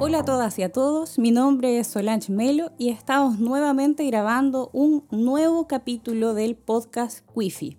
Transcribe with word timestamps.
Hola 0.00 0.20
a 0.20 0.24
todas 0.24 0.56
y 0.60 0.62
a 0.62 0.70
todos, 0.70 1.18
mi 1.18 1.32
nombre 1.32 1.80
es 1.80 1.88
Solange 1.88 2.30
Melo 2.30 2.70
y 2.78 2.90
estamos 2.90 3.40
nuevamente 3.40 4.06
grabando 4.06 4.70
un 4.72 5.04
nuevo 5.10 5.66
capítulo 5.66 6.34
del 6.34 6.54
podcast 6.54 7.26
Wi-Fi. 7.34 7.76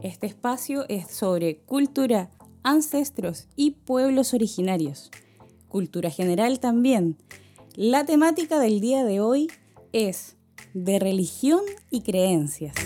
Este 0.00 0.28
espacio 0.28 0.84
es 0.88 1.10
sobre 1.10 1.58
cultura, 1.62 2.30
ancestros 2.62 3.48
y 3.56 3.72
pueblos 3.72 4.32
originarios. 4.32 5.10
Cultura 5.66 6.10
general 6.10 6.60
también. 6.60 7.16
La 7.74 8.04
temática 8.04 8.60
del 8.60 8.80
día 8.80 9.02
de 9.02 9.18
hoy 9.20 9.48
es 9.92 10.36
de 10.72 11.00
religión 11.00 11.62
y 11.90 12.02
creencias. 12.02 12.76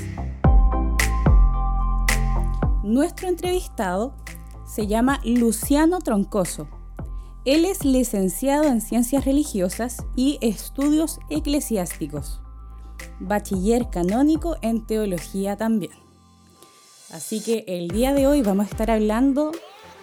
Nuestro 2.83 3.29
entrevistado 3.29 4.15
se 4.75 4.89
llama 4.89 5.21
Luciano 5.23 6.01
Troncoso. 6.01 6.67
Él 7.45 7.65
es 7.65 7.85
licenciado 7.85 8.65
en 8.65 8.81
Ciencias 8.81 9.25
Religiosas 9.25 9.99
y 10.17 10.39
Estudios 10.41 11.21
Eclesiásticos, 11.31 12.41
bachiller 13.21 13.89
canónico 13.89 14.57
en 14.63 14.85
Teología 14.85 15.57
también. 15.57 15.93
Así 17.13 17.41
que 17.41 17.65
el 17.69 17.87
día 17.87 18.15
de 18.15 18.27
hoy 18.27 18.43
vamos 18.43 18.67
a 18.67 18.71
estar 18.71 18.91
hablando 18.91 19.53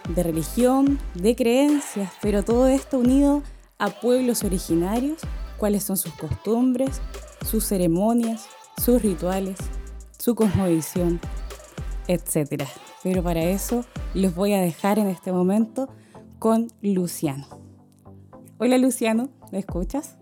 de 0.07 0.23
religión, 0.23 0.99
de 1.15 1.35
creencias, 1.35 2.13
pero 2.21 2.43
todo 2.43 2.67
esto 2.67 2.99
unido 2.99 3.43
a 3.77 3.89
pueblos 3.89 4.45
originarios, 4.45 5.19
cuáles 5.57 5.83
son 5.83 5.97
sus 5.97 6.13
costumbres, 6.13 7.01
sus 7.45 7.65
ceremonias, 7.65 8.45
sus 8.77 9.01
rituales, 9.01 9.57
su 10.17 10.33
cosmovisión, 10.33 11.19
etc. 12.07 12.63
Pero 13.03 13.23
para 13.23 13.43
eso 13.43 13.85
los 14.13 14.35
voy 14.35 14.53
a 14.53 14.61
dejar 14.61 14.99
en 14.99 15.07
este 15.07 15.31
momento 15.31 15.89
con 16.39 16.67
Luciano. 16.81 17.45
Hola 18.57 18.77
Luciano, 18.77 19.29
¿me 19.51 19.59
escuchas? 19.59 20.17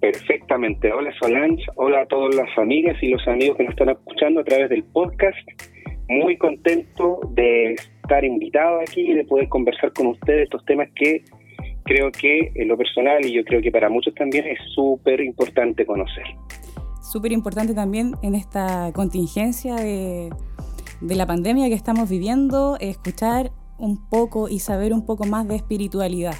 Perfectamente. 0.00 0.92
Hola 0.92 1.12
Solange, 1.20 1.64
hola 1.76 2.02
a 2.02 2.06
todas 2.06 2.34
las 2.34 2.48
amigas 2.58 2.96
y 3.02 3.08
los 3.08 3.26
amigos 3.28 3.56
que 3.56 3.64
nos 3.64 3.72
están 3.72 3.90
escuchando 3.90 4.40
a 4.40 4.44
través 4.44 4.68
del 4.68 4.82
podcast. 4.84 5.38
Muy 6.08 6.36
contento 6.36 7.20
de 7.30 7.74
estar 7.74 8.24
invitado 8.24 8.80
aquí 8.80 9.00
y 9.02 9.14
de 9.14 9.24
poder 9.24 9.48
conversar 9.48 9.92
con 9.92 10.08
ustedes 10.08 10.44
estos 10.44 10.64
temas 10.64 10.88
que 10.94 11.24
creo 11.84 12.10
que 12.10 12.52
en 12.54 12.68
lo 12.68 12.76
personal 12.76 13.24
y 13.24 13.32
yo 13.32 13.44
creo 13.44 13.60
que 13.60 13.70
para 13.70 13.88
muchos 13.88 14.14
también 14.14 14.46
es 14.46 14.58
súper 14.74 15.20
importante 15.20 15.86
conocer. 15.86 16.24
Súper 17.12 17.32
importante 17.32 17.74
también 17.74 18.14
en 18.22 18.34
esta 18.34 18.90
contingencia 18.92 19.76
de 19.76 20.30
de 21.02 21.16
la 21.16 21.26
pandemia 21.26 21.68
que 21.68 21.74
estamos 21.74 22.08
viviendo, 22.08 22.76
escuchar 22.80 23.50
un 23.76 24.08
poco 24.08 24.48
y 24.48 24.60
saber 24.60 24.92
un 24.92 25.04
poco 25.04 25.24
más 25.24 25.48
de 25.48 25.56
espiritualidad. 25.56 26.36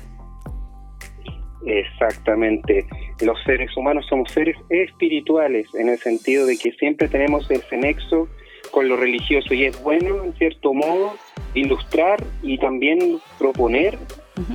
Exactamente. 1.67 2.87
Los 3.21 3.43
seres 3.45 3.77
humanos 3.77 4.07
somos 4.09 4.31
seres 4.31 4.57
espirituales 4.69 5.67
en 5.75 5.89
el 5.89 5.99
sentido 5.99 6.47
de 6.47 6.57
que 6.57 6.73
siempre 6.73 7.09
tenemos 7.09 7.51
ese 7.51 7.77
nexo 7.77 8.29
con 8.71 8.89
lo 8.89 8.97
religioso 8.97 9.53
y 9.53 9.65
es 9.65 9.83
bueno, 9.83 10.23
en 10.25 10.33
cierto 10.35 10.73
modo, 10.73 11.15
ilustrar 11.55 12.23
y 12.43 12.57
también 12.59 13.21
proponer 13.39 13.99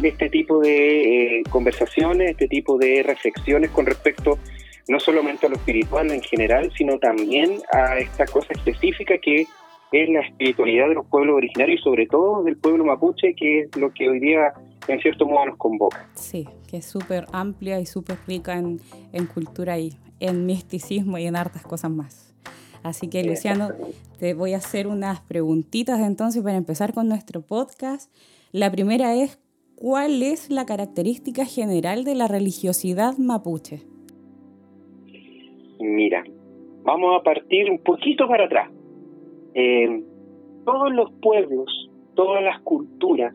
este 0.01 0.29
tipo 0.29 0.59
de 0.59 1.39
eh, 1.39 1.43
conversaciones, 1.49 2.31
este 2.31 2.47
tipo 2.47 2.77
de 2.77 3.03
reflexiones 3.03 3.69
con 3.71 3.85
respecto 3.85 4.39
no 4.87 4.99
solamente 5.01 5.45
a 5.45 5.49
lo 5.49 5.55
espiritual 5.55 6.09
en 6.11 6.21
general, 6.21 6.71
sino 6.77 6.97
también 6.97 7.59
a 7.73 7.97
esta 7.97 8.25
cosa 8.25 8.53
específica 8.53 9.17
que 9.17 9.45
es 9.91 10.09
la 10.09 10.21
espiritualidad 10.21 10.89
de 10.89 10.95
los 10.95 11.05
pueblos 11.07 11.35
originarios 11.37 11.79
y 11.79 11.83
sobre 11.83 12.07
todo 12.07 12.43
del 12.43 12.57
pueblo 12.57 12.83
mapuche, 12.85 13.33
que 13.35 13.61
es 13.61 13.75
lo 13.77 13.91
que 13.93 14.09
hoy 14.09 14.19
día 14.19 14.53
en 14.87 14.99
cierto 14.99 15.25
modo 15.25 15.45
nos 15.47 15.57
convoca. 15.57 16.09
Sí, 16.13 16.47
que 16.69 16.77
es 16.77 16.85
súper 16.85 17.25
amplia 17.31 17.79
y 17.79 17.85
súper 17.85 18.17
rica 18.27 18.57
en, 18.57 18.79
en, 19.13 19.25
cultura 19.27 19.77
y 19.79 19.93
en 20.19 20.45
misticismo 20.45 21.17
y 21.17 21.25
en 21.25 21.35
hartas 21.35 21.63
cosas 21.63 21.91
más. 21.91 22.35
Así 22.83 23.09
que 23.09 23.23
Luciano, 23.23 23.69
te 24.19 24.33
voy 24.33 24.53
a 24.53 24.57
hacer 24.57 24.87
unas 24.87 25.21
preguntitas 25.21 25.99
entonces 25.99 26.41
para 26.43 26.57
empezar 26.57 26.93
con 26.93 27.07
nuestro 27.07 27.41
podcast. 27.41 28.11
La 28.51 28.71
primera 28.71 29.15
es, 29.15 29.41
¿cuál 29.75 30.23
es 30.23 30.49
la 30.49 30.65
característica 30.65 31.45
general 31.45 32.03
de 32.03 32.15
la 32.15 32.27
religiosidad 32.27 33.17
mapuche? 33.17 33.81
Mira, 35.79 36.23
vamos 36.83 37.19
a 37.19 37.23
partir 37.23 37.69
un 37.69 37.79
poquito 37.79 38.27
para 38.27 38.45
atrás. 38.45 38.69
Eh, 39.59 40.03
todos 40.65 40.93
los 40.93 41.11
pueblos, 41.19 41.89
todas 42.13 42.43
las 42.43 42.61
culturas, 42.61 43.33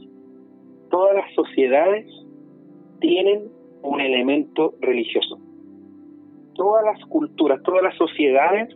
todas 0.89 1.17
las 1.17 1.35
sociedades 1.35 2.07
tienen 3.01 3.49
un 3.83 4.01
elemento 4.01 4.75
religioso. 4.81 5.41
Todas 6.55 6.85
las 6.85 7.05
culturas, 7.07 7.61
todas 7.65 7.83
las 7.83 7.97
sociedades 7.97 8.69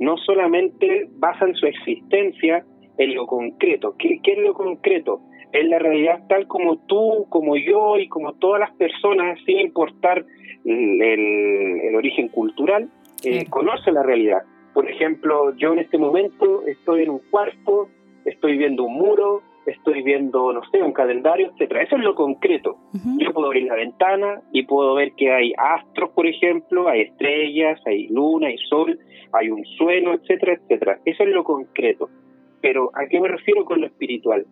no 0.00 0.16
solamente 0.16 1.08
basan 1.18 1.54
su 1.54 1.66
existencia 1.66 2.64
en 2.96 3.14
lo 3.14 3.28
concreto. 3.28 3.94
¿Qué, 3.96 4.20
es 4.20 4.38
lo 4.38 4.54
concreto? 4.54 5.20
Es 5.52 5.68
la 5.68 5.78
realidad 5.78 6.26
tal 6.28 6.48
como 6.48 6.78
tú, 6.78 7.26
como 7.28 7.54
yo 7.56 7.96
y 7.96 8.08
como 8.08 8.32
todas 8.32 8.58
las 8.58 8.72
personas, 8.72 9.38
sin 9.46 9.60
importar 9.60 10.24
el, 10.64 11.94
origen 11.94 12.26
cultural, 12.26 12.88
eh, 13.24 13.44
conoce 13.48 13.92
la 13.92 14.02
realidad. 14.02 14.42
Por 14.78 14.88
ejemplo, 14.88 15.56
yo 15.56 15.72
en 15.72 15.80
este 15.80 15.98
momento 15.98 16.64
estoy 16.64 17.02
en 17.02 17.10
un 17.10 17.20
cuarto, 17.32 17.88
estoy 18.24 18.56
viendo 18.56 18.84
un 18.84 18.94
muro, 18.94 19.42
estoy 19.66 20.04
viendo, 20.04 20.52
no 20.52 20.60
sé, 20.70 20.80
un 20.80 20.92
calendario, 20.92 21.50
etcétera. 21.50 21.82
Eso 21.82 21.96
es 21.96 22.04
lo 22.04 22.14
concreto. 22.14 22.76
Yo 23.18 23.32
puedo 23.32 23.48
abrir 23.48 23.64
la 23.64 23.74
ventana 23.74 24.40
y 24.52 24.62
puedo 24.66 24.94
ver 24.94 25.14
que 25.16 25.32
hay 25.32 25.52
astros, 25.58 26.10
por 26.10 26.28
ejemplo, 26.28 26.88
hay 26.88 27.00
estrellas, 27.00 27.80
hay 27.86 28.06
luna, 28.06 28.46
hay 28.46 28.58
sol, 28.68 28.96
hay 29.32 29.50
un 29.50 29.64
suelo, 29.64 30.14
etcétera, 30.14 30.52
etcétera. 30.52 31.00
Eso 31.04 31.24
es 31.24 31.30
lo 31.30 31.42
concreto. 31.42 32.08
Pero 32.60 32.92
¿a 32.94 33.08
qué 33.08 33.18
me 33.18 33.26
refiero 33.26 33.64
con 33.64 33.80
lo 33.80 33.86
espiritual? 33.88 34.46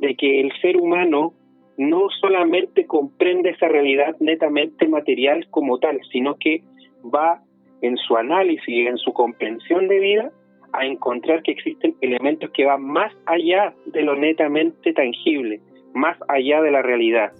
De 0.00 0.14
que 0.14 0.40
el 0.40 0.50
ser 0.62 0.78
humano 0.78 1.34
no 1.76 2.08
solamente 2.22 2.86
comprende 2.86 3.50
esa 3.50 3.68
realidad 3.68 4.16
netamente 4.18 4.88
material 4.88 5.46
como 5.50 5.78
tal, 5.78 6.00
sino 6.10 6.36
que 6.36 6.62
va 7.04 7.42
en 7.82 7.96
su 7.96 8.16
análisis 8.16 8.68
y 8.68 8.86
en 8.86 8.96
su 8.98 9.12
comprensión 9.12 9.88
de 9.88 9.98
vida 9.98 10.32
a 10.72 10.84
encontrar 10.84 11.42
que 11.42 11.52
existen 11.52 11.94
elementos 12.00 12.50
que 12.50 12.64
van 12.64 12.82
más 12.82 13.12
allá 13.26 13.74
de 13.86 14.02
lo 14.02 14.14
netamente 14.14 14.92
tangible, 14.92 15.60
más 15.94 16.16
allá 16.28 16.60
de 16.60 16.70
la 16.70 16.82
realidad. 16.82 17.32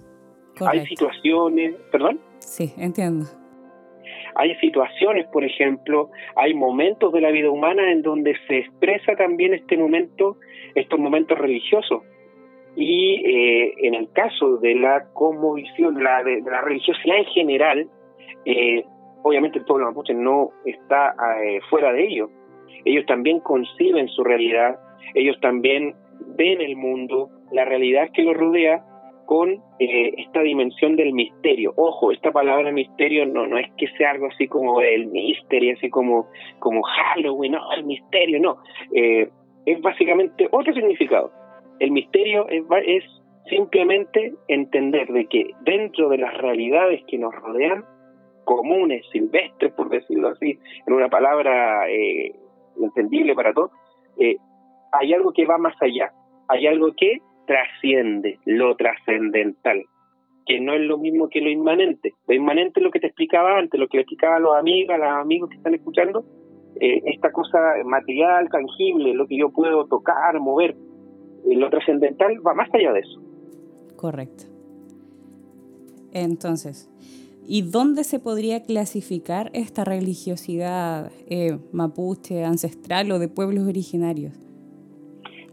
Hay 0.65 0.85
situaciones, 0.85 1.75
perdón. 1.91 2.19
Sí, 2.39 2.73
entiendo. 2.77 3.25
Hay 4.35 4.55
situaciones, 4.55 5.27
por 5.27 5.43
ejemplo, 5.43 6.09
hay 6.35 6.53
momentos 6.53 7.11
de 7.13 7.21
la 7.21 7.31
vida 7.31 7.49
humana 7.49 7.91
en 7.91 8.01
donde 8.01 8.35
se 8.47 8.59
expresa 8.59 9.15
también 9.15 9.53
este 9.53 9.77
momento, 9.77 10.37
estos 10.75 10.99
momentos 10.99 11.37
religiosos. 11.37 12.03
Y 12.75 13.15
eh, 13.25 13.73
en 13.79 13.95
el 13.95 14.11
caso 14.11 14.57
de 14.57 14.75
la 14.75 15.05
conmovisión, 15.13 16.01
la, 16.03 16.23
de, 16.23 16.41
la 16.41 16.61
religiosidad 16.61 17.17
en 17.17 17.25
general, 17.25 17.87
eh, 18.45 18.85
obviamente 19.23 19.59
el 19.59 19.65
pueblo 19.65 19.87
mapuche 19.87 20.13
no 20.13 20.51
está 20.65 21.15
eh, 21.43 21.59
fuera 21.69 21.93
de 21.93 22.05
ello. 22.05 22.29
Ellos 22.85 23.05
también 23.05 23.39
conciben 23.39 24.07
su 24.09 24.23
realidad, 24.23 24.79
ellos 25.13 25.37
también 25.41 25.95
ven 26.37 26.61
el 26.61 26.75
mundo, 26.75 27.29
la 27.51 27.65
realidad 27.65 28.09
que 28.13 28.23
los 28.23 28.37
rodea 28.37 28.83
con 29.25 29.61
eh, 29.77 30.13
esta 30.17 30.41
dimensión 30.41 30.95
del 30.95 31.13
misterio. 31.13 31.73
Ojo, 31.75 32.11
esta 32.11 32.31
palabra 32.31 32.71
misterio 32.71 33.27
no, 33.27 33.45
no 33.45 33.59
es 33.59 33.67
que 33.77 33.87
sea 33.95 34.11
algo 34.11 34.27
así 34.27 34.47
como 34.47 34.81
el 34.81 35.05
misterio, 35.07 35.75
así 35.77 35.89
como, 35.89 36.27
como 36.57 36.81
Halloween, 36.81 37.51
no, 37.51 37.71
el 37.73 37.83
misterio, 37.83 38.39
no. 38.39 38.57
Eh, 38.91 39.29
es 39.67 39.81
básicamente 39.81 40.47
otro 40.51 40.73
significado. 40.73 41.31
El 41.79 41.91
misterio 41.91 42.47
es, 42.49 42.63
es 42.87 43.03
simplemente 43.49 44.33
entender 44.47 45.07
de 45.09 45.25
que 45.27 45.51
dentro 45.61 46.09
de 46.09 46.17
las 46.17 46.35
realidades 46.37 47.03
que 47.05 47.19
nos 47.19 47.33
rodean 47.35 47.85
comunes, 48.49 49.05
silvestres, 49.11 49.71
por 49.73 49.89
decirlo 49.89 50.29
así, 50.29 50.57
en 50.87 50.93
una 50.93 51.07
palabra 51.07 51.87
eh, 51.87 52.33
entendible 52.81 53.35
para 53.35 53.53
todos, 53.53 53.69
eh, 54.17 54.37
hay 54.91 55.13
algo 55.13 55.31
que 55.33 55.45
va 55.45 55.59
más 55.59 55.79
allá, 55.79 56.11
hay 56.47 56.65
algo 56.65 56.91
que 56.97 57.19
trasciende 57.45 58.39
lo 58.45 58.75
trascendental, 58.75 59.83
que 60.47 60.59
no 60.59 60.73
es 60.73 60.81
lo 60.81 60.97
mismo 60.97 61.29
que 61.29 61.41
lo 61.41 61.51
inmanente. 61.51 62.15
Lo 62.27 62.33
inmanente 62.33 62.79
es 62.79 62.83
lo 62.83 62.89
que 62.89 62.99
te 62.99 63.05
explicaba 63.05 63.59
antes, 63.59 63.79
lo 63.79 63.87
que 63.87 63.97
le 63.97 64.01
explicaba 64.01 64.37
a 64.37 64.39
los 64.39 64.55
amigos, 64.55 64.95
a 64.95 64.97
los 64.97 65.09
amigos 65.09 65.49
que 65.51 65.57
están 65.57 65.75
escuchando, 65.75 66.25
eh, 66.79 67.03
esta 67.05 67.31
cosa 67.31 67.59
material, 67.85 68.49
tangible, 68.49 69.13
lo 69.13 69.27
que 69.27 69.37
yo 69.37 69.51
puedo 69.51 69.85
tocar, 69.85 70.39
mover. 70.39 70.75
lo 71.45 71.69
trascendental 71.69 72.45
va 72.45 72.55
más 72.55 72.73
allá 72.73 72.93
de 72.93 73.01
eso. 73.01 73.21
Correcto. 73.95 74.45
Entonces, 76.13 76.89
¿Y 77.51 77.63
dónde 77.63 78.03
se 78.03 78.19
podría 78.19 78.61
clasificar 78.61 79.49
esta 79.53 79.83
religiosidad 79.83 81.11
eh, 81.31 81.57
mapuche, 81.73 82.43
ancestral 82.43 83.11
o 83.11 83.17
de 83.17 83.27
pueblos 83.27 83.67
originarios? 83.67 84.37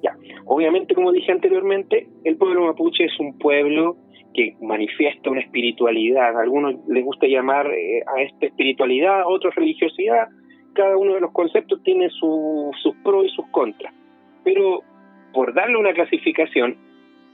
Ya, 0.03 0.15
Obviamente, 0.45 0.95
como 0.95 1.11
dije 1.11 1.33
anteriormente, 1.33 2.07
el 2.25 2.37
pueblo 2.37 2.67
mapuche 2.67 3.07
es 3.07 3.19
un 3.19 3.39
pueblo 3.39 3.97
que 4.35 4.55
manifiesta 4.61 5.31
una 5.31 5.41
espiritualidad. 5.41 6.37
A 6.37 6.43
algunos 6.43 6.75
les 6.87 7.03
gusta 7.03 7.27
llamar 7.27 7.67
eh, 7.69 8.03
a 8.15 8.21
esta 8.21 8.45
espiritualidad, 8.45 9.23
a 9.23 9.29
otros 9.29 9.55
religiosidad. 9.55 10.29
Cada 10.75 10.99
uno 10.99 11.15
de 11.15 11.21
los 11.21 11.33
conceptos 11.33 11.83
tiene 11.83 12.11
sus 12.11 12.95
pros 13.03 13.25
y 13.25 13.31
sus 13.31 13.47
contras. 13.47 13.95
Pero 14.45 14.83
por 15.33 15.55
darle 15.55 15.79
una 15.79 15.95
clasificación, 15.95 16.77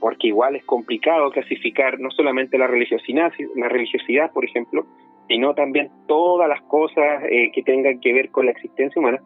porque 0.03 0.27
igual 0.27 0.57
es 0.57 0.65
complicado 0.65 1.31
clasificar 1.31 2.01
no 2.01 2.11
solamente 2.11 2.59
la 2.59 2.67
religiosidad, 2.67 3.33
la 3.55 3.69
religiosidad 3.69 4.33
por 4.33 4.45
ejemplo, 4.45 4.85
sino 5.29 5.55
también 5.55 5.91
todas 6.09 6.49
las 6.49 6.61
cosas 6.63 7.23
eh, 7.31 7.53
que 7.55 7.63
tengan 7.63 8.01
que 8.01 8.13
ver 8.13 8.31
con 8.31 8.47
la 8.47 8.51
existencia 8.51 8.99
humana. 8.99 9.23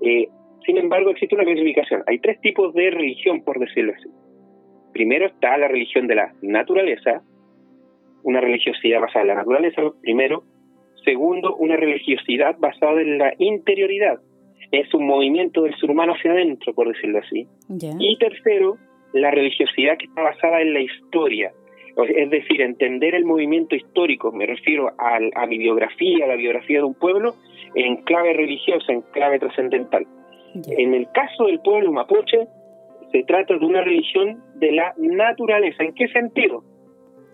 Eh, 0.00 0.28
sin 0.64 0.78
embargo, 0.78 1.10
existe 1.10 1.34
una 1.34 1.44
clasificación. 1.44 2.04
Hay 2.06 2.20
tres 2.20 2.40
tipos 2.40 2.72
de 2.74 2.90
religión, 2.90 3.42
por 3.42 3.58
decirlo 3.58 3.92
así. 3.92 4.08
Primero 4.92 5.26
está 5.26 5.58
la 5.58 5.66
religión 5.66 6.06
de 6.06 6.14
la 6.14 6.32
naturaleza, 6.42 7.20
una 8.22 8.40
religiosidad 8.40 9.00
basada 9.00 9.22
en 9.22 9.28
la 9.28 9.34
naturaleza, 9.34 9.82
primero. 10.00 10.44
Segundo, 11.04 11.56
una 11.56 11.74
religiosidad 11.74 12.56
basada 12.60 13.02
en 13.02 13.18
la 13.18 13.34
interioridad. 13.38 14.20
Es 14.70 14.94
un 14.94 15.08
movimiento 15.08 15.62
del 15.62 15.74
ser 15.80 15.90
humano 15.90 16.12
hacia 16.12 16.30
adentro, 16.30 16.72
por 16.72 16.86
decirlo 16.86 17.18
así. 17.18 17.48
Y 17.98 18.16
tercero, 18.16 18.78
la 19.14 19.30
religiosidad 19.30 19.96
que 19.96 20.06
está 20.06 20.22
basada 20.22 20.60
en 20.60 20.74
la 20.74 20.80
historia. 20.80 21.52
Es 21.96 22.28
decir, 22.30 22.60
entender 22.60 23.14
el 23.14 23.24
movimiento 23.24 23.76
histórico, 23.76 24.32
me 24.32 24.46
refiero 24.46 24.90
a, 24.98 25.46
mi 25.46 25.58
biografía, 25.58 26.24
a 26.24 26.28
la 26.28 26.34
biografía 26.34 26.78
de 26.78 26.84
un 26.84 26.94
pueblo, 26.94 27.34
en 27.76 28.02
clave 28.02 28.32
religiosa, 28.32 28.92
en 28.92 29.02
clave 29.12 29.38
trascendental. 29.38 30.04
En 30.76 30.92
el 30.92 31.08
caso 31.12 31.46
del 31.46 31.60
pueblo 31.60 31.92
mapuche, 31.92 32.48
se 33.12 33.22
trata 33.22 33.56
de 33.56 33.64
una 33.64 33.82
religión 33.82 34.42
de 34.56 34.72
la 34.72 34.92
naturaleza. 34.98 35.84
¿En 35.84 35.94
qué 35.94 36.08
sentido? 36.08 36.64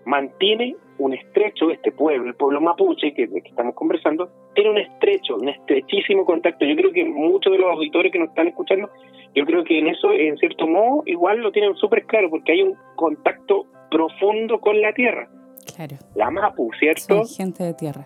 Mantiene 0.05 0.75
un 0.99 1.13
estrecho, 1.13 1.71
este 1.71 1.91
pueblo, 1.91 2.27
el 2.27 2.35
pueblo 2.35 2.61
mapuche 2.61 3.13
que, 3.13 3.27
que 3.27 3.49
estamos 3.49 3.73
conversando, 3.73 4.29
tiene 4.53 4.69
un 4.69 4.77
estrecho, 4.77 5.37
un 5.37 5.49
estrechísimo 5.49 6.25
contacto. 6.25 6.65
Yo 6.65 6.75
creo 6.75 6.91
que 6.91 7.05
muchos 7.05 7.51
de 7.51 7.57
los 7.57 7.71
auditores 7.71 8.11
que 8.11 8.19
nos 8.19 8.29
están 8.29 8.47
escuchando, 8.47 8.89
yo 9.35 9.45
creo 9.45 9.63
que 9.63 9.79
en 9.79 9.87
eso, 9.87 10.11
en 10.11 10.37
cierto 10.37 10.67
modo, 10.67 11.03
igual 11.05 11.39
lo 11.39 11.51
tienen 11.51 11.75
súper 11.75 12.05
claro, 12.05 12.29
porque 12.29 12.53
hay 12.53 12.61
un 12.63 12.75
contacto 12.95 13.65
profundo 13.89 14.59
con 14.59 14.81
la 14.81 14.93
tierra. 14.93 15.29
Claro. 15.75 15.95
La 16.15 16.31
Mapu, 16.31 16.69
¿cierto? 16.79 17.23
gente 17.25 17.63
de 17.63 17.73
tierra. 17.73 18.05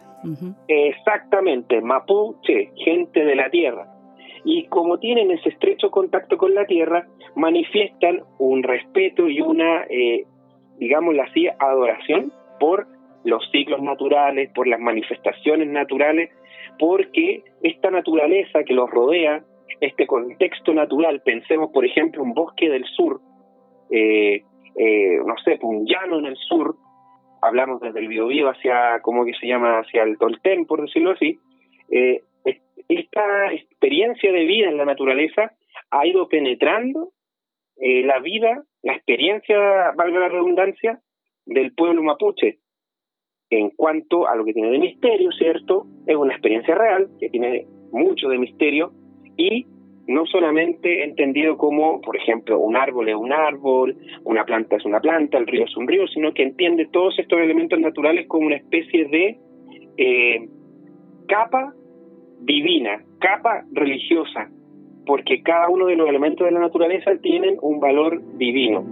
Exactamente, 0.67 1.81
Mapuche, 1.81 2.71
gente 2.75 3.23
de 3.23 3.35
la 3.35 3.49
tierra 3.49 3.95
y 4.45 4.67
como 4.67 4.99
tienen 4.99 5.31
ese 5.31 5.49
estrecho 5.49 5.89
contacto 5.89 6.37
con 6.37 6.53
la 6.53 6.65
tierra, 6.65 7.07
manifiestan 7.35 8.21
un 8.37 8.61
respeto 8.61 9.27
y 9.27 9.41
una, 9.41 9.83
eh, 9.89 10.23
digámoslo 10.77 11.23
así, 11.23 11.47
adoración 11.59 12.31
por 12.59 12.87
los 13.23 13.43
ciclos 13.51 13.81
naturales, 13.81 14.51
por 14.53 14.67
las 14.67 14.79
manifestaciones 14.79 15.67
naturales, 15.67 16.29
porque 16.77 17.43
esta 17.63 17.89
naturaleza 17.89 18.63
que 18.63 18.75
los 18.75 18.89
rodea, 18.89 19.43
este 19.79 20.07
contexto 20.07 20.73
natural, 20.73 21.21
pensemos 21.23 21.71
por 21.71 21.85
ejemplo 21.85 22.23
un 22.23 22.33
bosque 22.33 22.69
del 22.69 22.85
sur, 22.85 23.21
eh, 23.89 24.43
eh, 24.75 25.17
no 25.25 25.35
sé, 25.43 25.57
pues, 25.57 25.63
un 25.63 25.85
llano 25.85 26.19
en 26.19 26.25
el 26.25 26.35
sur, 26.37 26.75
hablamos 27.41 27.81
desde 27.81 27.99
el 27.99 28.07
Biobío 28.07 28.49
hacia, 28.49 28.99
¿cómo 29.01 29.25
que 29.25 29.33
se 29.33 29.47
llama?, 29.47 29.79
hacia 29.79 30.03
el 30.03 30.17
Tolten, 30.17 30.65
por 30.65 30.81
decirlo 30.81 31.11
así, 31.11 31.39
eh, 31.89 32.21
esta 32.87 33.51
experiencia 33.51 34.31
de 34.31 34.45
vida 34.45 34.69
en 34.69 34.77
la 34.77 34.85
naturaleza 34.85 35.51
ha 35.89 36.05
ido 36.05 36.27
penetrando 36.27 37.09
la 37.77 38.19
vida, 38.19 38.63
la 38.83 38.93
experiencia, 38.93 39.91
valga 39.95 40.19
la 40.19 40.29
redundancia, 40.29 41.01
del 41.45 41.73
pueblo 41.73 42.03
mapuche. 42.03 42.59
En 43.49 43.69
cuanto 43.71 44.27
a 44.27 44.35
lo 44.35 44.45
que 44.45 44.53
tiene 44.53 44.71
de 44.71 44.79
misterio, 44.79 45.31
¿cierto? 45.31 45.85
Es 46.07 46.15
una 46.15 46.33
experiencia 46.33 46.75
real 46.75 47.09
que 47.19 47.29
tiene 47.29 47.65
mucho 47.91 48.27
de 48.29 48.37
misterio 48.37 48.91
y 49.37 49.65
no 50.07 50.25
solamente 50.27 51.03
entendido 51.03 51.57
como, 51.57 51.99
por 52.01 52.15
ejemplo, 52.15 52.59
un 52.59 52.75
árbol 52.75 53.09
es 53.09 53.15
un 53.15 53.33
árbol, 53.33 53.97
una 54.23 54.45
planta 54.45 54.75
es 54.75 54.85
una 54.85 54.99
planta, 54.99 55.37
el 55.37 55.47
río 55.47 55.65
es 55.65 55.75
un 55.75 55.87
río, 55.87 56.07
sino 56.07 56.33
que 56.33 56.43
entiende 56.43 56.87
todos 56.91 57.17
estos 57.17 57.39
elementos 57.39 57.79
naturales 57.79 58.27
como 58.27 58.47
una 58.47 58.57
especie 58.57 59.05
de 59.05 59.37
eh, 59.97 60.47
capa 61.27 61.73
divina, 62.41 63.03
capa 63.19 63.65
religiosa, 63.71 64.49
porque 65.05 65.41
cada 65.41 65.69
uno 65.69 65.87
de 65.87 65.95
los 65.95 66.07
elementos 66.07 66.45
de 66.45 66.51
la 66.51 66.59
naturaleza 66.59 67.17
tienen 67.21 67.57
un 67.61 67.79
valor 67.79 68.21
divino. 68.37 68.83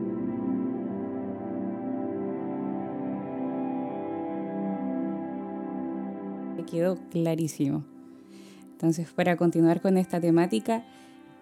Me 6.57 6.65
quedó 6.65 6.97
clarísimo. 7.11 7.92
Entonces, 8.83 9.13
para 9.13 9.37
continuar 9.37 9.79
con 9.79 9.97
esta 9.97 10.19
temática, 10.19 10.83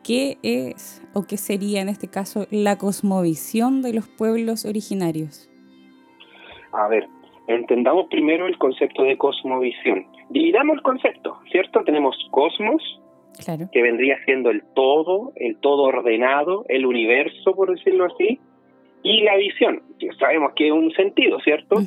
¿qué 0.04 0.38
es 0.44 1.02
o 1.16 1.24
qué 1.24 1.38
sería 1.38 1.82
en 1.82 1.90
este 1.90 2.08
caso 2.08 2.46
la 2.52 2.78
cosmovisión 2.78 3.82
de 3.82 3.96
los 3.96 4.08
pueblos 4.08 4.64
originarios? 4.64 5.50
A 6.72 6.88
ver, 6.88 7.08
entendamos 7.48 8.06
primero 8.12 8.46
el 8.46 8.60
concepto 8.60 9.02
de 9.02 9.18
cosmovisión. 9.18 10.06
Dividamos 10.30 10.76
el 10.76 10.84
concepto, 10.84 11.40
¿cierto? 11.52 11.84
Tenemos 11.84 12.16
cosmos, 12.30 12.84
que 13.72 13.82
vendría 13.82 14.24
siendo 14.24 14.52
el 14.52 14.62
todo, 14.76 15.34
el 15.36 15.58
todo 15.58 15.82
ordenado, 15.86 16.64
el 16.70 16.86
universo, 16.86 17.56
por 17.56 17.76
decirlo 17.76 18.06
así, 18.06 18.40
y 19.02 19.24
la 19.24 19.36
visión, 19.38 19.82
que 19.98 20.14
sabemos 20.20 20.52
que 20.56 20.68
es 20.68 20.74
un 20.74 20.92
sentido, 20.92 21.40
¿cierto? 21.40 21.78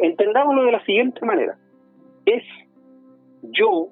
Entendámoslo 0.00 0.64
de 0.64 0.72
la 0.72 0.84
siguiente 0.84 1.24
manera. 1.24 1.56
Es 2.26 2.42
yo 3.42 3.90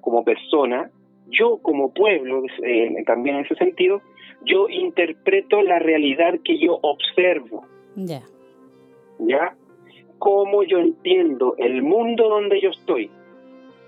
como 0.00 0.24
persona, 0.24 0.90
yo 1.28 1.58
como 1.62 1.92
pueblo, 1.92 2.42
eh, 2.62 3.02
también 3.06 3.36
en 3.36 3.44
ese 3.44 3.54
sentido, 3.56 4.00
yo 4.44 4.68
interpreto 4.68 5.62
la 5.62 5.78
realidad 5.78 6.34
que 6.44 6.58
yo 6.58 6.78
observo. 6.82 7.66
Ya. 7.96 8.22
¿Ya? 9.18 9.54
cómo 10.20 10.62
yo 10.62 10.78
entiendo 10.78 11.54
el 11.56 11.82
mundo 11.82 12.28
donde 12.28 12.60
yo 12.60 12.70
estoy, 12.70 13.10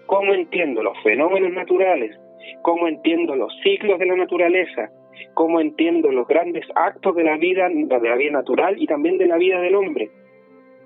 cómo 0.07 0.33
entiendo 0.33 0.83
los 0.83 0.99
fenómenos 1.03 1.53
naturales, 1.53 2.19
cómo 2.63 2.89
entiendo 2.89 3.37
los 3.37 3.53
ciclos 3.63 3.99
de 3.99 4.07
la 4.07 4.17
naturaleza, 4.17 4.91
cómo 5.35 5.61
entiendo 5.61 6.11
los 6.11 6.27
grandes 6.27 6.65
actos 6.75 7.15
de 7.15 7.25
la 7.25 7.37
vida, 7.37 7.69
de 7.69 8.09
la 8.09 8.17
vida 8.17 8.33
natural 8.33 8.81
y 8.81 8.87
también 8.87 9.19
de 9.19 9.27
la 9.27 9.37
vida 9.37 9.61
del 9.61 9.75
hombre. 9.75 10.11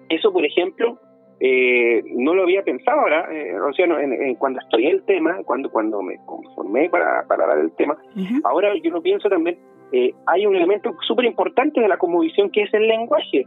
Eso, 0.09 0.33
por 0.33 0.45
ejemplo, 0.45 0.99
eh, 1.41 2.03
no 2.15 2.35
lo 2.35 2.43
había 2.43 2.63
pensado 2.63 3.01
ahora, 3.01 3.29
eh, 3.31 3.59
o 3.61 3.73
sea, 3.73 3.85
en, 3.85 4.35
cuando 4.37 4.61
estudié 4.61 4.91
el 4.91 5.05
tema, 5.05 5.43
cuando, 5.45 5.71
cuando 5.71 6.03
me 6.03 6.17
conformé 6.25 6.89
para, 6.89 7.27
para 7.27 7.47
dar 7.47 7.59
el 7.59 7.73
tema, 7.73 7.97
ahora 8.45 8.73
yo 8.83 8.91
lo 8.91 9.03
pienso 9.03 9.29
también, 9.29 9.59
eh, 9.93 10.13
hay 10.27 10.47
un 10.47 10.57
elemento 10.57 10.95
súper 11.07 11.27
importante 11.27 11.81
de 11.81 11.89
la 11.89 11.99
conmovisión 11.99 12.51
que 12.51 12.63
es 12.63 12.75
el 12.75 12.89
lenguaje. 12.89 13.47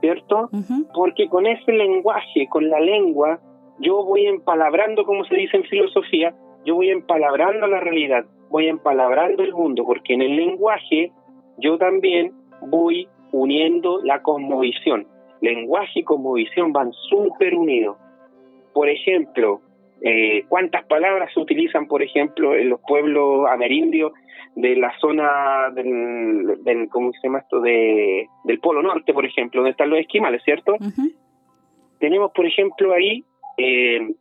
¿cierto? 0.00 0.50
Porque 0.94 1.28
con 1.28 1.46
ese 1.46 1.72
lenguaje, 1.72 2.46
con 2.48 2.68
la 2.68 2.80
lengua, 2.80 3.40
yo 3.80 4.04
voy 4.04 4.26
empalabrando, 4.26 5.04
como 5.04 5.24
se 5.24 5.34
dice 5.34 5.56
en 5.56 5.64
filosofía, 5.64 6.34
yo 6.64 6.74
voy 6.74 6.90
empalabrando 6.90 7.66
la 7.66 7.80
realidad, 7.80 8.24
voy 8.50 8.68
empalabrando 8.68 9.42
el 9.42 9.52
mundo, 9.52 9.84
porque 9.84 10.14
en 10.14 10.22
el 10.22 10.36
lenguaje 10.36 11.12
yo 11.58 11.78
también 11.78 12.32
voy 12.60 13.08
uniendo 13.32 14.00
la 14.02 14.22
cosmovisión. 14.22 15.06
Lenguaje 15.40 16.00
y 16.00 16.04
cosmovisión 16.04 16.72
van 16.72 16.92
súper 16.92 17.54
unidos. 17.54 17.96
Por 18.72 18.88
ejemplo, 18.88 19.60
eh, 20.02 20.44
¿cuántas 20.48 20.84
palabras 20.86 21.32
se 21.32 21.40
utilizan, 21.40 21.86
por 21.86 22.02
ejemplo, 22.02 22.54
en 22.54 22.68
los 22.68 22.80
pueblos 22.80 23.48
amerindios 23.50 24.12
de 24.54 24.76
la 24.76 24.92
zona 24.98 25.70
del, 25.74 26.62
del 26.64 26.88
¿cómo 26.88 27.12
se 27.12 27.26
llama 27.26 27.40
esto? 27.40 27.60
De, 27.60 28.26
del 28.44 28.58
Polo 28.60 28.82
Norte, 28.82 29.12
por 29.12 29.24
ejemplo, 29.24 29.60
donde 29.60 29.72
están 29.72 29.90
los 29.90 30.00
esquimales, 30.00 30.42
¿cierto? 30.44 30.76
Tenemos, 31.98 32.32
por 32.32 32.46
ejemplo, 32.46 32.92
ahí, 32.92 33.24
eh, 33.58 34.14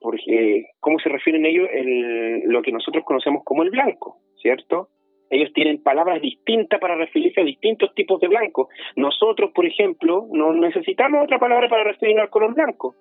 porque, 0.00 0.66
¿cómo 0.80 0.98
se 0.98 1.08
refieren 1.08 1.46
ellos? 1.46 1.68
El, 1.72 2.40
lo 2.46 2.62
que 2.62 2.72
nosotros 2.72 3.04
conocemos 3.04 3.42
como 3.44 3.62
el 3.62 3.70
blanco, 3.70 4.18
¿cierto? 4.40 4.88
Ellos 5.30 5.52
tienen 5.52 5.82
palabras 5.82 6.22
distintas 6.22 6.78
para 6.80 6.94
referirse 6.94 7.40
a 7.40 7.44
distintos 7.44 7.94
tipos 7.94 8.20
de 8.20 8.28
blanco. 8.28 8.68
Nosotros, 8.94 9.50
por 9.52 9.66
ejemplo, 9.66 10.26
no 10.30 10.52
necesitamos 10.52 11.24
otra 11.24 11.38
palabra 11.38 11.68
para 11.68 11.84
referirnos 11.84 12.24
al 12.24 12.30
color 12.30 12.54
blanco. 12.54 12.94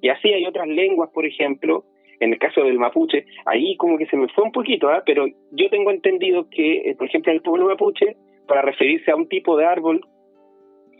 Y 0.00 0.08
así 0.08 0.32
hay 0.32 0.46
otras 0.46 0.68
lenguas, 0.68 1.10
por 1.12 1.26
ejemplo, 1.26 1.84
en 2.20 2.32
el 2.32 2.38
caso 2.38 2.62
del 2.62 2.78
mapuche, 2.78 3.24
ahí 3.46 3.76
como 3.76 3.96
que 3.96 4.06
se 4.06 4.16
me 4.16 4.28
fue 4.28 4.44
un 4.44 4.52
poquito, 4.52 4.88
¿ah? 4.88 5.02
pero 5.04 5.26
yo 5.52 5.70
tengo 5.70 5.90
entendido 5.90 6.48
que, 6.50 6.90
eh, 6.90 6.94
por 6.96 7.06
ejemplo, 7.06 7.32
en 7.32 7.36
el 7.36 7.42
pueblo 7.42 7.66
mapuche, 7.66 8.16
para 8.46 8.62
referirse 8.62 9.10
a 9.10 9.16
un 9.16 9.28
tipo 9.28 9.56
de 9.56 9.66
árbol, 9.66 10.00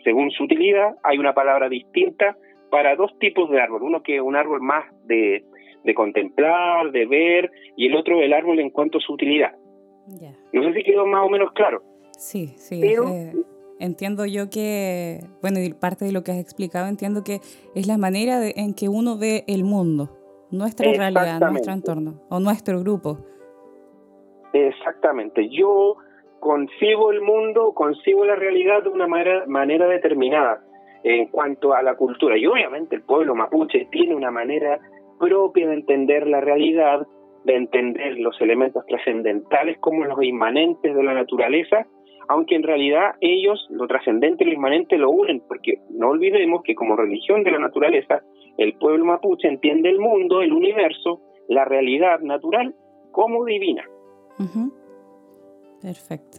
según 0.05 0.31
su 0.31 0.45
utilidad, 0.45 0.95
hay 1.03 1.19
una 1.19 1.35
palabra 1.35 1.69
distinta 1.69 2.37
para 2.71 2.95
dos 2.95 3.19
tipos 3.19 3.51
de 3.51 3.61
árbol. 3.61 3.83
Uno 3.83 4.03
que 4.03 4.17
es 4.17 4.23
un 4.23 4.37
árbol 4.37 4.61
más 4.61 4.85
de, 5.07 5.43
de 5.85 5.95
contemplar, 5.95 6.91
de 6.93 7.07
ver, 7.07 7.51
y 7.77 7.87
el 7.87 7.97
otro 7.97 8.21
el 8.21 8.33
árbol 8.33 8.61
en 8.61 8.71
cuanto 8.71 8.99
a 8.99 9.01
su 9.01 9.13
utilidad. 9.13 9.53
No 10.53 10.63
sé 10.63 10.73
si 10.73 10.85
quedó 10.85 11.07
más 11.07 11.25
o 11.25 11.29
menos 11.29 11.53
claro. 11.53 11.83
Sí, 12.17 12.55
sí. 12.57 12.83
Eh, 12.83 13.33
entiendo 13.79 14.27
yo 14.27 14.51
que, 14.51 15.21
bueno, 15.41 15.61
y 15.61 15.73
parte 15.73 16.05
de 16.05 16.13
lo 16.13 16.23
que 16.23 16.33
has 16.33 16.39
explicado, 16.39 16.89
entiendo 16.89 17.23
que 17.25 17.41
es 17.75 17.87
la 17.87 17.99
manera 17.99 18.41
en 18.45 18.75
que 18.75 18.89
uno 18.89 19.19
ve 19.19 19.45
el 19.47 19.65
mundo, 19.65 20.11
nuestra 20.51 20.91
realidad, 20.93 21.41
nuestro 21.51 21.73
entorno 21.73 22.21
o 22.29 22.41
nuestro 22.41 22.81
grupo. 22.81 23.19
Exactamente. 24.53 25.49
Yo 25.51 25.97
concibo 26.41 27.11
el 27.11 27.21
mundo, 27.21 27.73
concibo 27.75 28.25
la 28.25 28.37
realidad 28.37 28.83
de 28.83 28.89
una 28.89 29.07
manera, 29.07 29.45
manera 29.47 29.87
determinada 29.87 30.65
en 31.05 31.29
cuanto 31.29 31.75
a 31.75 31.83
la 31.83 31.97
cultura. 31.97 32.37
Y 32.37 32.47
obviamente 32.47 32.97
el 32.97 33.03
pueblo 33.03 33.35
mapuche 33.35 33.89
tiene 33.91 34.15
una 34.15 34.31
manera 34.31 34.81
propia 35.19 35.69
de 35.69 35.75
entender 35.75 36.27
la 36.27 36.41
realidad, 36.41 37.07
de 37.45 37.57
entender 37.57 38.19
los 38.19 38.41
elementos 38.41 38.85
trascendentales 38.87 39.79
como 39.79 40.05
los 40.05 40.23
inmanentes 40.23 40.95
de 40.95 41.03
la 41.03 41.15
naturaleza, 41.15 41.87
aunque 42.29 42.55
en 42.55 42.63
realidad 42.63 43.13
ellos 43.21 43.67
lo 43.71 43.87
trascendente 43.87 44.45
y 44.45 44.49
lo 44.49 44.53
inmanente 44.55 44.99
lo 44.99 45.11
unen, 45.11 45.43
porque 45.49 45.81
no 45.91 46.11
olvidemos 46.11 46.63
que 46.63 46.75
como 46.75 46.97
religión 46.97 47.43
de 47.43 47.53
la 47.53 47.59
naturaleza, 47.59 48.23
el 48.59 48.75
pueblo 48.75 49.05
mapuche 49.05 49.49
entiende 49.49 49.89
el 49.89 49.99
mundo, 49.99 50.43
el 50.43 50.53
universo, 50.53 51.21
la 51.49 51.65
realidad 51.65 52.21
natural 52.21 52.75
como 53.13 53.45
divina. 53.45 53.85
Perfecto. 55.81 56.39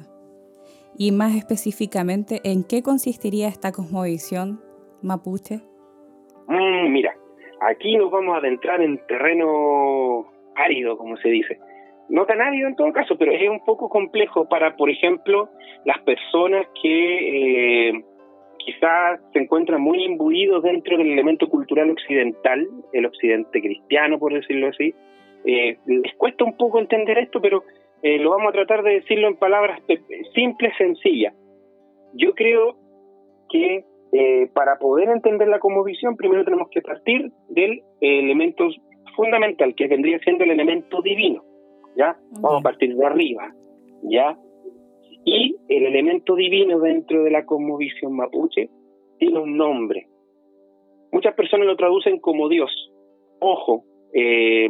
Y 0.98 1.12
más 1.12 1.36
específicamente, 1.36 2.42
¿en 2.44 2.64
qué 2.64 2.84
consistiría 2.84 3.48
esta 3.48 3.72
cosmovisión 3.72 4.62
mapuche? 5.02 5.62
Mm, 6.48 6.92
mira, 6.92 7.16
aquí 7.62 7.96
nos 7.96 8.12
vamos 8.12 8.36
a 8.36 8.40
adentrar 8.40 8.82
en 8.82 9.00
terreno 9.08 10.26
árido, 10.60 10.98
como 10.98 11.18
se 11.18 11.30
dice. 11.30 11.58
No 12.10 12.26
tan 12.26 12.42
árido 12.42 12.68
en 12.68 12.76
todo 12.76 12.92
caso, 12.92 13.18
pero 13.18 13.32
es 13.32 13.50
un 13.50 13.64
poco 13.64 13.88
complejo 13.88 14.50
para, 14.50 14.76
por 14.76 14.90
ejemplo, 14.90 15.50
las 15.86 16.00
personas 16.02 16.66
que 16.82 17.90
eh, 17.90 18.04
quizás 18.58 19.22
se 19.32 19.40
encuentran 19.40 19.80
muy 19.82 20.04
imbuidos 20.04 20.64
dentro 20.64 20.98
del 20.98 21.12
elemento 21.12 21.48
cultural 21.48 21.92
occidental, 21.92 22.68
el 22.94 23.06
occidente 23.06 23.62
cristiano, 23.62 24.18
por 24.18 24.34
decirlo 24.34 24.70
así. 24.70 24.94
Eh, 25.46 25.78
les 25.86 26.14
cuesta 26.16 26.44
un 26.44 26.58
poco 26.58 26.80
entender 26.80 27.20
esto, 27.20 27.40
pero 27.42 27.64
eh, 28.02 28.18
lo 28.18 28.32
vamos 28.32 28.50
a 28.50 28.54
tratar 28.54 28.82
de 28.82 28.96
decirlo 28.96 29.28
en 29.28 29.36
palabras 29.36 29.80
simples, 30.34 30.74
sencillas. 30.78 31.36
Yo 32.14 32.34
creo 32.34 32.76
que 33.50 33.86
para 34.56 34.80
poder 34.80 35.10
entender 35.10 35.48
la 35.48 35.60
visión 35.86 36.18
primero 36.18 36.44
tenemos 36.44 36.68
que 36.72 36.82
partir 36.82 37.32
del 37.50 37.84
elemento 38.02 38.68
fundamental, 39.20 39.76
que 39.76 39.88
vendría 39.88 40.18
siendo 40.20 40.46
el 40.46 40.52
elemento 40.52 41.02
divino. 41.02 41.44
¿Ya? 41.98 42.16
Vamos 42.42 42.62
a 42.62 42.64
partir 42.64 42.96
de 42.96 43.06
arriba. 43.06 43.54
¿Ya? 44.04 44.38
Y 45.26 45.58
el 45.68 45.86
elemento 45.86 46.36
divino 46.36 46.80
dentro 46.80 47.24
de 47.24 47.32
la 47.32 47.46
cosmovisión 47.46 48.16
mapuche 48.16 48.70
tiene 49.18 49.40
un 49.40 49.58
nombre. 49.58 50.08
Muchas 51.12 51.34
personas 51.36 51.68
lo 51.68 51.76
traducen 51.76 52.20
como 52.20 52.48
Dios. 52.48 52.72
Ojo, 53.40 53.84
eh, 54.14 54.70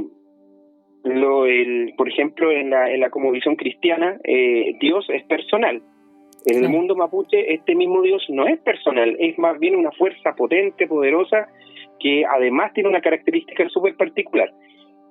lo, 1.03 1.45
el, 1.45 1.93
por 1.95 2.09
ejemplo, 2.09 2.51
en 2.51 2.71
la, 2.71 2.91
en 2.91 3.01
la 3.01 3.11
visión 3.31 3.55
cristiana, 3.55 4.19
eh, 4.23 4.73
Dios 4.79 5.05
es 5.09 5.23
personal. 5.25 5.83
En 6.45 6.63
el 6.63 6.69
mundo 6.69 6.95
mapuche, 6.95 7.53
este 7.53 7.75
mismo 7.75 8.01
Dios 8.01 8.25
no 8.29 8.47
es 8.47 8.59
personal, 8.61 9.15
es 9.19 9.37
más 9.37 9.59
bien 9.59 9.75
una 9.75 9.91
fuerza 9.91 10.33
potente, 10.35 10.87
poderosa, 10.87 11.49
que 11.99 12.25
además 12.25 12.73
tiene 12.73 12.89
una 12.89 13.01
característica 13.01 13.67
súper 13.69 13.95
particular. 13.95 14.51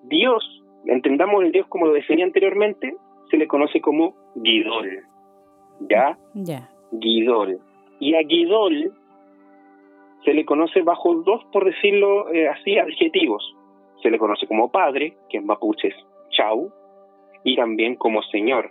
Dios, 0.05 0.63
entendamos 0.87 1.45
el 1.45 1.53
Dios 1.53 1.67
como 1.69 1.87
lo 1.87 1.93
definía 1.93 2.25
anteriormente, 2.25 2.95
se 3.31 3.37
le 3.37 3.47
conoce 3.47 3.81
como 3.81 4.15
Guidol. 4.37 5.05
¿Ya? 5.81 6.19
Ya. 6.35 6.71
Guidol. 6.93 7.59
Y 8.01 8.15
a 8.15 8.23
Guidol 8.23 8.93
se 10.25 10.35
le 10.35 10.45
conoce 10.45 10.83
bajo 10.83 11.15
dos, 11.23 11.45
por 11.53 11.65
decirlo 11.65 12.33
eh, 12.33 12.49
así, 12.49 12.79
adjetivos 12.79 13.55
se 14.03 14.11
le 14.11 14.19
conoce 14.19 14.47
como 14.47 14.71
padre, 14.71 15.15
que 15.29 15.39
en 15.39 15.47
mapuche 15.47 15.89
es 15.89 15.95
chau, 16.31 16.71
y 17.45 17.57
también 17.57 17.97
como 17.97 18.23
señor, 18.23 18.71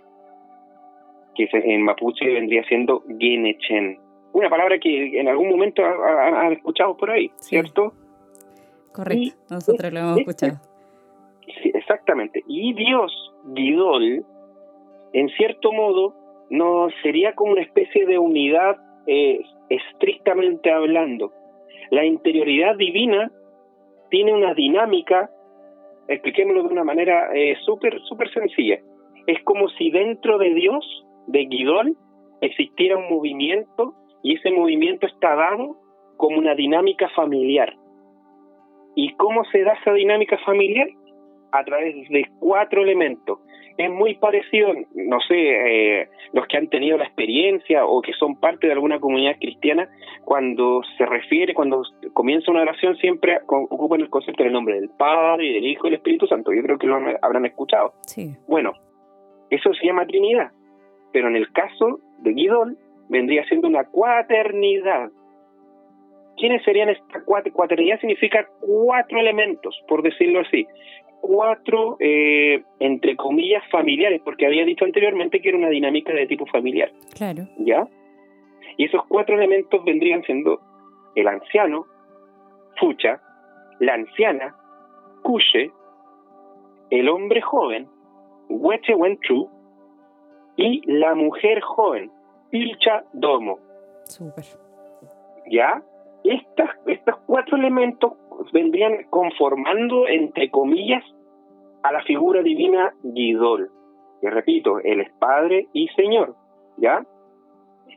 que 1.34 1.48
en 1.52 1.82
mapuche 1.82 2.26
vendría 2.26 2.64
siendo 2.64 3.02
genechen. 3.18 3.98
Una 4.32 4.48
palabra 4.48 4.78
que 4.78 5.18
en 5.18 5.28
algún 5.28 5.48
momento 5.48 5.82
han 5.84 6.52
escuchado 6.52 6.96
por 6.96 7.10
ahí, 7.10 7.30
¿cierto? 7.36 7.92
Correcto, 8.98 9.36
nosotros 9.48 9.92
lo 9.92 10.00
hemos 10.00 10.18
escuchado. 10.18 10.58
Sí, 11.62 11.70
exactamente. 11.72 12.42
Y 12.48 12.74
Dios, 12.74 13.12
Guidol, 13.44 14.24
en 15.12 15.28
cierto 15.36 15.70
modo, 15.70 16.16
no 16.50 16.88
sería 17.00 17.32
como 17.36 17.52
una 17.52 17.62
especie 17.62 18.06
de 18.06 18.18
unidad 18.18 18.76
eh, 19.06 19.40
estrictamente 19.68 20.72
hablando. 20.72 21.32
La 21.92 22.04
interioridad 22.04 22.76
divina 22.76 23.30
tiene 24.10 24.34
una 24.34 24.52
dinámica, 24.54 25.30
expliquémoslo 26.08 26.64
de 26.64 26.68
una 26.70 26.82
manera 26.82 27.30
eh, 27.36 27.56
súper 27.64 28.00
súper 28.00 28.32
sencilla. 28.32 28.80
Es 29.28 29.40
como 29.44 29.68
si 29.68 29.92
dentro 29.92 30.38
de 30.38 30.54
Dios, 30.54 30.84
de 31.28 31.44
Guidol, 31.44 31.96
existiera 32.40 32.96
un 32.96 33.08
movimiento 33.08 33.94
y 34.24 34.34
ese 34.34 34.50
movimiento 34.50 35.06
está 35.06 35.36
dado 35.36 35.76
como 36.16 36.36
una 36.38 36.56
dinámica 36.56 37.08
familiar. 37.10 37.76
¿Y 38.94 39.14
cómo 39.14 39.44
se 39.46 39.62
da 39.62 39.74
esa 39.74 39.92
dinámica 39.92 40.38
familiar? 40.44 40.88
A 41.52 41.64
través 41.64 41.94
de 42.08 42.26
cuatro 42.40 42.82
elementos 42.82 43.38
es 43.78 43.90
muy 43.90 44.16
parecido, 44.16 44.74
no 44.94 45.20
sé, 45.20 45.34
eh, 45.36 46.08
los 46.32 46.46
que 46.48 46.56
han 46.56 46.66
tenido 46.66 46.98
la 46.98 47.04
experiencia 47.04 47.86
o 47.86 48.02
que 48.02 48.12
son 48.14 48.34
parte 48.34 48.66
de 48.66 48.72
alguna 48.72 48.98
comunidad 48.98 49.36
cristiana, 49.38 49.88
cuando 50.24 50.82
se 50.98 51.06
refiere, 51.06 51.54
cuando 51.54 51.82
comienza 52.12 52.50
una 52.50 52.62
oración, 52.62 52.96
siempre 52.96 53.38
ocupan 53.46 54.00
el 54.00 54.10
concepto 54.10 54.42
del 54.42 54.52
nombre 54.52 54.80
del 54.80 54.90
Padre, 54.90 55.46
y 55.46 55.54
del 55.54 55.66
Hijo 55.66 55.86
y 55.86 55.90
del 55.90 55.98
Espíritu 55.98 56.26
Santo. 56.26 56.52
Yo 56.52 56.60
creo 56.62 56.76
que 56.76 56.88
lo 56.88 56.96
habrán 57.22 57.46
escuchado. 57.46 57.92
Sí. 58.04 58.34
Bueno, 58.48 58.72
eso 59.48 59.72
se 59.74 59.86
llama 59.86 60.06
Trinidad, 60.06 60.50
pero 61.12 61.28
en 61.28 61.36
el 61.36 61.52
caso 61.52 62.00
de 62.18 62.32
Guidol 62.32 62.76
vendría 63.08 63.44
siendo 63.44 63.68
una 63.68 63.84
cuaternidad. 63.84 65.10
¿Quiénes 66.38 66.62
serían 66.64 66.88
esta 66.88 67.22
cuaternidad? 67.24 67.56
Cuaternidad 67.56 68.00
significa 68.00 68.48
cuatro 68.60 69.20
elementos, 69.20 69.78
por 69.88 70.02
decirlo 70.02 70.40
así 70.40 70.66
cuatro, 71.20 71.96
eh, 72.00 72.62
entre 72.78 73.16
comillas, 73.16 73.62
familiares, 73.70 74.20
porque 74.24 74.46
había 74.46 74.64
dicho 74.64 74.84
anteriormente 74.84 75.40
que 75.40 75.48
era 75.48 75.58
una 75.58 75.68
dinámica 75.68 76.12
de 76.12 76.26
tipo 76.26 76.46
familiar. 76.46 76.90
Claro. 77.16 77.44
¿Ya? 77.58 77.86
Y 78.76 78.84
esos 78.84 79.02
cuatro 79.08 79.36
elementos 79.36 79.84
vendrían 79.84 80.22
siendo 80.22 80.60
el 81.14 81.26
anciano, 81.26 81.86
Fucha, 82.78 83.20
la 83.80 83.94
anciana, 83.94 84.54
Kushe, 85.22 85.72
el 86.90 87.08
hombre 87.08 87.42
joven, 87.42 87.88
Weche 88.48 88.94
Wentru, 88.94 89.50
y 90.56 90.80
la 90.90 91.14
mujer 91.14 91.60
joven, 91.60 92.10
Pilcha 92.50 93.04
Domo. 93.12 93.58
Súper. 94.04 94.44
¿Ya? 95.50 95.82
Estas, 96.28 96.68
estos 96.86 97.16
cuatro 97.26 97.56
elementos 97.56 98.12
vendrían 98.52 99.04
conformando, 99.08 100.06
entre 100.06 100.50
comillas, 100.50 101.02
a 101.82 101.90
la 101.90 102.02
figura 102.02 102.42
divina 102.42 102.92
Guidol. 103.02 103.70
Que 104.20 104.28
repito, 104.28 104.78
él 104.80 105.00
es 105.00 105.10
Padre 105.18 105.68
y 105.72 105.88
Señor, 105.96 106.34
¿ya? 106.76 107.02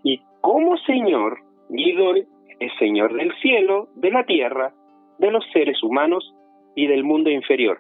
Y 0.03 0.21
como 0.39 0.77
Señor, 0.77 1.39
Guidol 1.67 2.25
es 2.61 2.71
Señor 2.79 3.13
del 3.15 3.33
cielo, 3.41 3.89
de 3.95 4.11
la 4.11 4.23
tierra, 4.23 4.71
de 5.17 5.29
los 5.29 5.43
seres 5.51 5.83
humanos 5.83 6.33
y 6.73 6.87
del 6.87 7.03
mundo 7.03 7.29
inferior. 7.29 7.79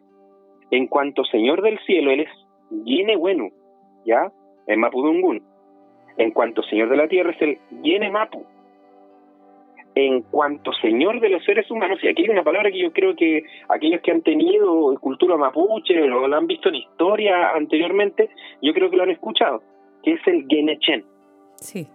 En 0.69 0.87
cuanto 0.87 1.23
Señor 1.23 1.61
del 1.61 1.79
cielo, 1.85 2.11
él 2.11 2.21
es 2.21 2.83
Yene 2.83 3.15
Wenu, 3.15 3.51
¿ya? 4.05 4.29
En 4.67 4.81
Mapudungun. 4.81 5.41
En 6.17 6.31
cuanto 6.31 6.61
Señor 6.63 6.89
de 6.89 6.97
la 6.97 7.07
tierra, 7.07 7.31
es 7.31 7.41
el 7.41 7.57
Yene 7.83 8.11
Mapu, 8.11 8.45
en 9.95 10.21
cuanto 10.21 10.71
señor 10.73 11.19
de 11.19 11.29
los 11.29 11.43
seres 11.43 11.69
humanos, 11.69 11.99
y 12.01 12.07
aquí 12.07 12.23
hay 12.23 12.29
una 12.29 12.43
palabra 12.43 12.71
que 12.71 12.79
yo 12.79 12.91
creo 12.93 13.15
que 13.15 13.43
aquellos 13.69 14.01
que 14.01 14.11
han 14.11 14.21
tenido 14.21 14.97
cultura 14.99 15.35
mapuche 15.35 16.01
o 16.01 16.27
lo 16.27 16.35
han 16.35 16.47
visto 16.47 16.69
en 16.69 16.75
historia 16.75 17.51
anteriormente, 17.51 18.29
yo 18.61 18.73
creo 18.73 18.89
que 18.89 18.97
lo 18.97 19.03
han 19.03 19.11
escuchado, 19.11 19.61
que 20.03 20.13
es 20.13 20.27
el 20.27 20.45
Genechen. 20.47 21.03
Sí. 21.55 21.87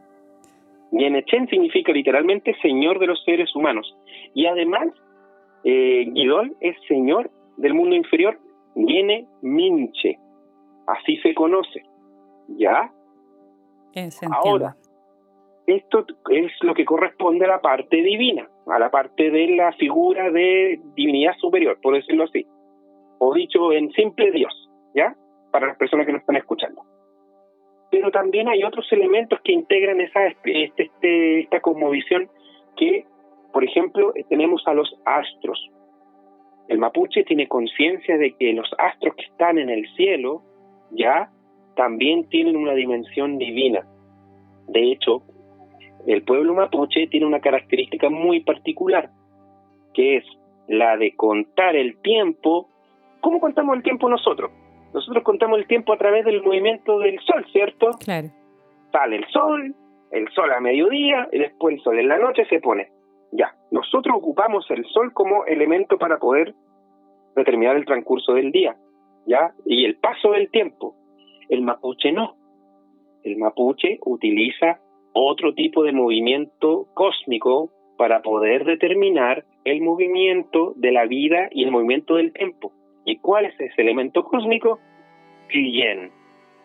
Genechen 0.92 1.48
significa 1.48 1.92
literalmente 1.92 2.54
señor 2.62 2.98
de 2.98 3.06
los 3.06 3.22
seres 3.24 3.54
humanos. 3.54 3.96
Y 4.34 4.46
además, 4.46 4.88
eh, 5.64 6.04
Guidol 6.12 6.56
es 6.60 6.76
señor 6.88 7.30
del 7.56 7.74
mundo 7.74 7.96
inferior, 7.96 8.38
Gene 8.74 9.26
Minche. 9.42 10.18
Así 10.86 11.16
se 11.18 11.34
conoce. 11.34 11.82
¿Ya? 12.48 12.92
Ahora, 14.30 14.76
esto 15.66 16.06
es 16.30 16.52
lo 16.62 16.74
que 16.74 16.84
corresponde 16.84 17.44
a 17.44 17.48
la 17.48 17.60
parte 17.60 17.96
divina, 17.96 18.48
a 18.66 18.78
la 18.78 18.90
parte 18.90 19.30
de 19.30 19.48
la 19.56 19.72
figura 19.72 20.30
de 20.30 20.80
divinidad 20.94 21.34
superior, 21.38 21.78
por 21.82 21.94
decirlo 21.94 22.24
así. 22.24 22.46
O 23.18 23.34
dicho 23.34 23.72
en 23.72 23.90
simple 23.92 24.30
Dios, 24.30 24.52
¿ya? 24.94 25.14
Para 25.50 25.66
las 25.66 25.76
personas 25.76 26.06
que 26.06 26.12
nos 26.12 26.20
están 26.20 26.36
escuchando. 26.36 26.82
pero 27.90 28.10
también 28.10 28.48
hay 28.48 28.62
otros 28.62 28.86
elementos 28.92 29.40
que 29.42 29.52
integran 29.52 30.00
esa 30.00 30.26
este, 30.26 30.72
este, 30.76 31.40
esta 31.40 31.60
cosmovisión 31.60 32.28
que, 32.76 33.06
por 33.52 33.64
ejemplo, 33.64 34.12
tenemos 34.28 34.62
a 34.66 34.74
los 34.74 34.94
astros. 35.04 35.70
El 36.68 36.78
mapuche 36.78 37.24
tiene 37.24 37.48
conciencia 37.48 38.18
de 38.18 38.34
que 38.34 38.52
los 38.52 38.68
astros 38.78 39.14
que 39.14 39.24
están 39.24 39.58
en 39.58 39.70
el 39.70 39.88
cielo 39.94 40.42
ya 40.90 41.30
también 41.74 42.28
tienen 42.28 42.56
una 42.56 42.74
dimensión 42.74 43.38
divina. 43.38 43.86
De 44.68 44.92
hecho, 44.92 45.22
el 46.06 46.22
pueblo 46.22 46.54
mapuche 46.54 47.08
tiene 47.08 47.26
una 47.26 47.40
característica 47.40 48.08
muy 48.08 48.40
particular, 48.40 49.10
que 49.92 50.18
es 50.18 50.24
la 50.68 50.96
de 50.96 51.14
contar 51.16 51.74
el 51.74 52.00
tiempo. 52.00 52.68
¿Cómo 53.20 53.40
contamos 53.40 53.76
el 53.76 53.82
tiempo 53.82 54.08
nosotros? 54.08 54.50
Nosotros 54.94 55.24
contamos 55.24 55.58
el 55.58 55.66
tiempo 55.66 55.92
a 55.92 55.98
través 55.98 56.24
del 56.24 56.42
movimiento 56.42 56.98
del 57.00 57.18
sol, 57.20 57.44
¿cierto? 57.52 57.90
Claro. 58.04 58.28
Sale 58.92 59.16
el 59.16 59.26
sol, 59.28 59.74
el 60.12 60.28
sol 60.30 60.52
a 60.52 60.60
mediodía 60.60 61.28
y 61.32 61.38
después 61.38 61.74
el 61.74 61.82
sol 61.82 61.98
en 61.98 62.08
la 62.08 62.18
noche 62.18 62.46
se 62.46 62.60
pone. 62.60 62.88
Ya, 63.32 63.54
nosotros 63.70 64.16
ocupamos 64.16 64.64
el 64.70 64.84
sol 64.86 65.12
como 65.12 65.44
elemento 65.46 65.98
para 65.98 66.18
poder 66.18 66.54
determinar 67.34 67.76
el 67.76 67.84
transcurso 67.84 68.34
del 68.34 68.52
día, 68.52 68.76
¿ya? 69.26 69.52
Y 69.66 69.84
el 69.84 69.96
paso 69.96 70.32
del 70.32 70.50
tiempo. 70.50 70.94
El 71.48 71.62
mapuche 71.62 72.12
no. 72.12 72.36
El 73.24 73.36
mapuche 73.38 73.98
utiliza 74.04 74.80
otro 75.18 75.54
tipo 75.54 75.82
de 75.82 75.92
movimiento 75.92 76.86
cósmico 76.92 77.70
para 77.96 78.20
poder 78.20 78.64
determinar 78.64 79.44
el 79.64 79.80
movimiento 79.80 80.74
de 80.76 80.92
la 80.92 81.06
vida 81.06 81.48
y 81.50 81.64
el 81.64 81.70
movimiento 81.70 82.16
del 82.16 82.34
tiempo. 82.34 82.72
¿Y 83.06 83.16
cuál 83.16 83.46
es 83.46 83.58
ese 83.58 83.80
elemento 83.80 84.24
cósmico? 84.24 84.78
Quillén. 85.48 86.10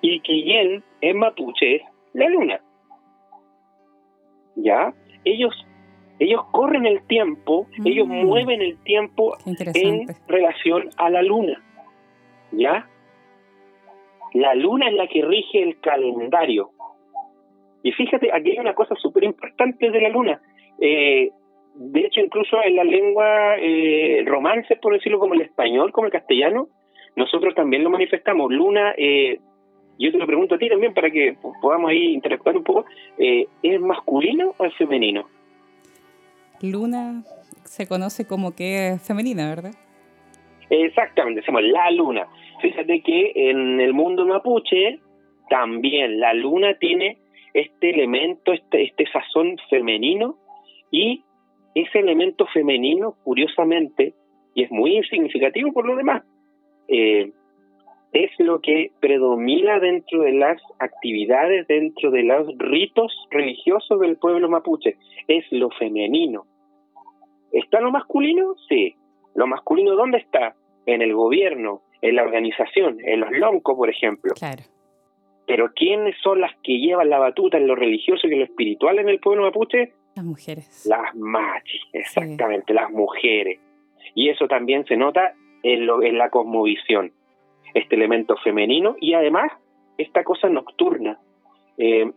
Y 0.02 0.20
Quillén 0.20 0.84
en 1.00 1.18
mapuche 1.18 1.76
es 1.78 1.82
la 2.14 2.28
luna. 2.28 2.60
¿Ya? 4.58 4.94
Ellos 5.24 5.56
ellos 6.20 6.42
corren 6.52 6.86
el 6.86 7.02
tiempo, 7.08 7.68
ellos 7.86 8.08
mm. 8.08 8.26
mueven 8.26 8.62
el 8.62 8.78
tiempo 8.84 9.38
en 9.46 10.08
relación 10.28 10.90
a 10.98 11.10
la 11.10 11.24
luna. 11.24 11.64
¿Ya? 12.52 12.88
La 14.34 14.54
luna 14.56 14.90
es 14.90 14.94
la 14.94 15.08
que 15.08 15.24
rige 15.24 15.64
el 15.64 15.80
calendario. 15.80 16.72
Y 17.84 17.92
fíjate, 17.92 18.32
aquí 18.34 18.52
hay 18.52 18.60
una 18.60 18.76
cosa 18.76 18.96
súper 18.96 19.24
importante 19.24 19.90
de 19.90 20.02
la 20.02 20.10
luna. 20.10 20.42
Eh, 20.80 21.30
de 21.76 22.00
hecho, 22.02 22.20
incluso 22.20 22.58
en 22.64 22.76
la 22.76 22.84
lengua 22.84 23.56
eh, 23.58 24.24
romance, 24.26 24.76
por 24.76 24.94
decirlo 24.94 25.20
como 25.20 25.34
el 25.34 25.42
español, 25.42 25.92
como 25.92 26.08
el 26.08 26.12
castellano, 26.12 26.68
nosotros 27.16 27.56
también 27.56 27.84
lo 27.84 27.90
manifestamos. 27.90 28.52
Luna, 28.52 28.94
eh, 28.98 29.40
yo 29.98 30.12
te 30.12 30.18
lo 30.18 30.26
pregunto 30.26 30.56
a 30.56 30.58
ti 30.58 30.70
también 30.70 30.94
para 30.94 31.10
que 31.10 31.36
podamos 31.62 31.92
ahí 31.92 32.14
interactuar 32.14 32.58
un 32.58 32.64
poco, 32.64 32.86
eh, 33.18 33.48
¿es 33.64 33.80
masculino 33.80 34.54
o 34.58 34.66
es 34.66 34.76
femenino? 34.76 35.28
Luna 36.62 37.24
se 37.64 37.88
conoce 37.88 38.28
como 38.28 38.56
que 38.56 38.90
es 38.90 39.08
femenina, 39.08 39.50
¿verdad? 39.50 39.72
Exactamente, 40.70 41.42
decimos 41.42 41.64
la 41.64 41.92
luna. 41.92 42.28
Fíjate 42.62 43.02
que 43.02 43.32
en 43.36 43.80
el 43.80 43.94
mundo 43.94 44.26
mapuche 44.26 45.00
también 45.50 46.20
la 46.20 46.34
luna 46.34 46.76
tiene 46.80 47.18
este 47.54 47.90
elemento, 47.90 48.54
este, 48.54 48.84
este 48.84 49.06
sazón 49.12 49.58
femenino 49.70 50.38
y 50.90 51.24
ese 51.76 52.00
elemento 52.00 52.46
femenino, 52.48 53.16
curiosamente, 53.24 54.14
y 54.54 54.64
es 54.64 54.72
muy 54.72 55.02
significativo 55.04 55.72
por 55.72 55.86
lo 55.86 55.96
demás, 55.96 56.24
eh, 56.88 57.32
es 58.14 58.32
lo 58.40 58.60
que 58.60 58.92
predomina 59.00 59.80
dentro 59.80 60.24
de 60.24 60.34
las 60.34 60.62
actividades, 60.80 61.66
dentro 61.68 62.12
de 62.12 62.24
los 62.24 62.48
ritos 62.58 63.14
religiosos 63.30 64.00
del 64.02 64.18
pueblo 64.18 64.50
mapuche, 64.50 64.98
es 65.28 65.46
lo 65.52 65.70
femenino. 65.70 66.46
¿Está 67.54 67.80
lo 67.80 67.92
masculino? 67.92 68.56
Sí. 68.68 68.96
¿Lo 69.34 69.48
masculino 69.48 69.96
dónde 69.96 70.18
está? 70.18 70.56
En 70.86 71.02
el 71.02 71.14
gobierno, 71.14 71.82
en 72.02 72.16
la 72.16 72.24
organización, 72.24 72.98
en 73.02 73.22
los 73.22 73.32
loncos, 73.32 73.78
por 73.78 73.90
ejemplo. 73.90 74.34
Claro. 74.38 74.64
Pero 75.48 75.72
¿quiénes 75.74 76.16
son 76.22 76.42
las 76.42 76.52
que 76.64 76.80
llevan 76.80 77.10
la 77.10 77.20
batuta 77.20 77.58
en 77.58 77.68
lo 77.68 77.76
religioso 77.76 78.28
y 78.28 78.34
en 78.34 78.40
lo 78.40 78.46
espiritual 78.46 79.00
en 79.00 79.10
el 79.10 79.20
pueblo 79.20 79.44
mapuche? 79.44 79.94
Las 80.16 80.26
mujeres. 80.26 80.86
Las 80.88 81.16
machis, 81.16 81.82
exactamente, 81.94 82.74
las 82.74 82.92
mujeres. 82.92 83.60
Y 84.16 84.30
eso 84.30 84.48
también 84.48 84.86
se 84.86 84.98
nota 84.98 85.34
en, 85.64 85.86
lo, 85.86 86.04
en 86.04 86.18
la 86.18 86.30
cosmovisión, 86.30 87.12
este 87.74 87.96
elemento 87.96 88.36
femenino 88.44 88.96
y 89.00 89.14
además 89.14 89.52
esta 89.98 90.24
cosa 90.24 90.50
nocturna. 90.50 91.20
Eh, 91.78 92.12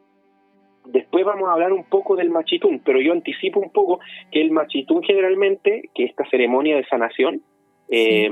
después 0.87 1.25
vamos 1.25 1.49
a 1.49 1.53
hablar 1.53 1.73
un 1.73 1.85
poco 1.85 2.17
del 2.17 2.31
machitún, 2.31 2.81
pero 2.85 3.01
yo 3.01 3.13
anticipo 3.13 3.61
un 3.61 3.71
poco 3.71 4.01
que 4.31 4.41
el 4.41 4.51
machitún 4.51 5.03
generalmente, 5.03 5.91
que 5.95 6.05
esta 6.05 6.29
ceremonia 6.31 6.77
de 6.77 6.85
sanación, 6.87 7.43
eh, 7.89 8.31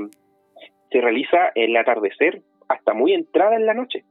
se 0.91 1.01
realiza 1.01 1.51
en 1.55 1.71
el 1.71 1.77
atardecer 1.77 2.41
hasta 2.67 2.93
muy 2.93 3.13
entrada 3.13 3.55
en 3.55 3.65
la 3.65 3.73
noche. 3.73 4.03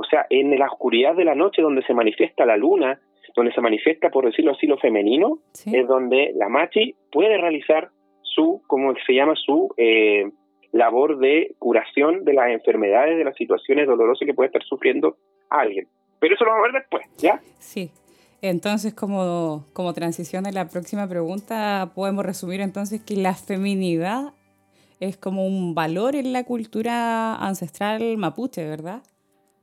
O 0.00 0.04
sea, 0.04 0.26
en 0.30 0.58
la 0.58 0.66
oscuridad 0.66 1.14
de 1.14 1.26
la 1.26 1.34
noche 1.34 1.60
donde 1.60 1.82
se 1.82 1.92
manifiesta 1.92 2.46
la 2.46 2.56
luna, 2.56 2.98
donde 3.36 3.52
se 3.52 3.60
manifiesta, 3.60 4.08
por 4.08 4.24
decirlo 4.24 4.52
así, 4.52 4.66
lo 4.66 4.78
femenino, 4.78 5.40
es 5.66 5.86
donde 5.86 6.32
la 6.34 6.48
machi 6.48 6.94
puede 7.12 7.36
realizar 7.36 7.90
su, 8.22 8.62
como 8.66 8.94
se 9.06 9.12
llama, 9.12 9.34
su 9.36 9.68
eh, 9.76 10.30
labor 10.72 11.18
de 11.18 11.54
curación 11.58 12.24
de 12.24 12.32
las 12.32 12.48
enfermedades, 12.48 13.18
de 13.18 13.24
las 13.24 13.36
situaciones 13.36 13.86
dolorosas 13.86 14.24
que 14.24 14.32
puede 14.32 14.46
estar 14.46 14.62
sufriendo 14.62 15.18
alguien. 15.50 15.86
Pero 16.18 16.34
eso 16.34 16.44
lo 16.44 16.52
vamos 16.52 16.68
a 16.68 16.72
ver 16.72 16.80
después, 16.80 17.06
¿ya? 17.18 17.40
Sí. 17.58 17.90
Entonces, 18.40 18.94
como, 18.94 19.66
como 19.74 19.92
transición 19.92 20.46
a 20.46 20.50
la 20.50 20.66
próxima 20.68 21.06
pregunta, 21.06 21.92
podemos 21.94 22.24
resumir 22.24 22.62
entonces 22.62 23.02
que 23.02 23.16
la 23.16 23.34
feminidad 23.34 24.32
es 24.98 25.18
como 25.18 25.46
un 25.46 25.74
valor 25.74 26.16
en 26.16 26.32
la 26.32 26.44
cultura 26.44 27.34
ancestral 27.34 28.16
mapuche, 28.16 28.66
¿verdad? 28.66 29.02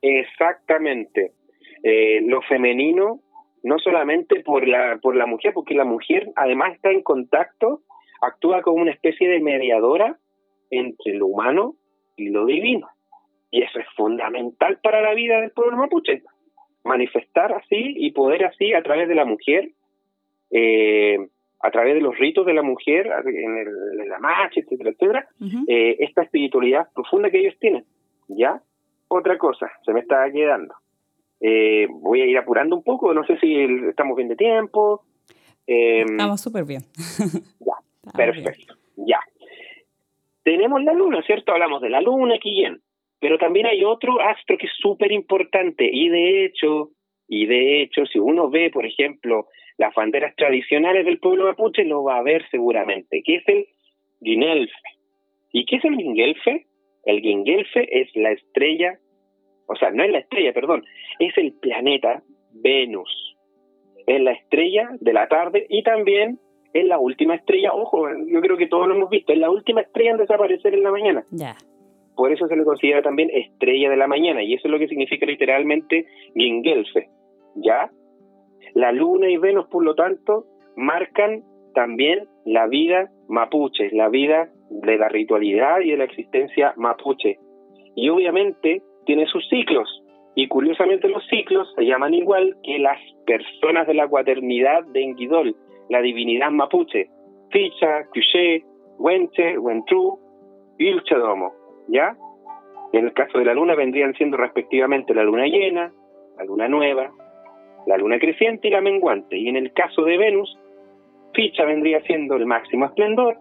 Exactamente. 0.01 1.31
Eh, 1.83 2.21
lo 2.23 2.41
femenino, 2.41 3.19
no 3.63 3.79
solamente 3.79 4.41
por 4.41 4.67
la, 4.67 4.97
por 5.01 5.15
la 5.15 5.25
mujer, 5.25 5.53
porque 5.53 5.75
la 5.75 5.85
mujer 5.85 6.29
además 6.35 6.75
está 6.75 6.91
en 6.91 7.01
contacto, 7.01 7.81
actúa 8.21 8.61
como 8.61 8.81
una 8.81 8.91
especie 8.91 9.29
de 9.29 9.39
mediadora 9.39 10.17
entre 10.69 11.13
lo 11.13 11.27
humano 11.27 11.75
y 12.15 12.29
lo 12.29 12.45
divino. 12.45 12.87
Y 13.51 13.63
eso 13.63 13.79
es 13.79 13.85
fundamental 13.95 14.79
para 14.81 15.01
la 15.01 15.13
vida 15.13 15.39
del 15.39 15.51
pueblo 15.51 15.77
mapuche. 15.77 16.23
Manifestar 16.83 17.53
así 17.53 17.93
y 17.97 18.11
poder 18.11 18.45
así 18.45 18.73
a 18.73 18.81
través 18.81 19.07
de 19.07 19.15
la 19.15 19.25
mujer, 19.25 19.69
eh, 20.51 21.17
a 21.61 21.71
través 21.71 21.95
de 21.95 22.01
los 22.01 22.17
ritos 22.17 22.45
de 22.45 22.53
la 22.53 22.61
mujer, 22.61 23.09
en, 23.25 24.09
la 24.09 24.19
marcha, 24.19 24.59
etcétera, 24.59 24.91
etcétera, 24.91 25.27
eh, 25.67 25.97
esta 25.99 26.23
espiritualidad 26.23 26.87
profunda 26.93 27.29
que 27.29 27.39
ellos 27.39 27.57
tienen. 27.59 27.85
¿Ya? 28.29 28.61
Otra 29.09 29.37
cosa, 29.37 29.71
se 29.85 29.93
me 29.93 30.01
está 30.01 30.29
quedando. 30.31 30.75
Eh, 31.39 31.87
voy 31.89 32.21
a 32.21 32.25
ir 32.25 32.37
apurando 32.37 32.75
un 32.75 32.83
poco, 32.83 33.13
no 33.13 33.23
sé 33.25 33.37
si 33.39 33.55
estamos 33.89 34.15
bien 34.15 34.29
de 34.29 34.35
tiempo. 34.35 35.03
estamos 35.65 36.41
súper 36.41 36.65
bien. 36.65 36.81
ya, 37.59 37.75
perfecto, 38.15 38.75
ya. 38.95 39.19
Tenemos 40.43 40.83
la 40.83 40.93
luna, 40.93 41.21
¿cierto? 41.23 41.51
Hablamos 41.51 41.81
de 41.81 41.89
la 41.89 42.01
luna, 42.01 42.35
bien. 42.43 42.81
Pero 43.19 43.37
también 43.37 43.65
hay 43.65 43.83
otro 43.83 44.21
astro 44.21 44.57
que 44.57 44.67
es 44.67 44.71
súper 44.79 45.11
importante 45.11 45.89
y 45.91 46.09
de 46.09 46.45
hecho, 46.45 46.91
y 47.27 47.47
de 47.47 47.81
hecho, 47.81 48.05
si 48.05 48.19
uno 48.19 48.49
ve, 48.49 48.69
por 48.69 48.85
ejemplo, 48.85 49.47
las 49.77 49.93
banderas 49.93 50.35
tradicionales 50.35 51.05
del 51.05 51.19
pueblo 51.19 51.45
mapuche, 51.45 51.83
lo 51.83 52.03
va 52.03 52.17
a 52.17 52.23
ver 52.23 52.47
seguramente, 52.49 53.23
que 53.23 53.35
es 53.35 53.43
el 53.47 53.67
Guinelfe. 54.21 54.71
¿Y 55.51 55.65
qué 55.65 55.77
es 55.77 55.85
el 55.85 55.97
Guinelfe? 55.97 56.66
El 57.07 57.21
Guinelfe 57.21 58.01
es 58.01 58.13
la 58.15 58.33
estrella, 58.33 58.99
o 59.65 59.75
sea, 59.77 59.91
no 59.91 60.03
es 60.03 60.11
la 60.11 60.19
estrella, 60.19 60.51
perdón, 60.53 60.83
es 61.19 61.35
el 61.37 61.53
planeta 61.53 62.21
Venus. 62.51 63.09
Es 64.05 64.21
la 64.21 64.33
estrella 64.33 64.89
de 64.99 65.13
la 65.13 65.29
tarde 65.29 65.65
y 65.69 65.83
también 65.83 66.37
es 66.73 66.85
la 66.85 66.99
última 66.99 67.35
estrella, 67.35 67.71
ojo, 67.73 68.07
yo 68.27 68.41
creo 68.41 68.57
que 68.57 68.67
todos 68.67 68.89
lo 68.89 68.95
hemos 68.95 69.09
visto, 69.09 69.31
es 69.31 69.39
la 69.39 69.49
última 69.49 69.81
estrella 69.81 70.11
en 70.11 70.17
desaparecer 70.17 70.73
en 70.73 70.83
la 70.83 70.91
mañana. 70.91 71.23
Ya. 71.31 71.55
Por 72.17 72.33
eso 72.33 72.45
se 72.47 72.57
le 72.57 72.65
considera 72.65 73.01
también 73.01 73.29
estrella 73.31 73.89
de 73.89 73.95
la 73.95 74.07
mañana, 74.07 74.43
y 74.43 74.55
eso 74.55 74.67
es 74.67 74.71
lo 74.71 74.79
que 74.79 74.89
significa 74.89 75.25
literalmente 75.25 76.07
Gingelfe. 76.35 77.07
¿Ya? 77.55 77.89
La 78.73 78.91
luna 78.91 79.29
y 79.29 79.37
Venus, 79.37 79.67
por 79.67 79.81
lo 79.81 79.95
tanto, 79.95 80.45
marcan 80.75 81.43
también 81.73 82.27
la 82.43 82.67
vida 82.67 83.09
mapuche, 83.29 83.91
la 83.91 84.09
vida 84.09 84.49
de 84.69 84.97
la 84.97 85.09
ritualidad 85.09 85.79
y 85.81 85.91
de 85.91 85.97
la 85.97 86.03
existencia 86.03 86.73
mapuche. 86.77 87.37
Y 87.95 88.09
obviamente 88.09 88.81
tiene 89.05 89.25
sus 89.27 89.47
ciclos, 89.49 89.89
y 90.35 90.47
curiosamente 90.47 91.09
los 91.09 91.25
ciclos 91.27 91.67
se 91.75 91.83
llaman 91.83 92.13
igual 92.13 92.55
que 92.61 92.77
las 92.77 92.99
personas 93.25 93.87
de 93.87 93.95
la 93.95 94.07
cuaternidad 94.07 94.83
de 94.85 95.01
Enguidol, 95.01 95.55
la 95.89 95.99
divinidad 95.99 96.51
mapuche, 96.51 97.09
Ficha, 97.49 98.05
Cuché, 98.13 98.63
Huenche, 98.99 99.57
Huentru 99.57 100.19
y 100.77 100.93
Uchadomo. 100.93 101.53
¿ya? 101.87 102.15
En 102.93 103.05
el 103.05 103.13
caso 103.13 103.39
de 103.39 103.45
la 103.45 103.55
luna 103.55 103.73
vendrían 103.73 104.13
siendo 104.13 104.37
respectivamente 104.37 105.15
la 105.15 105.23
luna 105.23 105.47
llena, 105.47 105.91
la 106.37 106.45
luna 106.45 106.67
nueva, 106.67 107.09
la 107.87 107.97
luna 107.97 108.19
creciente 108.19 108.67
y 108.67 108.71
la 108.71 108.81
menguante. 108.81 109.37
Y 109.37 109.47
en 109.47 109.55
el 109.55 109.73
caso 109.73 110.03
de 110.03 110.17
Venus, 110.17 110.55
Ficha 111.33 111.65
vendría 111.65 112.01
siendo 112.01 112.35
el 112.35 112.45
máximo 112.45 112.85
esplendor, 112.85 113.37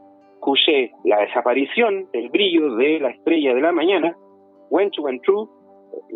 Couché 0.47 0.93
la 1.03 1.19
desaparición, 1.23 2.07
el 2.13 2.29
brillo 2.29 2.77
de 2.77 3.01
la 3.01 3.11
estrella 3.11 3.53
de 3.53 3.61
la 3.61 3.73
mañana, 3.73 4.17
Wen 4.71 4.93
Chu 4.93 5.03
Wen 5.03 5.21
True, 5.23 5.49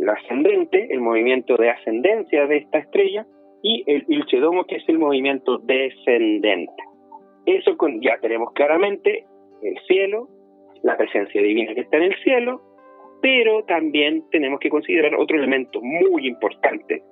el 0.00 0.08
ascendente, 0.08 0.86
el 0.88 1.00
movimiento 1.00 1.56
de 1.56 1.70
ascendencia 1.70 2.46
de 2.46 2.58
esta 2.58 2.78
estrella, 2.78 3.26
y 3.60 3.82
el 3.88 4.04
Ilchedomo, 4.06 4.66
que 4.66 4.76
es 4.76 4.88
el 4.88 5.00
movimiento 5.00 5.58
descendente. 5.58 6.80
Eso 7.44 7.76
con, 7.76 8.00
ya 8.00 8.20
tenemos 8.20 8.52
claramente 8.52 9.24
el 9.62 9.76
cielo, 9.88 10.28
la 10.84 10.96
presencia 10.96 11.42
divina 11.42 11.74
que 11.74 11.80
está 11.80 11.96
en 11.96 12.04
el 12.04 12.16
cielo, 12.22 12.60
pero 13.20 13.64
también 13.64 14.22
tenemos 14.30 14.60
que 14.60 14.70
considerar 14.70 15.16
otro 15.16 15.38
elemento 15.38 15.80
muy 15.82 16.28
importante. 16.28 17.02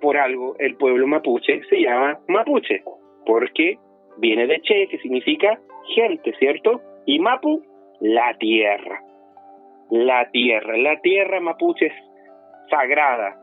Por 0.00 0.16
algo 0.16 0.56
el 0.58 0.74
pueblo 0.74 1.06
mapuche 1.06 1.62
se 1.70 1.80
llama 1.80 2.18
mapuche, 2.26 2.82
porque 3.24 3.78
viene 4.18 4.48
de 4.48 4.60
che, 4.62 4.88
que 4.88 4.98
significa 4.98 5.60
gente, 5.94 6.34
¿cierto? 6.38 6.80
Y 7.06 7.18
mapu, 7.18 7.62
la 8.00 8.36
tierra. 8.38 9.02
La 9.90 10.30
tierra. 10.30 10.76
La 10.76 11.00
tierra 11.00 11.40
mapuche 11.40 11.86
es 11.86 11.92
sagrada 12.70 13.36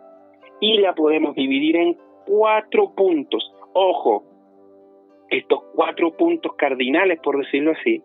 y 0.59 0.77
la 0.79 0.93
podemos 0.93 1.35
dividir 1.35 1.75
en 1.77 1.97
cuatro 2.25 2.93
puntos. 2.95 3.51
Ojo, 3.73 4.23
estos 5.29 5.63
cuatro 5.73 6.15
puntos 6.15 6.53
cardinales, 6.55 7.19
por 7.21 7.37
decirlo 7.37 7.71
así, 7.71 8.01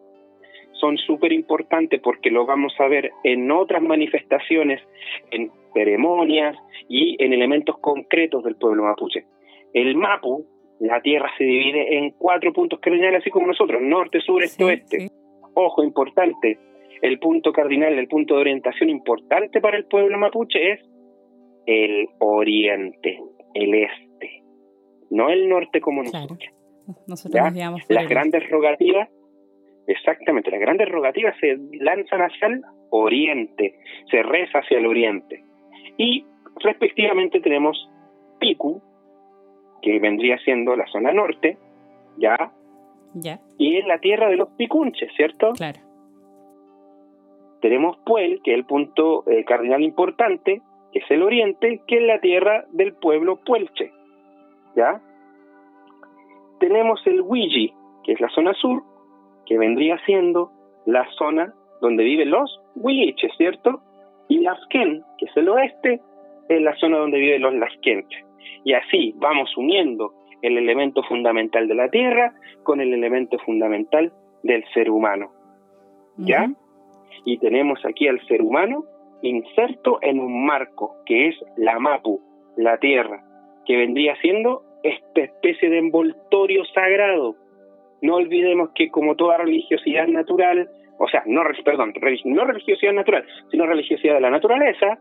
son 0.73 0.97
súper 0.99 1.33
importantes 1.33 2.01
porque 2.01 2.31
lo 2.31 2.47
vamos 2.47 2.73
a 2.79 2.89
ver 2.89 3.11
en 3.25 3.51
otras 3.51 3.83
manifestaciones, 3.83 4.81
en 5.31 5.51
ceremonias 5.75 6.57
y 6.89 7.23
en 7.23 7.33
elementos 7.33 7.79
concretos 7.79 8.45
del 8.45 8.57
pueblo 8.57 8.85
mapuche. 8.85 9.25
El 9.75 9.97
mapu, 9.97 10.47
la 10.81 11.01
tierra 11.01 11.31
se 11.37 11.45
divide 11.45 11.99
en 11.99 12.11
cuatro 12.13 12.53
puntos 12.53 12.79
cardinales, 12.81 13.21
así 13.21 13.31
como 13.31 13.47
nosotros, 13.47 13.81
norte, 13.83 14.21
sur, 14.21 14.43
este, 14.43 14.65
oeste. 14.65 15.11
Ojo, 15.55 15.83
importante, 15.83 16.59
el 17.03 17.19
punto 17.19 17.53
cardinal, 17.53 17.99
el 17.99 18.09
punto 18.09 18.35
de 18.35 18.41
orientación 18.41 18.91
importante 18.91 19.61
para 19.61 19.77
el 19.77 19.87
pueblo 19.87 20.19
mapuche 20.19 20.73
es 20.73 20.81
el 21.67 22.09
oriente, 22.21 23.21
el 23.55 23.75
este, 23.75 24.43
no 25.11 25.31
el 25.31 25.49
norte 25.49 25.81
como 25.81 26.03
nosotros. 26.03 26.39
Las 27.89 28.09
grandes 28.09 28.49
rogativas, 28.49 29.09
exactamente, 29.87 30.51
las 30.51 30.61
grandes 30.61 30.89
rogativas 30.89 31.35
se 31.41 31.59
lanzan 31.73 32.21
hacia 32.23 32.49
el 32.49 32.63
oriente, 32.91 33.75
se 34.11 34.23
reza 34.23 34.61
hacia 34.61 34.79
el 34.79 34.87
oriente. 34.87 35.45
Y 35.99 36.25
respectivamente 36.63 37.41
tenemos 37.41 37.91
Picu, 38.39 38.81
que 39.83 39.99
vendría 39.99 40.39
siendo 40.39 40.77
la 40.77 40.87
zona 40.87 41.13
norte, 41.13 41.59
¿ya? 42.17 42.53
Ya. 43.15 43.41
Y 43.59 43.77
es 43.77 43.87
la 43.87 43.99
tierra 43.99 44.29
de 44.29 44.37
los 44.37 44.49
picunches, 44.51 45.11
¿cierto? 45.17 45.53
Claro. 45.53 45.81
Tenemos 47.61 47.97
Puel, 48.05 48.41
que 48.45 48.53
es 48.53 48.59
el 48.59 48.65
punto 48.65 49.25
eh, 49.29 49.45
cardinal 49.45 49.83
importante, 49.83 50.63
que 50.93 50.99
es 51.01 51.11
el 51.11 51.23
oriente, 51.23 51.83
que 51.87 51.97
es 51.97 52.03
la 52.03 52.21
tierra 52.21 52.65
del 52.71 52.95
pueblo 52.95 53.37
puelche, 53.45 53.93
¿ya? 54.77 55.01
tenemos 56.59 57.01
el 57.07 57.23
Huilli, 57.23 57.73
que 58.05 58.13
es 58.13 58.21
la 58.21 58.29
zona 58.31 58.53
sur, 58.55 58.83
que 59.47 59.59
vendría 59.59 59.99
siendo 60.05 60.51
la 60.87 61.07
zona 61.17 61.55
donde 61.81 62.05
viven 62.05 62.31
los 62.31 62.61
Huilliches, 62.77 63.33
¿cierto? 63.37 63.81
Y 64.29 64.41
Lasken, 64.41 65.03
que 65.19 65.27
es 65.27 65.37
el 65.37 65.49
oeste, 65.49 66.01
es 66.49 66.63
la 66.63 66.75
zona 66.77 66.99
donde 66.99 67.19
viven 67.19 67.43
los 67.43 67.55
Lasquenches. 67.55 68.25
Y 68.65 68.73
así 68.75 69.15
vamos 69.17 69.57
uniendo 69.57 70.13
el 70.43 70.57
elemento 70.57 71.03
fundamental 71.03 71.69
de 71.69 71.75
la 71.75 71.89
tierra 71.89 72.33
con 72.63 72.81
el 72.81 72.93
elemento 72.93 73.39
fundamental 73.39 74.13
del 74.43 74.65
ser 74.73 74.91
humano. 74.91 75.31
¿Ya? 76.17 76.51
Y 77.25 77.39
tenemos 77.39 77.85
aquí 77.85 78.09
al 78.09 78.21
ser 78.27 78.43
humano 78.43 78.85
inserto 79.23 79.99
en 80.03 80.21
un 80.21 80.47
marco 80.47 80.97
que 81.07 81.29
es 81.29 81.37
la 81.57 81.79
Mapu, 81.79 82.21
la 82.57 82.79
tierra, 82.79 83.23
que 83.67 83.77
vendría 83.77 84.17
siendo 84.17 84.63
esta 84.83 85.23
especie 85.23 85.71
de 85.71 85.79
envoltorio 85.79 86.65
sagrado. 86.67 87.37
No 88.03 88.17
olvidemos 88.17 88.71
que 88.75 88.91
como 88.91 89.17
toda 89.17 89.39
religiosidad 89.39 90.07
natural, 90.07 90.69
o 90.99 91.09
sea, 91.09 91.23
no, 91.27 91.43
perdón, 91.65 91.93
no 92.25 92.45
religiosidad 92.45 92.93
natural, 92.93 93.25
sino 93.51 93.67
religiosidad 93.67 94.15
de 94.15 94.21
la 94.21 94.31
naturaleza, 94.31 94.99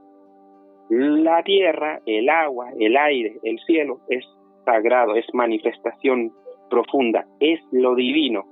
la 0.89 1.43
tierra, 1.43 2.01
el 2.05 2.29
agua, 2.29 2.69
el 2.79 2.95
aire, 2.95 3.39
el 3.43 3.59
cielo 3.65 3.99
es 4.09 4.25
sagrado, 4.65 5.15
es 5.15 5.25
manifestación 5.33 6.31
profunda, 6.69 7.25
es 7.39 7.59
lo 7.71 7.95
divino 7.95 8.45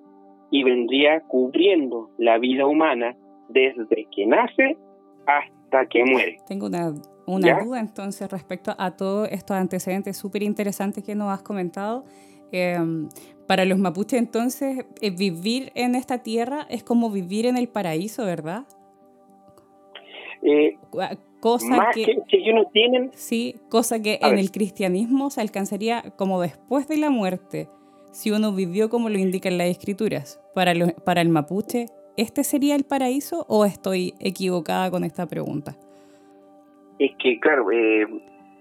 y 0.51 0.63
vendría 0.63 1.21
cubriendo 1.21 2.09
la 2.17 2.37
vida 2.37 2.65
humana 2.65 3.15
desde 3.49 4.07
que 4.15 4.25
nace 4.25 4.77
hasta 5.25 5.85
que 5.87 6.03
muere. 6.05 6.37
Tengo 6.47 6.67
una 6.67 6.93
una 7.27 7.63
duda 7.63 7.79
entonces 7.79 8.29
respecto 8.29 8.75
a 8.77 8.95
todos 8.95 9.27
estos 9.31 9.57
antecedentes 9.57 10.17
súper 10.17 10.43
interesantes 10.43 11.03
que 11.03 11.15
nos 11.15 11.31
has 11.31 11.41
comentado. 11.41 12.05
Em, 12.51 13.09
para 13.47 13.65
los 13.65 13.79
mapuches 13.79 14.19
entonces, 14.19 14.85
eh, 15.01 15.09
vivir 15.09 15.71
en 15.75 15.95
esta 15.95 16.19
tierra 16.19 16.67
es 16.69 16.83
como 16.83 17.09
vivir 17.09 17.45
en 17.45 17.57
el 17.57 17.67
paraíso, 17.67 18.25
¿verdad? 18.25 18.65
Eh, 20.41 20.77
cosa 21.45 21.91
que, 21.93 22.01
ellos 22.29 22.55
no 22.55 22.65
tienen. 22.71 23.11
Sí, 23.13 23.55
cosa 23.69 24.01
que 24.01 24.17
en 24.21 24.39
el 24.39 24.51
cristianismo 24.51 25.29
se 25.29 25.41
alcanzaría 25.41 26.03
como 26.17 26.41
después 26.41 26.87
de 26.87 26.97
la 26.97 27.11
muerte, 27.11 27.67
si 28.11 28.31
uno 28.31 28.51
vivió 28.51 28.89
como 28.89 29.09
lo 29.09 29.19
indican 29.19 29.59
las 29.59 29.67
escrituras. 29.67 30.41
Para, 30.55 30.73
para 31.05 31.21
el 31.21 31.29
mapuche, 31.29 31.85
¿este 32.17 32.43
sería 32.43 32.75
el 32.75 32.85
paraíso 32.85 33.45
o 33.47 33.65
estoy 33.65 34.15
equivocada 34.19 34.89
con 34.89 35.03
esta 35.03 35.27
pregunta? 35.27 35.75
es 36.97 37.11
que, 37.17 37.39
claro, 37.39 37.71
eh, 37.71 38.07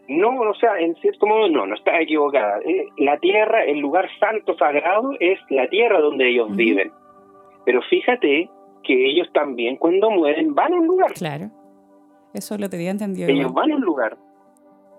no, 0.09 0.41
o 0.41 0.55
sea, 0.55 0.79
en 0.79 0.95
cierto 0.97 1.27
modo 1.27 1.49
no, 1.49 1.67
no 1.67 1.75
está 1.75 2.01
equivocada. 2.01 2.59
Eh, 2.67 2.87
la 2.99 3.19
tierra, 3.19 3.65
el 3.65 3.79
lugar 3.79 4.09
santo 4.19 4.57
sagrado 4.59 5.13
es 5.21 5.39
la 5.51 5.69
tierra 5.69 6.01
donde 6.01 6.29
ellos 6.29 6.55
viven. 6.55 6.91
Pero 7.65 7.81
fíjate 7.83 8.51
que 8.83 9.11
ellos 9.11 9.29
también 9.33 9.77
cuando 9.77 10.11
mueren 10.11 10.55
van 10.55 10.75
a 10.75 10.77
un 10.77 10.87
lugar. 10.87 11.13
Claro, 11.15 11.47
eso 12.35 12.59
lo 12.59 12.69
tenía 12.69 12.91
entendido. 12.91 13.29
Ellos 13.29 13.53
van 13.53 13.73
a 13.73 13.77
un 13.77 13.83
lugar, 13.83 14.17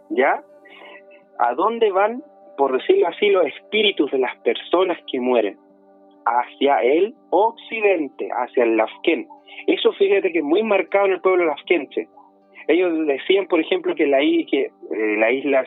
¿ya? 0.10 0.44
¿A 1.40 1.54
dónde 1.54 1.92
van, 1.92 2.24
por 2.58 2.78
decirlo 2.78 3.08
así, 3.08 3.30
los 3.30 3.46
espíritus 3.46 4.12
de 4.12 4.20
las 4.20 4.36
personas 4.38 4.98
que 5.12 5.20
mueren? 5.20 5.58
Hacia 6.26 6.82
el 6.82 7.14
occidente, 7.30 8.30
hacia 8.32 8.64
el 8.64 8.78
Lafken. 8.78 9.28
Eso 9.68 9.92
fíjate 9.94 10.32
que 10.32 10.40
es 10.40 10.44
muy 10.44 10.64
marcado 10.64 11.06
en 11.06 11.14
el 11.14 11.22
pueblo 11.22 11.46
lafkense 11.46 12.08
ellos 12.68 13.06
decían, 13.06 13.48
por 13.48 13.60
ejemplo, 13.60 13.96
que 13.96 14.08
la, 14.08 14.20
que, 14.20 14.72
eh, 14.92 15.18
la 15.18 15.32
isla, 15.32 15.66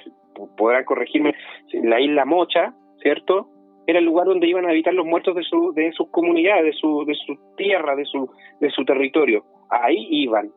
podrá 0.57 0.85
corregirme, 0.85 1.35
la 1.73 2.01
isla 2.01 2.25
Mocha, 2.25 2.75
¿cierto? 3.03 3.49
Era 3.87 4.01
el 4.01 4.05
lugar 4.05 4.27
donde 4.27 4.49
iban 4.49 4.67
a 4.67 4.71
habitar 4.71 4.93
los 4.95 5.07
muertos 5.07 5.35
de, 5.35 5.43
su, 5.43 5.73
de 5.75 5.93
sus 5.93 6.11
comunidades, 6.11 6.65
de 6.65 6.73
su, 6.73 7.05
de 7.07 7.15
su 7.15 7.39
tierra, 7.57 7.95
de 7.95 8.05
su, 8.05 8.31
de 8.61 8.71
su 8.71 8.85
territorio. 8.85 9.45
Ahí 9.71 10.07
iban, 10.11 10.51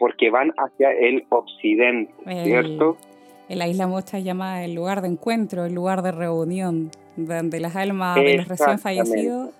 porque 0.00 0.30
van 0.30 0.52
hacia 0.56 0.90
el 0.92 1.26
occidente, 1.28 2.12
¿cierto? 2.42 2.96
En 3.50 3.58
la 3.58 3.68
isla 3.68 3.86
Mocha 3.86 4.16
se 4.16 4.22
llama 4.22 4.64
el 4.64 4.74
lugar 4.74 5.02
de 5.02 5.08
encuentro, 5.08 5.66
el 5.66 5.74
lugar 5.74 6.00
de 6.00 6.10
reunión, 6.10 6.90
donde 7.16 7.60
las 7.60 7.76
almas 7.76 8.16
de 8.16 8.38
los 8.38 8.48
recién 8.48 8.78
fallecidos 8.78 9.50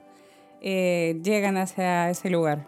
eh, 0.63 1.21
llegan 1.23 1.59
hacia 1.59 2.09
ese 2.09 2.31
lugar. 2.31 2.61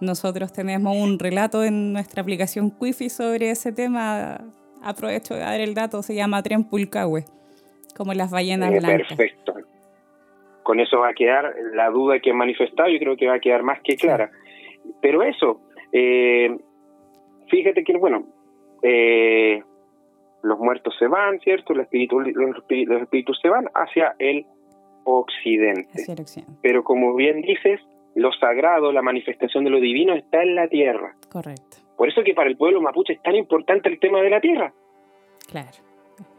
Nosotros 0.00 0.52
tenemos 0.52 0.96
un 0.96 1.20
relato 1.20 1.62
en 1.62 1.92
nuestra 1.92 2.22
aplicación 2.22 2.72
Quifi 2.72 3.08
sobre 3.10 3.50
ese 3.50 3.70
tema. 3.70 4.40
Aprovecho 4.82 5.34
de 5.34 5.40
dar 5.40 5.60
el 5.60 5.74
dato, 5.74 6.02
se 6.02 6.16
llama 6.16 6.42
Tren 6.42 6.64
Pulcahue, 6.64 7.26
como 7.96 8.12
las 8.12 8.32
ballenas 8.32 8.72
eh, 8.72 8.78
blancas. 8.80 9.08
Perfecto. 9.08 9.54
Con 10.64 10.80
eso 10.80 10.98
va 10.98 11.10
a 11.10 11.14
quedar 11.14 11.54
la 11.74 11.90
duda 11.90 12.18
que 12.18 12.30
he 12.30 12.34
manifestado, 12.34 12.88
yo 12.88 12.98
creo 12.98 13.16
que 13.16 13.28
va 13.28 13.34
a 13.34 13.40
quedar 13.40 13.62
más 13.62 13.80
que 13.82 13.96
clara. 13.96 14.32
Pero 15.00 15.22
eso, 15.22 15.60
eh, 15.92 16.56
fíjate 17.50 17.84
que, 17.84 17.96
bueno, 17.96 18.24
eh, 18.82 19.62
los 20.42 20.58
muertos 20.58 20.94
se 20.98 21.06
van, 21.06 21.38
¿cierto? 21.40 21.74
Los 21.74 21.84
espíritus, 21.84 22.24
los 22.34 23.02
espíritus 23.02 23.38
se 23.40 23.48
van 23.48 23.66
hacia 23.74 24.14
el 24.18 24.46
occidente. 25.04 25.90
Hacia 25.92 26.14
el 26.14 26.20
occidente. 26.20 26.52
Pero 26.62 26.84
como 26.84 27.14
bien 27.14 27.42
dices, 27.42 27.80
lo 28.14 28.32
sagrado, 28.32 28.92
la 28.92 29.02
manifestación 29.02 29.64
de 29.64 29.70
lo 29.70 29.80
divino 29.80 30.14
está 30.14 30.42
en 30.42 30.54
la 30.54 30.68
tierra. 30.68 31.14
Correcto. 31.30 31.78
Por 31.96 32.08
eso 32.08 32.22
que 32.24 32.34
para 32.34 32.48
el 32.48 32.56
pueblo 32.56 32.80
mapuche 32.80 33.12
es 33.12 33.22
tan 33.22 33.36
importante 33.36 33.88
el 33.88 33.98
tema 33.98 34.22
de 34.22 34.30
la 34.30 34.40
tierra. 34.40 34.72
Claro. 35.50 35.68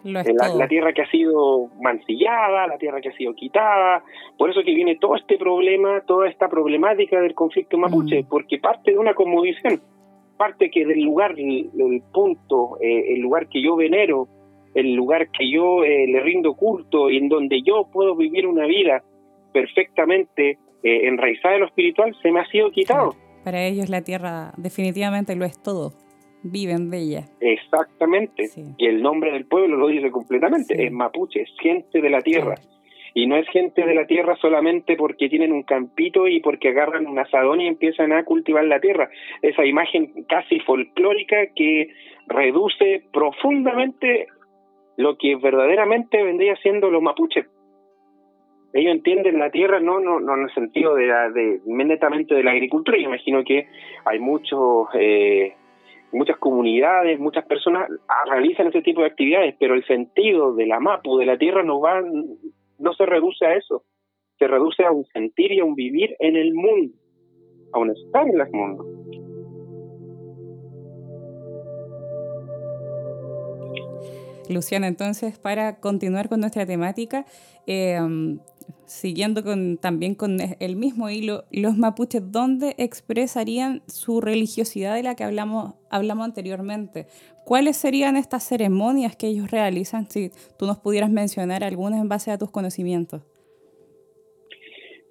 la, 0.04 0.68
tierra 0.68 0.94
que 0.94 1.02
ha 1.02 1.10
sido 1.10 1.68
mancillada, 1.82 2.66
la 2.68 2.78
tierra 2.78 3.02
que 3.02 3.10
ha 3.10 3.14
sido 3.14 3.34
quitada. 3.36 4.04
Por 4.38 4.50
eso 4.50 4.62
que 4.64 4.74
viene 4.74 4.96
todo 4.96 5.16
este 5.16 5.38
problema, 5.38 6.02
toda 6.02 6.30
esta 6.30 6.48
problemática 6.50 7.20
del 7.20 7.36
conflicto 7.36 7.78
mapuche, 7.78 8.24
mm. 8.24 8.26
porque 8.28 8.58
parte 8.58 8.92
de 8.92 8.98
una 8.98 9.14
conmovisión, 9.14 9.82
parte 10.42 10.72
que 10.72 10.88
del 10.88 11.02
lugar, 11.02 11.36
el, 11.38 12.02
punto, 12.12 12.80
eh, 12.82 13.14
el 13.14 13.20
lugar 13.22 13.48
que 13.48 13.62
yo 13.62 13.76
venero, 13.76 14.28
el 14.74 14.96
lugar 14.96 15.30
que 15.30 15.48
yo 15.52 15.84
eh, 15.84 16.08
le 16.08 16.20
rindo 16.20 16.56
culto 16.56 17.12
y 17.12 17.18
en 17.18 17.30
donde 17.30 17.62
yo 17.62 17.88
puedo 17.94 18.16
vivir 18.16 18.48
una 18.48 18.66
vida 18.66 19.04
perfectamente 19.54 20.58
eh, 20.82 21.08
enraizada 21.08 21.54
en 21.54 21.62
lo 21.62 21.68
espiritual, 21.68 22.16
se 22.24 22.32
me 22.32 22.40
ha 22.40 22.46
sido 22.48 22.72
quitado. 22.72 23.12
Para 23.44 23.64
ellos 23.68 23.90
la 23.90 24.02
tierra 24.02 24.52
definitivamente 24.58 25.36
lo 25.36 25.46
es 25.46 25.62
todo, 25.62 25.92
viven 26.42 26.90
de 26.90 26.98
ella. 26.98 27.26
Exactamente, 27.40 28.50
y 28.80 28.88
el 28.88 29.00
nombre 29.04 29.32
del 29.34 29.46
pueblo 29.46 29.78
lo 29.78 29.90
dice 29.90 30.10
completamente, 30.10 30.84
es 30.84 30.92
mapuche, 30.92 31.44
es 31.44 31.52
gente 31.62 32.02
de 32.02 32.10
la 32.10 32.22
tierra. 32.22 32.56
Y 33.14 33.28
no 33.28 33.36
es 33.36 33.48
gente 33.50 33.86
de 33.86 33.94
la 33.94 34.06
tierra 34.06 34.36
solamente 34.38 34.96
porque 34.96 35.30
tienen 35.30 35.52
un 35.52 35.64
campito 35.64 36.28
y 36.28 36.40
porque 36.40 36.70
agarran 36.70 37.08
un 37.08 37.20
asadón 37.20 37.62
y 37.62 37.68
empiezan 37.68 38.14
a 38.14 38.24
cultivar 38.24 38.64
la 38.66 38.80
tierra. 38.80 39.10
Esa 39.42 39.66
imagen 39.66 40.26
casi 40.30 40.60
folclórica 40.62 41.48
que 41.56 41.90
reduce 42.28 43.04
profundamente 43.12 44.28
lo 44.98 45.18
que 45.18 45.36
verdaderamente 45.36 46.24
vendría 46.24 46.56
siendo 46.58 46.90
los 46.90 47.02
mapuches. 47.02 47.48
Ellos 48.74 48.94
entienden 48.94 49.40
la 49.40 49.50
tierra 49.50 49.82
no 49.82 50.00
no, 50.00 50.22
no 50.22 50.36
en 50.36 50.44
el 50.44 50.54
sentido 50.54 50.96
de, 50.96 51.08
de 51.08 51.60
netamente 51.66 52.36
de 52.36 52.44
la 52.44 52.52
agricultura. 52.52 52.98
Yo 52.98 53.10
imagino 53.10 53.44
que 53.44 53.68
hay 54.06 54.20
muchos 54.20 54.88
eh, 54.94 55.54
muchas 56.14 56.38
comunidades, 56.38 57.20
muchas 57.20 57.46
personas 57.46 57.90
realizan 58.30 58.68
ese 58.68 58.82
tipo 58.82 59.02
de 59.02 59.08
actividades, 59.08 59.56
pero 59.60 59.76
el 59.76 59.86
sentido 59.86 60.54
de 60.54 60.66
la 60.66 60.80
mapu, 60.80 61.18
de 61.18 61.26
la 61.26 61.38
tierra, 61.38 61.64
no 61.64 61.80
va 61.80 62.02
no 62.82 62.94
se 62.94 63.06
reduce 63.06 63.46
a 63.46 63.56
eso. 63.56 63.84
Se 64.40 64.48
reduce 64.48 64.84
a 64.84 64.92
un 64.92 65.06
sentir 65.06 65.52
y 65.52 65.60
a 65.60 65.66
un 65.66 65.76
vivir 65.76 66.16
en 66.20 66.36
el 66.36 66.54
mundo, 66.54 66.96
a 67.74 67.80
un 67.80 67.92
estar 67.92 68.28
en 68.28 68.40
el 68.40 68.52
mundo. 68.52 68.86
Luciana, 74.50 74.88
entonces, 74.88 75.38
para 75.40 75.80
continuar 75.80 76.28
con 76.28 76.42
nuestra 76.42 76.66
temática, 76.66 77.26
eh, 77.68 77.98
siguiendo 78.92 79.44
con, 79.44 79.78
también 79.78 80.16
con 80.16 80.38
el 80.60 80.76
mismo 80.76 81.10
hilo, 81.10 81.44
los 81.52 81.78
mapuches, 81.78 82.32
¿dónde 82.32 82.76
expresarían 82.78 83.82
su 83.88 84.22
religiosidad 84.22 84.96
de 84.96 85.04
la 85.04 85.16
que 85.16 85.24
hablamos, 85.24 85.76
hablamos 85.90 86.26
anteriormente? 86.26 87.06
¿Cuáles 87.46 87.78
serían 87.78 88.18
estas 88.18 88.44
ceremonias 88.48 89.16
que 89.16 89.28
ellos 89.28 89.50
realizan? 89.50 90.10
Si 90.10 90.30
tú 90.58 90.66
nos 90.66 90.78
pudieras 90.78 91.10
mencionar 91.10 91.64
algunas 91.64 92.02
en 92.02 92.10
base 92.10 92.32
a 92.32 92.38
tus 92.38 92.52
conocimientos. 92.52 93.22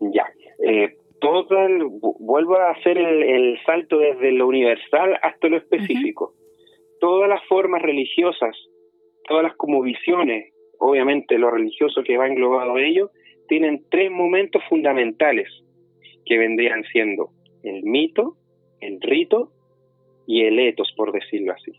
Ya, 0.01 0.27
eh, 0.66 0.97
todo 1.21 1.47
vuelvo 2.19 2.57
a 2.57 2.71
hacer 2.71 2.99
el, 2.99 3.59
salto 3.66 3.99
desde 3.99 4.33
lo 4.33 4.47
universal 4.47 5.19
hasta 5.23 5.49
lo 5.49 5.57
específico. 5.57 6.35
Todas 7.01 7.29
las 7.29 7.43
formas 7.49 7.83
religiosas 7.83 8.55
todas 9.31 9.45
las 9.45 9.57
como 9.57 9.81
visiones, 9.81 10.53
obviamente 10.81 11.38
lo 11.38 11.53
religioso 11.53 12.03
que 12.03 12.16
va 12.16 12.27
englobado 12.27 12.75
a 12.75 12.83
ello, 12.83 13.11
tienen 13.51 13.83
tres 13.91 14.13
momentos 14.13 14.63
fundamentales 14.69 15.49
que 16.25 16.39
vendrían 16.39 16.85
siendo 16.93 17.31
el 17.65 17.83
mito, 17.83 18.37
el 18.81 19.01
rito 19.01 19.51
y 20.25 20.45
el 20.45 20.61
etos, 20.61 20.95
por 20.97 21.11
decirlo 21.11 21.53
así. 21.53 21.73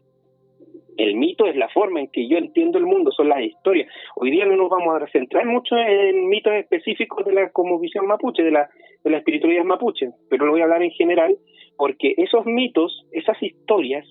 El 0.98 1.16
mito 1.16 1.46
es 1.46 1.56
la 1.56 1.70
forma 1.70 2.02
en 2.02 2.10
que 2.10 2.28
yo 2.28 2.38
entiendo 2.38 2.78
el 2.78 2.86
mundo, 2.86 3.12
son 3.14 3.30
las 3.30 3.42
historias. 3.42 3.88
Hoy 4.18 4.32
día 4.32 4.46
no 4.46 4.58
nos 4.58 4.70
vamos 4.70 5.02
a 5.02 5.08
centrar 5.08 5.46
mucho 5.46 5.78
en 5.78 6.28
mitos 6.28 6.54
específicos 6.56 7.26
de 7.26 7.32
la 7.32 7.50
como 7.52 7.80
mapuche, 8.06 8.44
de 8.44 8.52
la, 8.52 8.70
de 9.06 9.10
la 9.10 9.20
espiritualidad 9.20 9.64
mapuche, 9.64 10.10
pero 10.30 10.46
lo 10.46 10.52
voy 10.52 10.60
a 10.60 10.66
hablar 10.66 10.84
en 10.84 10.92
general, 10.92 11.38
porque 11.78 12.16
esos 12.18 12.46
mitos, 12.46 13.08
esas 13.14 13.42
historias, 13.42 14.06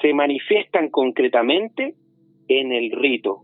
se 0.00 0.14
manifiestan 0.14 0.88
concretamente 0.88 1.94
en 2.48 2.72
el 2.72 2.92
rito. 2.92 3.42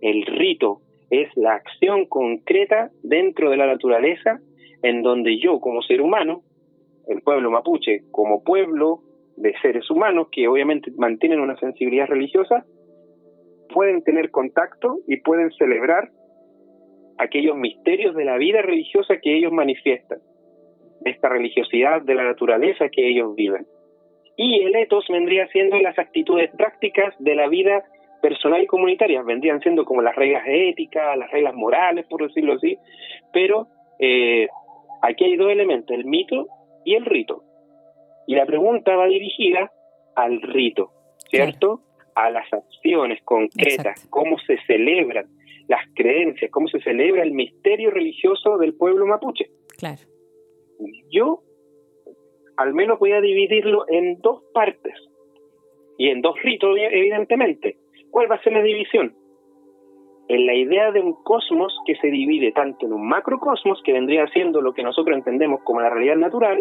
El 0.00 0.24
rito 0.24 0.82
es 1.10 1.28
la 1.36 1.54
acción 1.54 2.06
concreta 2.06 2.90
dentro 3.02 3.50
de 3.50 3.56
la 3.56 3.66
naturaleza 3.66 4.40
en 4.82 5.02
donde 5.02 5.38
yo 5.38 5.60
como 5.60 5.82
ser 5.82 6.00
humano, 6.00 6.42
el 7.08 7.22
pueblo 7.22 7.50
mapuche 7.50 8.02
como 8.10 8.44
pueblo 8.44 9.00
de 9.36 9.54
seres 9.62 9.90
humanos 9.90 10.28
que 10.30 10.48
obviamente 10.48 10.90
mantienen 10.96 11.40
una 11.40 11.56
sensibilidad 11.56 12.06
religiosa, 12.06 12.64
pueden 13.72 14.02
tener 14.02 14.30
contacto 14.30 14.98
y 15.06 15.18
pueden 15.20 15.50
celebrar 15.52 16.10
aquellos 17.18 17.56
misterios 17.56 18.14
de 18.14 18.24
la 18.24 18.36
vida 18.36 18.62
religiosa 18.62 19.18
que 19.22 19.36
ellos 19.36 19.52
manifiestan, 19.52 20.18
esta 21.04 21.28
religiosidad 21.28 22.02
de 22.02 22.14
la 22.14 22.24
naturaleza 22.24 22.88
que 22.88 23.08
ellos 23.08 23.34
viven. 23.34 23.66
Y 24.36 24.62
el 24.62 24.76
etos 24.76 25.04
vendría 25.08 25.48
siendo 25.48 25.78
las 25.80 25.98
actitudes 25.98 26.50
prácticas 26.56 27.14
de 27.18 27.34
la 27.34 27.48
vida 27.48 27.84
personal 28.20 28.62
y 28.62 28.66
comunitarias, 28.66 29.24
vendrían 29.24 29.60
siendo 29.60 29.84
como 29.84 30.02
las 30.02 30.14
reglas 30.16 30.44
éticas, 30.46 31.16
las 31.16 31.30
reglas 31.30 31.54
morales, 31.54 32.06
por 32.06 32.26
decirlo 32.26 32.54
así, 32.54 32.78
pero 33.32 33.68
eh, 33.98 34.48
aquí 35.02 35.24
hay 35.24 35.36
dos 35.36 35.50
elementos, 35.50 35.96
el 35.96 36.04
mito 36.04 36.46
y 36.84 36.94
el 36.94 37.04
rito. 37.04 37.42
Y 38.26 38.34
la 38.34 38.46
pregunta 38.46 38.94
va 38.96 39.06
dirigida 39.06 39.72
al 40.14 40.42
rito, 40.42 40.90
¿cierto? 41.30 41.80
A 42.14 42.30
las 42.30 42.52
acciones 42.52 43.22
concretas, 43.24 44.06
cómo 44.10 44.38
se 44.40 44.58
celebran 44.66 45.26
las 45.68 45.82
creencias, 45.94 46.50
cómo 46.50 46.68
se 46.68 46.80
celebra 46.80 47.22
el 47.22 47.32
misterio 47.32 47.90
religioso 47.90 48.58
del 48.58 48.74
pueblo 48.74 49.06
mapuche. 49.06 49.46
Claro. 49.78 50.00
Yo 51.10 51.42
al 52.58 52.74
menos 52.74 52.98
voy 52.98 53.12
a 53.12 53.20
dividirlo 53.20 53.84
en 53.88 54.18
dos 54.20 54.42
partes 54.52 54.94
y 55.96 56.08
en 56.08 56.20
dos 56.20 56.34
ritos, 56.42 56.76
evidentemente. 56.76 57.76
¿Cuál 58.18 58.32
va 58.32 58.34
a 58.34 58.42
ser 58.42 58.52
la 58.52 58.62
división? 58.62 59.14
En 60.26 60.44
la 60.44 60.52
idea 60.52 60.90
de 60.90 61.00
un 61.00 61.22
cosmos 61.22 61.72
que 61.86 61.94
se 61.94 62.08
divide 62.08 62.50
tanto 62.50 62.84
en 62.84 62.92
un 62.92 63.06
macrocosmos, 63.06 63.80
que 63.84 63.92
vendría 63.92 64.26
siendo 64.26 64.60
lo 64.60 64.74
que 64.74 64.82
nosotros 64.82 65.16
entendemos 65.16 65.60
como 65.62 65.80
la 65.80 65.88
realidad 65.88 66.16
natural, 66.16 66.56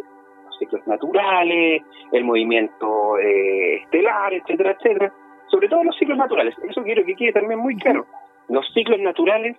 los 0.46 0.58
ciclos 0.60 0.86
naturales, 0.86 1.82
el 2.12 2.24
movimiento 2.26 3.18
eh, 3.18 3.78
estelar, 3.78 4.36
etcétera, 4.36 4.78
etcétera, 4.78 5.12
sobre 5.48 5.68
todo 5.68 5.84
los 5.84 5.98
ciclos 5.98 6.20
naturales. 6.20 6.54
Eso 6.70 6.84
quiero 6.84 7.04
que 7.04 7.16
quede 7.16 7.34
también 7.34 7.60
muy 7.60 7.76
claro. 7.76 8.06
Los 8.50 8.72
ciclos 8.76 9.00
naturales 9.00 9.58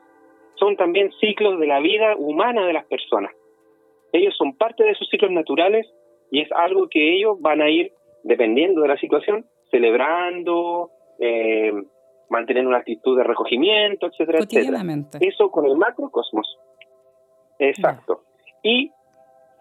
son 0.54 0.76
también 0.76 1.10
ciclos 1.18 1.58
de 1.58 1.66
la 1.66 1.80
vida 1.80 2.14
humana 2.16 2.64
de 2.64 2.74
las 2.74 2.84
personas. 2.84 3.32
Ellos 4.12 4.36
son 4.36 4.56
parte 4.56 4.84
de 4.84 4.90
esos 4.90 5.08
ciclos 5.08 5.32
naturales 5.32 5.84
y 6.30 6.42
es 6.42 6.52
algo 6.52 6.86
que 6.88 7.16
ellos 7.16 7.40
van 7.40 7.60
a 7.60 7.68
ir, 7.68 7.90
dependiendo 8.22 8.82
de 8.82 8.88
la 8.88 8.98
situación, 8.98 9.46
celebrando, 9.72 10.92
eh, 11.18 11.72
mantener 12.30 12.66
una 12.66 12.78
actitud 12.78 13.16
de 13.16 13.24
recogimiento, 13.24 14.06
etcétera, 14.06 14.38
etcétera. 14.38 14.82
Eso 15.20 15.50
con 15.50 15.66
el 15.66 15.76
macrocosmos. 15.76 16.58
Exacto. 17.58 18.22
Y 18.62 18.92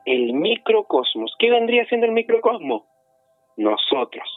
el 0.06 0.34
microcosmos. 0.34 1.36
¿Qué 1.40 1.50
vendría 1.50 1.86
siendo 1.86 2.06
el 2.08 2.14
microcosmos? 2.14 2.84
Nosotros, 3.58 4.28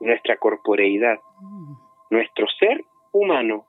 nuestra 0.00 0.36
corporeidad, 0.36 1.18
mm. 1.40 1.72
nuestro 2.10 2.46
ser 2.58 2.80
humano, 3.12 3.66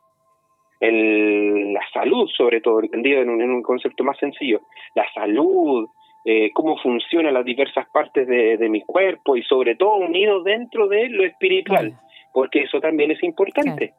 el, 0.80 1.74
la 1.74 1.82
salud 1.92 2.30
sobre 2.38 2.62
todo, 2.62 2.82
entendido 2.82 3.22
en 3.22 3.30
un, 3.30 3.62
concepto 3.64 4.04
más 4.04 4.18
sencillo, 4.18 4.62
la 4.96 5.06
salud, 5.14 5.88
eh, 6.26 6.52
cómo 6.54 6.78
funcionan 6.78 7.34
las 7.34 7.44
diversas 7.44 7.90
partes 7.90 8.28
de, 8.28 8.58
de, 8.58 8.70
mi 8.70 8.82
cuerpo 8.82 9.36
y 9.36 9.44
sobre 9.44 9.76
todo 9.76 9.96
unido 9.96 10.44
dentro 10.44 10.88
de 10.88 11.10
lo 11.10 11.24
espiritual 11.24 12.00
porque 12.34 12.62
eso 12.62 12.80
también 12.80 13.12
es 13.12 13.22
importante. 13.24 13.94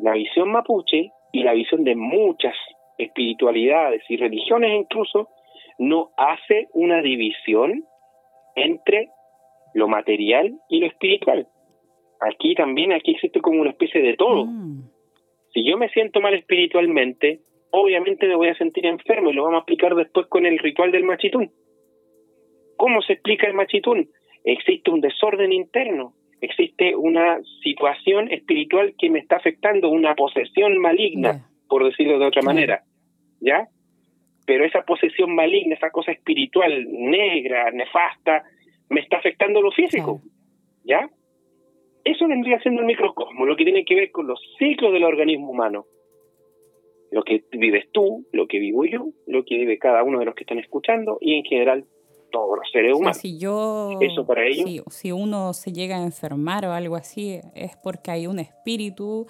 La 0.00 0.12
visión 0.12 0.50
mapuche 0.50 1.10
y 1.32 1.42
la 1.42 1.52
visión 1.52 1.84
de 1.84 1.94
muchas 1.94 2.54
espiritualidades 2.98 4.02
y 4.08 4.16
religiones 4.16 4.72
incluso 4.72 5.28
no 5.78 6.10
hace 6.16 6.68
una 6.72 7.00
división 7.00 7.84
entre 8.56 9.10
lo 9.74 9.88
material 9.88 10.58
y 10.68 10.80
lo 10.80 10.86
espiritual. 10.86 11.46
Aquí 12.20 12.54
también 12.54 12.92
aquí 12.92 13.12
existe 13.12 13.40
como 13.40 13.60
una 13.60 13.70
especie 13.70 14.02
de 14.02 14.16
todo. 14.16 14.44
Mm. 14.46 14.90
Si 15.52 15.64
yo 15.64 15.78
me 15.78 15.88
siento 15.90 16.20
mal 16.20 16.34
espiritualmente, 16.34 17.40
obviamente 17.70 18.26
me 18.26 18.34
voy 18.34 18.48
a 18.48 18.56
sentir 18.56 18.86
enfermo 18.86 19.30
y 19.30 19.34
lo 19.34 19.44
vamos 19.44 19.58
a 19.58 19.60
explicar 19.60 19.94
después 19.94 20.26
con 20.26 20.46
el 20.46 20.58
ritual 20.58 20.90
del 20.90 21.04
machitún. 21.04 21.50
¿Cómo 22.76 23.02
se 23.02 23.14
explica 23.14 23.46
el 23.46 23.54
machitún? 23.54 24.10
Existe 24.44 24.90
un 24.90 25.00
desorden 25.00 25.52
interno, 25.52 26.14
existe 26.40 26.94
una 26.94 27.40
situación 27.62 28.30
espiritual 28.30 28.94
que 28.98 29.10
me 29.10 29.18
está 29.18 29.36
afectando, 29.36 29.90
una 29.90 30.14
posesión 30.14 30.78
maligna, 30.78 31.48
por 31.68 31.84
decirlo 31.84 32.18
de 32.18 32.26
otra 32.26 32.42
manera, 32.42 32.82
¿ya? 33.40 33.66
Pero 34.46 34.64
esa 34.64 34.82
posesión 34.82 35.34
maligna, 35.34 35.74
esa 35.74 35.90
cosa 35.90 36.12
espiritual 36.12 36.86
negra, 36.90 37.70
nefasta, 37.70 38.44
me 38.88 39.00
está 39.00 39.18
afectando 39.18 39.60
lo 39.60 39.70
físico, 39.72 40.22
¿ya? 40.84 41.08
Eso 42.04 42.26
vendría 42.26 42.58
siendo 42.60 42.80
el 42.80 42.86
microcosmo, 42.86 43.44
lo 43.44 43.56
que 43.56 43.64
tiene 43.64 43.84
que 43.84 43.94
ver 43.94 44.10
con 44.10 44.26
los 44.26 44.40
ciclos 44.58 44.92
del 44.92 45.04
organismo 45.04 45.50
humano. 45.50 45.84
Lo 47.10 47.22
que 47.22 47.42
vives 47.52 47.90
tú, 47.92 48.26
lo 48.32 48.46
que 48.46 48.58
vivo 48.58 48.84
yo, 48.84 49.06
lo 49.26 49.44
que 49.44 49.56
vive 49.56 49.78
cada 49.78 50.02
uno 50.02 50.18
de 50.18 50.26
los 50.26 50.34
que 50.34 50.44
están 50.44 50.58
escuchando 50.58 51.18
y 51.20 51.34
en 51.34 51.44
general 51.44 51.84
todos 52.30 52.58
los 52.58 52.70
seres 52.70 52.94
humanos. 52.94 53.18
si 53.18 53.38
yo, 53.38 53.90
Eso 54.00 54.26
para 54.26 54.46
ellos. 54.46 54.64
Si, 54.64 54.82
si 54.90 55.12
uno 55.12 55.52
se 55.52 55.72
llega 55.72 55.96
a 55.96 56.02
enfermar 56.02 56.64
o 56.66 56.72
algo 56.72 56.96
así, 56.96 57.40
es 57.54 57.76
porque 57.82 58.10
hay 58.10 58.26
un 58.26 58.38
espíritu, 58.38 59.26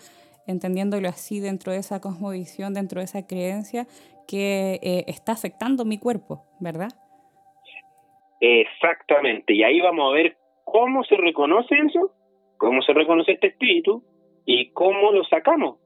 entendiéndolo 0.46 1.08
así 1.08 1.40
dentro 1.40 1.72
de 1.72 1.78
esa 1.78 2.00
cosmovisión, 2.00 2.74
dentro 2.74 3.00
de 3.00 3.04
esa 3.04 3.26
creencia, 3.26 3.86
que 4.26 4.78
eh, 4.82 5.04
está 5.06 5.32
afectando 5.32 5.84
mi 5.84 5.98
cuerpo, 5.98 6.44
¿verdad? 6.60 6.90
Exactamente, 8.40 9.54
y 9.54 9.64
ahí 9.64 9.80
vamos 9.80 10.10
a 10.10 10.14
ver 10.14 10.36
cómo 10.64 11.02
se 11.04 11.16
reconoce 11.16 11.74
eso, 11.74 12.12
cómo 12.56 12.82
se 12.82 12.92
reconoce 12.92 13.32
este 13.32 13.48
espíritu 13.48 14.04
y 14.44 14.70
cómo 14.72 15.10
lo 15.12 15.24
sacamos, 15.24 15.78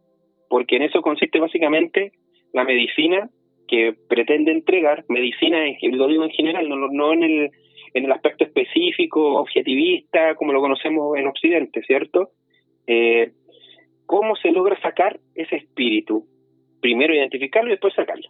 porque 0.51 0.77
en 0.77 0.83
eso 0.83 1.01
consiste 1.01 1.39
básicamente 1.39 2.13
la 2.53 2.65
medicina 2.65 3.31
que 3.73 3.95
pretende 4.07 4.53
entregar, 4.53 5.03
medicina, 5.09 5.65
lo 5.81 6.07
digo 6.07 6.25
en 6.25 6.31
general, 6.31 6.69
no, 6.69 6.77
no 6.77 7.15
en, 7.15 7.23
el, 7.23 7.51
en 7.95 8.05
el 8.05 8.13
aspecto 8.13 8.45
específico, 8.45 9.41
objetivista, 9.41 10.35
como 10.35 10.53
lo 10.53 10.61
conocemos 10.61 11.17
en 11.17 11.27
Occidente, 11.27 11.81
¿cierto? 11.87 12.33
Eh, 12.87 13.33
¿Cómo 14.05 14.37
se 14.37 14.53
logra 14.53 14.79
sacar 14.83 15.19
ese 15.35 15.57
espíritu? 15.57 16.27
Primero 16.83 17.15
identificarlo 17.15 17.71
y 17.71 17.73
después 17.73 17.95
sacarlo. 17.95 18.29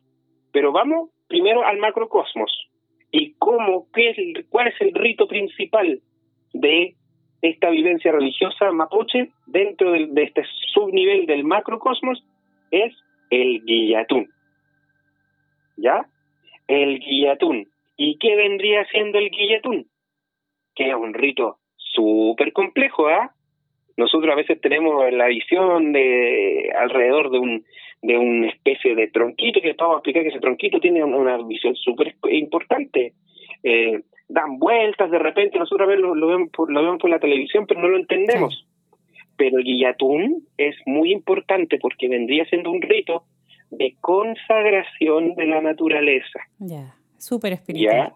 Pero 0.53 0.71
vamos 0.71 1.11
primero 1.27 1.65
al 1.65 1.79
macrocosmos. 1.79 2.71
¿Y 3.11 3.33
cómo, 3.33 3.89
qué 3.93 4.11
es 4.11 4.47
cuál 4.49 4.69
es 4.69 4.81
el 4.81 4.95
rito 4.95 5.27
principal 5.27 6.03
de 6.53 6.95
esta 7.41 7.69
vivencia 7.69 8.13
religiosa 8.13 8.71
mapuche 8.71 9.31
dentro 9.49 9.91
de, 9.91 10.07
de 10.07 10.23
este 10.23 10.45
subnivel 10.73 11.27
del 11.27 11.43
macrocosmos? 11.43 12.25
Es 12.71 12.95
el 13.31 13.61
guillatún. 13.65 14.29
¿Ya? 15.77 16.07
El 16.69 16.99
guillatún. 17.01 17.69
¿Y 17.97 18.19
qué 18.19 18.37
vendría 18.37 18.85
siendo 18.87 19.19
el 19.19 19.31
guillatún? 19.31 19.87
Que 20.75 20.89
es 20.89 20.95
un 20.95 21.15
rito 21.15 21.59
súper 21.77 22.53
complejo, 22.53 23.09
¿ah? 23.09 23.33
Nosotros 23.97 24.33
a 24.33 24.37
veces 24.37 24.61
tenemos 24.61 25.13
la 25.13 25.27
visión 25.27 25.93
de 25.93 26.73
alrededor 26.79 27.31
de 27.31 27.39
un 27.39 27.65
de 28.03 28.19
una 28.19 28.49
especie 28.49 28.97
de 28.97 29.09
tronquito 29.09 29.61
que 29.61 29.75
vamos 29.79 29.95
a 29.95 29.99
explicar 29.99 30.23
que 30.23 30.31
ese 30.31 30.41
tronquito 30.41 30.81
tiene 30.81 31.05
una 31.05 31.39
visión 31.45 31.77
súper 31.77 32.17
importante. 32.31 33.13
Eh, 33.63 34.01
dan 34.29 34.59
vueltas 34.59 35.11
de 35.11 35.21
repente, 35.21 35.59
nosotros 35.59 35.87
a 35.87 35.91
ver 35.91 36.01
lo, 36.01 36.27
vemos 36.27 36.51
por, 36.51 36.71
lo 36.71 36.83
vemos 36.83 37.01
por 37.01 37.11
la 37.11 37.21
televisión, 37.21 37.67
pero 37.67 37.81
no 37.81 37.89
lo 37.89 37.99
entendemos. 37.99 38.67
Pero 39.37 39.59
el 39.59 39.65
guillatún 39.65 40.49
es 40.59 40.75
muy 40.85 41.13
importante 41.13 41.79
porque 41.79 42.09
vendría 42.09 42.45
siendo 42.47 42.71
un 42.71 42.83
rito 42.83 43.23
de 43.73 43.97
consagración 44.01 45.35
de 45.35 45.47
la 45.47 45.61
naturaleza. 45.61 46.41
Ya, 46.59 46.95
súper 47.17 47.55
espiritual. 47.55 48.13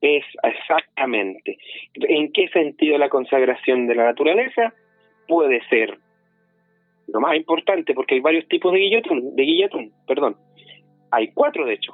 Es 0.00 0.24
exactamente. 0.42 1.56
¿En 1.94 2.32
qué 2.32 2.48
sentido 2.48 2.98
la 2.98 3.08
consagración 3.08 3.86
de 3.86 3.94
la 3.94 4.04
naturaleza? 4.04 4.74
Puede 5.26 5.60
ser 5.68 5.98
lo 7.06 7.20
más 7.20 7.36
importante, 7.36 7.94
porque 7.94 8.16
hay 8.16 8.20
varios 8.20 8.46
tipos 8.48 8.72
de 8.72 8.80
guillatún, 8.80 9.34
de 9.34 9.42
guillatún, 9.42 9.92
perdón. 10.06 10.36
Hay 11.10 11.28
cuatro, 11.28 11.64
de 11.64 11.74
hecho. 11.74 11.92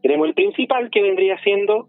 Tenemos 0.00 0.28
el 0.28 0.34
principal, 0.34 0.88
que 0.90 1.02
vendría 1.02 1.38
siendo 1.42 1.88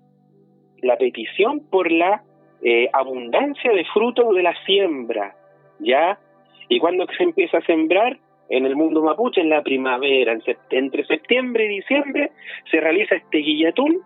la 0.81 0.97
petición 0.97 1.61
por 1.69 1.91
la 1.91 2.23
eh, 2.61 2.89
abundancia 2.91 3.71
de 3.71 3.85
frutos 3.93 4.35
de 4.35 4.43
la 4.43 4.53
siembra, 4.65 5.35
¿ya? 5.79 6.19
Y 6.67 6.79
cuando 6.79 7.05
se 7.17 7.23
empieza 7.23 7.59
a 7.59 7.65
sembrar, 7.65 8.19
en 8.49 8.65
el 8.65 8.75
mundo 8.75 9.03
mapuche, 9.03 9.41
en 9.41 9.49
la 9.49 9.61
primavera, 9.61 10.37
entre 10.71 11.05
septiembre 11.05 11.65
y 11.65 11.77
diciembre, 11.77 12.31
se 12.69 12.79
realiza 12.79 13.15
este 13.15 13.37
guillatún 13.37 14.01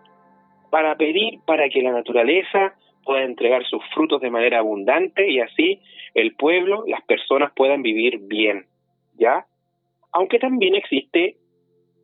para 0.70 0.96
pedir 0.96 1.40
para 1.46 1.68
que 1.68 1.82
la 1.82 1.92
naturaleza 1.92 2.74
pueda 3.04 3.22
entregar 3.22 3.64
sus 3.66 3.82
frutos 3.94 4.20
de 4.20 4.30
manera 4.30 4.58
abundante 4.58 5.30
y 5.30 5.40
así 5.40 5.80
el 6.14 6.34
pueblo, 6.34 6.84
las 6.86 7.02
personas 7.04 7.52
puedan 7.54 7.82
vivir 7.82 8.18
bien, 8.22 8.66
¿ya? 9.14 9.46
Aunque 10.12 10.38
también 10.38 10.74
existe 10.74 11.36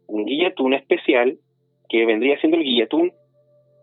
un 0.07 0.25
guillatún 0.25 0.75
especial 0.75 1.39
que 1.89 2.07
vendría 2.07 2.39
siendo 2.41 2.57
el 2.57 2.65
guillatún 2.65 3.13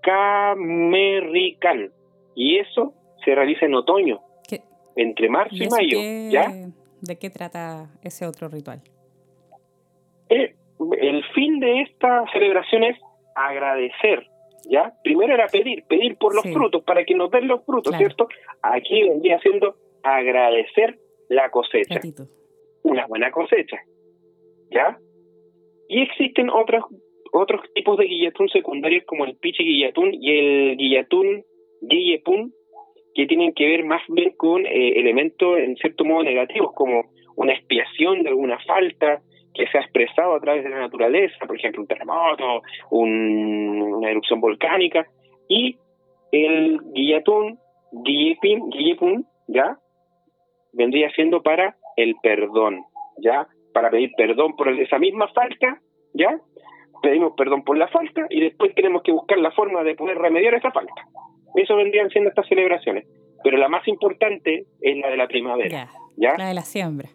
camerrical 0.02 1.92
y 2.36 2.58
eso 2.58 2.94
se 3.24 3.36
realiza 3.36 3.66
en 3.66 3.76
otoño, 3.76 4.22
entre 4.96 5.30
marzo 5.30 5.56
y, 5.56 5.68
mayo, 5.68 6.00
¿ya? 6.32 6.52
¿De 7.02 7.18
qué 7.18 7.30
trata 7.30 7.90
ese 8.02 8.26
otro 8.26 8.48
ritual? 8.48 8.82
Eh, 10.30 10.56
el 11.00 11.24
fin 11.34 11.60
de 11.60 11.82
esta 11.82 12.26
celebración 12.34 12.84
es 12.84 12.98
agradecer 13.36 14.28
¿ya? 14.70 14.94
Primero 15.04 15.34
era 15.34 15.48
pedir, 15.48 15.84
pedir 15.88 16.18
por 16.18 16.36
los 16.36 16.44
frutos, 16.44 16.84
para 16.84 17.04
que 17.04 17.16
nos 17.16 17.32
den 17.32 17.48
los 17.48 17.64
frutos, 17.66 17.96
¿cierto? 17.96 18.28
Aquí 18.62 19.04
vendría 19.04 19.40
siendo 19.40 19.76
agradecer 20.04 21.00
la 21.30 21.50
cosecha. 21.50 22.00
Una 22.84 23.06
buena 23.08 23.32
cosecha, 23.32 23.78
¿ya? 24.72 24.98
Y 25.88 26.02
existen 26.02 26.50
otros 26.50 26.86
otros 27.34 27.62
tipos 27.74 27.98
de 27.98 28.06
guillatún 28.06 28.48
secundarios 28.50 29.04
como 29.06 29.26
el 29.26 29.36
piche 29.36 29.62
guillatún 29.62 30.14
y 30.14 30.32
el 30.32 30.78
guillatún 30.78 31.44
guillepún, 31.82 32.54
que 33.18 33.26
tienen 33.26 33.52
que 33.54 33.66
ver 33.66 33.84
más 33.84 34.04
bien 34.10 34.34
con 34.38 34.64
eh, 34.68 35.00
elementos 35.00 35.58
en 35.58 35.76
cierto 35.78 36.06
modo 36.06 36.22
negativos, 36.22 36.72
como 36.76 37.06
una 37.36 37.54
expiación 37.54 38.22
de 38.22 38.30
alguna 38.30 38.60
falta, 38.60 39.22
que 39.56 39.66
se 39.66 39.80
ha 39.80 39.82
expresado 39.82 40.36
a 40.36 40.40
través 40.40 40.64
de 40.64 40.70
la 40.70 40.82
naturaleza, 40.82 41.48
por 41.48 41.58
ejemplo, 41.58 41.82
un 41.82 41.88
terremoto, 41.88 42.62
una 42.92 44.12
erupción 44.12 44.40
volcánica, 44.40 45.08
y 45.50 45.80
el 46.32 46.80
guillatún, 46.94 47.58
guillepín, 47.92 49.26
¿ya? 49.48 49.80
Vendría 50.74 51.10
siendo 51.10 51.42
para 51.42 51.76
el 51.96 52.14
perdón, 52.22 52.84
¿ya? 53.18 53.48
Para 53.74 53.90
pedir 53.90 54.12
perdón 54.16 54.56
por 54.56 54.70
esa 54.80 55.00
misma 55.00 55.28
falta, 55.30 55.82
¿ya? 56.14 56.40
Pedimos 57.02 57.34
perdón 57.36 57.64
por 57.64 57.80
la 57.80 57.88
falta 57.88 58.28
y 58.30 58.42
después 58.42 58.76
tenemos 58.76 59.02
que 59.02 59.12
buscar 59.12 59.40
la 59.40 59.50
forma 59.50 59.84
de 59.84 59.96
poder 59.96 60.20
remediar 60.20 60.54
esa 60.54 60.70
falta. 60.70 61.08
Eso 61.58 61.76
vendrían 61.76 62.10
siendo 62.10 62.30
estas 62.30 62.48
celebraciones. 62.48 63.08
Pero 63.44 63.58
la 63.58 63.68
más 63.68 63.88
importante 63.88 64.66
es 64.82 64.98
la 64.98 65.10
de 65.10 65.18
la 65.18 65.28
primavera, 65.28 65.90
¿ya? 66.16 66.36
La 66.38 66.48
de 66.48 66.54
la 66.54 66.62
siembra. 66.62 67.10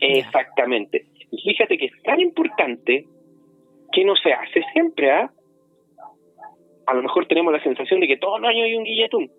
Exactamente. 0.00 1.06
Y 1.30 1.42
fíjate 1.42 1.78
que 1.78 1.86
es 1.86 2.02
tan 2.02 2.20
importante 2.20 3.06
que 3.92 4.04
no 4.04 4.14
se 4.16 4.32
hace 4.32 4.62
siempre, 4.72 5.10
¿ah? 5.10 5.30
A 6.86 6.94
lo 6.94 7.02
mejor 7.02 7.26
tenemos 7.26 7.52
la 7.52 7.62
sensación 7.62 8.00
de 8.00 8.06
que 8.06 8.16
todos 8.16 8.40
los 8.40 8.48
años 8.48 8.64
hay 8.64 8.74
un 8.74 8.84
guilletún. 8.84 9.30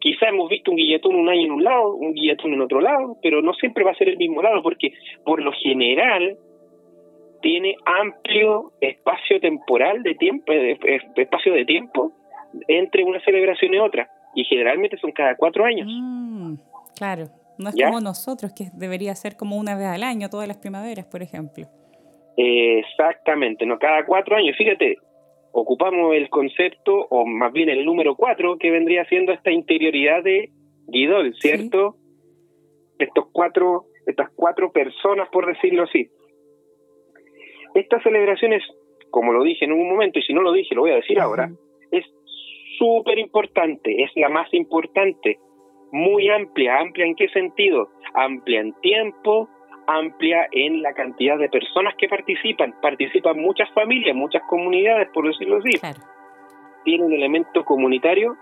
Quizá 0.00 0.28
hemos 0.28 0.48
visto 0.48 0.70
un 0.70 0.76
guilletún 0.76 1.14
un 1.14 1.28
año 1.28 1.46
en 1.46 1.52
un 1.52 1.64
lado, 1.64 1.94
un 1.94 2.12
guilletún 2.12 2.54
en 2.54 2.60
otro 2.60 2.80
lado, 2.80 3.16
pero 3.22 3.42
no 3.42 3.54
siempre 3.54 3.84
va 3.84 3.92
a 3.92 3.96
ser 3.96 4.08
el 4.08 4.16
mismo 4.16 4.42
lado, 4.42 4.62
porque 4.62 4.92
por 5.24 5.40
lo 5.40 5.52
general 5.52 6.36
tiene 7.40 7.76
amplio 7.84 8.72
espacio 8.80 9.40
temporal 9.40 10.02
de 10.02 10.14
tiempo, 10.14 10.52
eh, 10.52 10.78
eh, 10.84 10.98
espacio 11.16 11.52
de 11.52 11.64
tiempo 11.64 12.12
entre 12.68 13.04
una 13.04 13.20
celebración 13.20 13.74
y 13.74 13.78
otra, 13.78 14.08
y 14.34 14.44
generalmente 14.44 14.96
son 14.98 15.12
cada 15.12 15.36
cuatro 15.36 15.64
años. 15.64 15.88
Mm, 15.90 16.54
claro, 16.96 17.26
no 17.58 17.68
es 17.68 17.76
como 17.76 18.00
nosotros, 18.00 18.52
que 18.52 18.66
debería 18.74 19.14
ser 19.14 19.36
como 19.36 19.56
una 19.56 19.76
vez 19.76 19.86
al 19.86 20.02
año, 20.02 20.28
todas 20.28 20.48
las 20.48 20.58
primaveras, 20.58 21.06
por 21.06 21.22
ejemplo. 21.22 21.66
Exactamente, 22.36 23.64
no 23.64 23.78
cada 23.78 24.04
cuatro 24.04 24.36
años. 24.36 24.56
Fíjate, 24.56 24.96
ocupamos 25.52 26.14
el 26.14 26.28
concepto, 26.30 27.06
o 27.10 27.24
más 27.24 27.52
bien 27.52 27.68
el 27.68 27.84
número 27.84 28.16
cuatro, 28.16 28.56
que 28.58 28.70
vendría 28.70 29.04
siendo 29.06 29.32
esta 29.32 29.52
interioridad 29.52 30.22
de 30.22 30.50
Guidol, 30.88 31.34
¿cierto? 31.38 31.96
Estos 32.98 33.26
cuatro, 33.32 33.84
estas 34.06 34.30
cuatro 34.34 34.72
personas, 34.72 35.28
por 35.30 35.46
decirlo 35.46 35.84
así. 35.84 36.08
Estas 37.74 38.02
celebraciones, 38.02 38.62
como 39.10 39.32
lo 39.32 39.44
dije 39.44 39.64
en 39.64 39.72
un 39.72 39.88
momento, 39.88 40.18
y 40.18 40.22
si 40.22 40.32
no 40.32 40.42
lo 40.42 40.52
dije, 40.52 40.74
lo 40.74 40.82
voy 40.82 40.90
a 40.90 40.96
decir 40.96 41.20
ahora, 41.20 41.50
súper 42.78 43.18
importante, 43.18 44.02
es 44.02 44.10
la 44.16 44.28
más 44.28 44.52
importante 44.52 45.38
muy 45.94 46.28
amplia. 46.28 46.78
¿Amplia 46.78 47.06
en 47.06 47.14
qué 47.14 47.28
sentido? 47.28 47.88
Amplia 48.14 48.60
en 48.60 48.72
tiempo, 48.80 49.48
amplia 49.86 50.48
en 50.50 50.82
la 50.82 50.92
cantidad 50.92 51.38
de 51.38 51.48
personas 51.48 51.94
que 51.96 52.08
participan. 52.08 52.74
Participan 52.82 53.38
muchas 53.38 53.70
familias, 53.72 54.16
muchas 54.16 54.42
comunidades, 54.48 55.08
por 55.14 55.26
decirlo 55.26 55.58
así. 55.58 55.70
Tiene 56.84 57.04
un 57.04 57.12
elemento 57.12 57.64
comunitario 57.64 58.34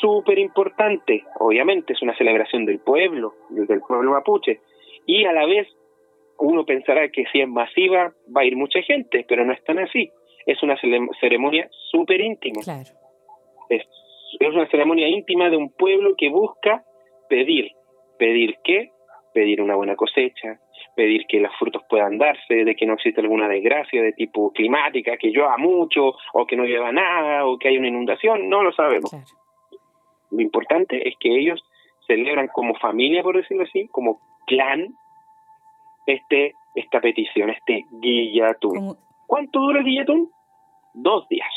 súper 0.00 0.38
importante. 0.38 1.24
Obviamente 1.38 1.92
es 1.92 2.02
una 2.02 2.16
celebración 2.16 2.64
del 2.64 2.80
pueblo, 2.80 3.34
del 3.50 3.80
pueblo 3.80 4.12
mapuche. 4.12 4.60
Y 5.04 5.24
a 5.26 5.32
la 5.32 5.44
vez 5.44 5.68
uno 6.38 6.64
pensará 6.64 7.08
que 7.10 7.24
si 7.30 7.40
es 7.40 7.48
masiva 7.48 8.12
va 8.34 8.40
a 8.40 8.44
ir 8.44 8.56
mucha 8.56 8.80
gente, 8.82 9.24
pero 9.28 9.44
no 9.44 9.52
es 9.52 9.62
tan 9.64 9.78
así. 9.78 10.10
Es 10.46 10.62
una 10.62 10.76
ceremonia 11.20 11.68
súper 11.90 12.20
íntima. 12.20 12.62
Claro. 12.62 13.05
Es 13.68 13.86
es 14.40 14.54
una 14.54 14.68
ceremonia 14.68 15.08
íntima 15.08 15.48
de 15.50 15.56
un 15.56 15.70
pueblo 15.70 16.14
que 16.16 16.28
busca 16.28 16.84
pedir. 17.28 17.72
¿Pedir 18.18 18.56
qué? 18.64 18.90
Pedir 19.34 19.60
una 19.60 19.76
buena 19.76 19.96
cosecha, 19.96 20.58
pedir 20.94 21.26
que 21.26 21.40
los 21.40 21.54
frutos 21.58 21.82
puedan 21.88 22.16
darse, 22.18 22.64
de 22.64 22.74
que 22.74 22.86
no 22.86 22.94
exista 22.94 23.20
alguna 23.20 23.48
desgracia 23.48 24.02
de 24.02 24.12
tipo 24.12 24.50
climática, 24.52 25.16
que 25.18 25.28
llueva 25.28 25.56
mucho 25.58 26.14
o 26.32 26.46
que 26.46 26.56
no 26.56 26.64
llueva 26.64 26.92
nada 26.92 27.44
o 27.46 27.58
que 27.58 27.68
haya 27.68 27.78
una 27.78 27.88
inundación, 27.88 28.48
no 28.48 28.62
lo 28.62 28.72
sabemos. 28.72 29.10
Lo 30.30 30.40
importante 30.40 31.06
es 31.06 31.14
que 31.20 31.36
ellos 31.36 31.62
celebran 32.06 32.48
como 32.48 32.74
familia, 32.76 33.22
por 33.22 33.36
decirlo 33.36 33.64
así, 33.64 33.88
como 33.88 34.20
clan, 34.46 34.94
este 36.06 36.54
esta 36.74 37.00
petición, 37.00 37.50
este 37.50 37.84
guillatún. 38.00 38.96
¿Cuánto 39.26 39.60
dura 39.60 39.80
el 39.80 39.84
guillatún? 39.84 40.30
Dos 40.94 41.26
días. 41.28 41.48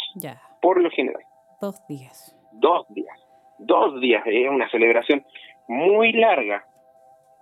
Por 0.62 0.82
lo 0.82 0.89
general. 0.89 1.24
Dos 1.62 1.86
días. 1.88 2.36
Dos 2.53 2.88
días. 2.89 3.18
Dos 3.60 3.99
días. 4.01 4.24
Es 4.26 4.49
una 4.49 4.70
celebración 4.70 5.24
muy 5.68 6.14
larga 6.14 6.66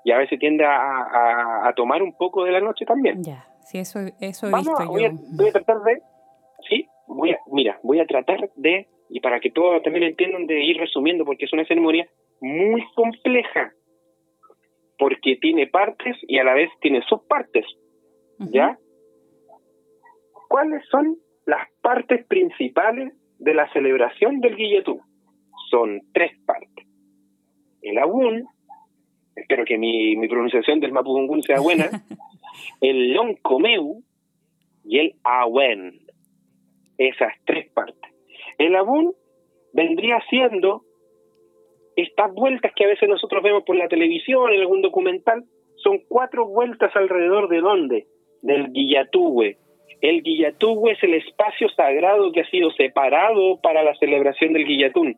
y 0.03 0.11
a 0.11 0.17
veces 0.17 0.39
tiende 0.39 0.63
a, 0.65 1.67
a, 1.67 1.73
tomar 1.73 2.01
un 2.01 2.13
poco 2.13 2.45
de 2.45 2.51
la 2.51 2.61
noche 2.61 2.85
también. 2.85 3.23
Ya, 3.23 3.45
sí, 3.65 3.77
eso, 3.79 3.99
eso 4.21 4.47
he 4.47 4.53
visto 4.53 4.85
voy 4.85 5.03
A, 5.03 5.11
voy 5.35 5.49
a 5.49 5.51
tratar 5.51 5.81
de, 5.81 6.01
sí, 6.69 6.87
voy 7.07 7.31
a, 7.31 7.39
mira, 7.51 7.77
voy 7.83 7.99
a 7.99 8.05
tratar 8.05 8.49
de, 8.55 8.87
y 9.09 9.19
para 9.19 9.41
que 9.41 9.51
todos 9.51 9.83
también 9.83 10.05
entiendan, 10.05 10.47
de 10.47 10.63
ir 10.63 10.77
resumiendo, 10.77 11.25
porque 11.25 11.43
es 11.43 11.51
una 11.51 11.65
ceremonia 11.65 12.07
muy 12.39 12.85
compleja, 12.95 13.73
porque 14.97 15.37
tiene 15.41 15.67
partes 15.67 16.15
y 16.21 16.39
a 16.39 16.45
la 16.45 16.53
vez 16.53 16.69
tiene 16.79 17.01
subpartes, 17.01 17.65
¿ya? 18.39 18.77
¿Cuáles 20.47 20.85
son 20.89 21.17
las 21.45 21.67
partes 21.81 22.25
principales 22.27 23.13
de 23.39 23.53
la 23.53 23.71
celebración 23.71 24.39
del 24.39 24.55
Guilletú? 24.55 25.01
Son 25.69 26.01
tres 26.13 26.31
partes. 26.45 26.87
El 27.81 27.97
Abun, 27.97 28.45
espero 29.35 29.65
que 29.65 29.77
mi, 29.77 30.15
mi 30.15 30.27
pronunciación 30.27 30.79
del 30.79 30.91
Mapudungun 30.91 31.43
sea 31.43 31.59
buena, 31.59 31.89
el 32.81 33.13
Loncomeu 33.13 34.03
y 34.83 34.99
el 34.99 35.15
Awen. 35.23 35.99
Esas 36.97 37.33
tres 37.45 37.69
partes. 37.71 38.11
El 38.57 38.75
Abun 38.75 39.13
vendría 39.73 40.19
siendo 40.29 40.83
estas 41.95 42.31
vueltas 42.33 42.71
que 42.75 42.85
a 42.85 42.87
veces 42.87 43.09
nosotros 43.09 43.43
vemos 43.43 43.63
por 43.63 43.75
la 43.75 43.87
televisión, 43.87 44.51
en 44.53 44.61
algún 44.61 44.81
documental, 44.81 45.43
son 45.77 45.99
cuatro 46.07 46.47
vueltas 46.47 46.95
alrededor 46.95 47.49
de 47.49 47.59
dónde? 47.59 48.07
Del 48.41 48.71
Guillatúe. 48.71 49.57
El 50.01 50.21
Guillatúe 50.21 50.89
es 50.89 51.03
el 51.03 51.15
espacio 51.15 51.69
sagrado 51.69 52.31
que 52.31 52.41
ha 52.41 52.49
sido 52.49 52.71
separado 52.71 53.59
para 53.61 53.83
la 53.83 53.95
celebración 53.95 54.53
del 54.53 54.65
Guillatún, 54.65 55.17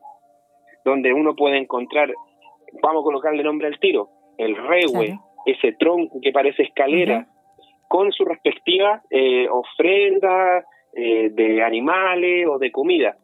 donde 0.86 1.14
uno 1.14 1.36
puede 1.36 1.58
encontrar 1.58 2.14
vamos 2.82 3.02
a 3.02 3.04
colocarle 3.04 3.44
nombre 3.44 3.68
al 3.68 3.80
tiro, 3.80 4.10
el 4.38 4.56
rehue, 4.56 5.18
ese 5.46 5.74
tronco 5.74 6.20
que 6.22 6.32
parece 6.32 6.64
escalera, 6.64 7.28
con 7.88 8.12
su 8.12 8.26
respectiva 8.26 9.02
eh, 9.10 9.48
ofrenda 9.50 10.64
eh, 10.94 11.30
de 11.32 11.64
animales 11.64 12.48
o 12.48 12.60
de 12.60 12.72
comida. 12.72 13.18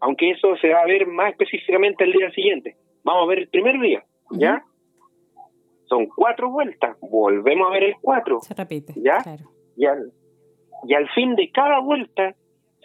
Aunque 0.00 0.30
eso 0.30 0.56
se 0.56 0.68
va 0.68 0.80
a 0.80 0.86
ver 0.86 1.06
más 1.06 1.30
específicamente 1.30 2.04
el 2.04 2.12
día 2.12 2.30
siguiente. 2.30 2.76
Vamos 3.04 3.24
a 3.24 3.28
ver 3.28 3.38
el 3.40 3.48
primer 3.48 3.80
día, 3.80 4.04
¿ya? 4.32 4.62
Son 5.86 6.06
cuatro 6.06 6.50
vueltas, 6.50 6.96
volvemos 7.00 7.68
a 7.68 7.72
ver 7.72 7.84
el 7.84 7.94
cuatro. 8.00 8.40
Se 8.40 8.54
repite. 8.54 8.94
¿Ya? 8.96 9.18
Y, 9.76 9.84
al, 9.84 10.12
y 10.84 10.94
al 10.94 11.08
fin 11.10 11.34
de 11.36 11.50
cada 11.50 11.80
vuelta 11.80 12.34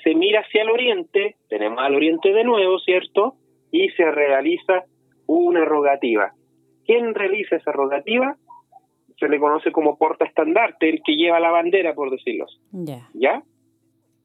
se 0.04 0.14
mira 0.16 0.42
hacia 0.42 0.62
el 0.62 0.70
oriente, 0.70 1.36
tenemos 1.50 1.80
al 1.80 1.96
oriente 1.96 2.32
de 2.32 2.44
nuevo, 2.44 2.80
¿cierto? 2.80 3.36
Y 3.72 3.90
se 3.90 4.10
realiza 4.12 4.86
una 5.26 5.66
rogativa. 5.66 6.32
¿Quién 6.86 7.14
realiza 7.14 7.58
esa 7.58 7.72
rogativa? 7.72 8.38
Se 9.20 9.28
le 9.28 9.40
conoce 9.40 9.72
como 9.72 9.98
porta 9.98 10.26
estandarte, 10.26 10.90
el 10.90 11.02
que 11.04 11.16
lleva 11.16 11.40
la 11.40 11.52
bandera, 11.52 11.94
por 11.94 12.12
decirlo. 12.12 12.46
¿Ya? 13.14 13.42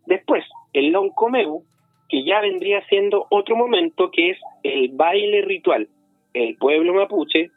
Después, 0.06 0.44
el 0.72 0.90
Loncomeu, 0.90 1.64
que 2.08 2.24
ya 2.24 2.40
vendría 2.40 2.84
siendo 2.86 3.26
otro 3.30 3.56
momento 3.56 4.10
que 4.10 4.30
es 4.30 4.38
el 4.62 4.90
baile 4.92 5.42
ritual. 5.42 5.88
El 6.34 6.56
pueblo 6.56 6.92
mapuche 6.94 7.50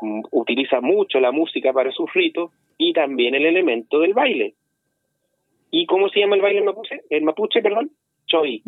mm, 0.00 0.22
utiliza 0.30 0.80
mucho 0.80 1.20
la 1.20 1.32
música 1.32 1.72
para 1.72 1.92
sus 1.92 2.12
ritos 2.14 2.50
y 2.78 2.92
también 2.92 3.34
el 3.34 3.44
elemento 3.44 4.00
del 4.00 4.14
baile. 4.14 4.54
¿Y 5.74 5.86
cómo 5.86 6.10
se 6.10 6.20
llama 6.20 6.36
el 6.36 6.42
baile 6.42 6.62
mapuche? 6.62 7.00
El 7.08 7.24
mapuche, 7.24 7.62
perdón, 7.62 7.90
choi. 8.26 8.62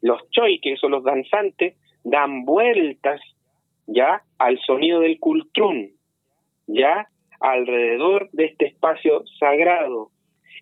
Los 0.00 0.28
choi, 0.30 0.58
que 0.60 0.76
son 0.76 0.92
los 0.92 1.04
danzantes, 1.04 1.76
dan 2.04 2.46
vueltas 2.46 3.20
ya 3.86 4.22
al 4.38 4.58
sonido 4.60 5.00
del 5.00 5.20
cultrún, 5.20 5.92
ya 6.66 7.08
alrededor 7.38 8.30
de 8.32 8.46
este 8.46 8.66
espacio 8.66 9.24
sagrado. 9.38 10.10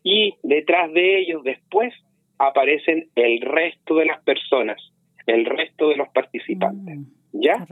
Y 0.02 0.34
detrás 0.42 0.92
de 0.92 1.20
ellos 1.20 1.44
después 1.44 1.94
aparecen 2.38 3.08
el 3.14 3.40
resto 3.40 3.94
de 3.94 4.06
las 4.06 4.22
personas, 4.24 4.82
el 5.26 5.44
resto 5.44 5.88
de 5.88 5.96
los 5.96 6.08
participantes, 6.08 6.98
mm, 6.98 7.04
¿ya? 7.32 7.64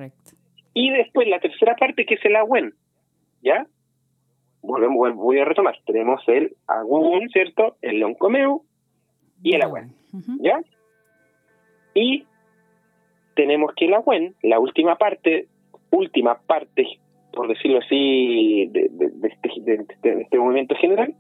Y 0.73 0.91
después 0.91 1.27
la 1.27 1.41
tercera 1.41 1.75
parte 1.75 2.07
que 2.07 2.15
es 2.15 2.25
el 2.25 2.37
agüen, 2.37 2.75
¿ya? 3.43 3.67
Volvemos, 4.63 5.15
voy 5.15 5.39
a 5.39 5.45
retomar. 5.45 5.77
Tenemos 5.85 6.23
el 6.29 6.57
agún, 6.67 7.29
¿cierto? 7.31 7.77
El 7.83 7.99
loncomeu 7.99 8.65
y 9.43 9.55
el 9.55 9.63
agüen, 9.63 9.93
¿ya? 10.41 10.61
Y 11.95 12.25
tenemos 13.35 13.73
que 13.75 13.87
la 13.89 14.01
WEN, 14.01 14.35
la 14.43 14.59
última 14.59 14.97
parte, 14.97 15.49
última 15.91 16.39
parte, 16.47 16.87
por 17.33 17.49
decirlo 17.49 17.79
así, 17.79 18.67
de, 18.67 18.91
este, 19.25 20.21
este, 20.21 20.39
movimiento 20.39 20.75
general, 20.77 21.15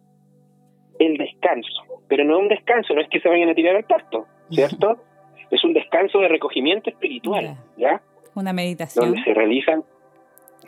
el 0.98 1.16
descanso. 1.16 1.82
Pero 2.08 2.24
no 2.24 2.38
un 2.38 2.48
descanso, 2.48 2.94
no 2.94 3.00
es 3.00 3.08
que 3.08 3.20
se 3.20 3.28
vayan 3.28 3.48
a 3.48 3.54
tirar 3.54 3.76
al 3.76 3.84
parto, 3.84 4.26
¿cierto? 4.50 4.98
es 5.50 5.64
un 5.64 5.72
descanso 5.72 6.18
de 6.20 6.28
recogimiento 6.28 6.90
espiritual, 6.90 7.56
¿ya? 7.76 8.02
Una 8.34 8.52
meditación. 8.52 9.06
Donde 9.06 9.22
se 9.22 9.34
realizan... 9.34 9.84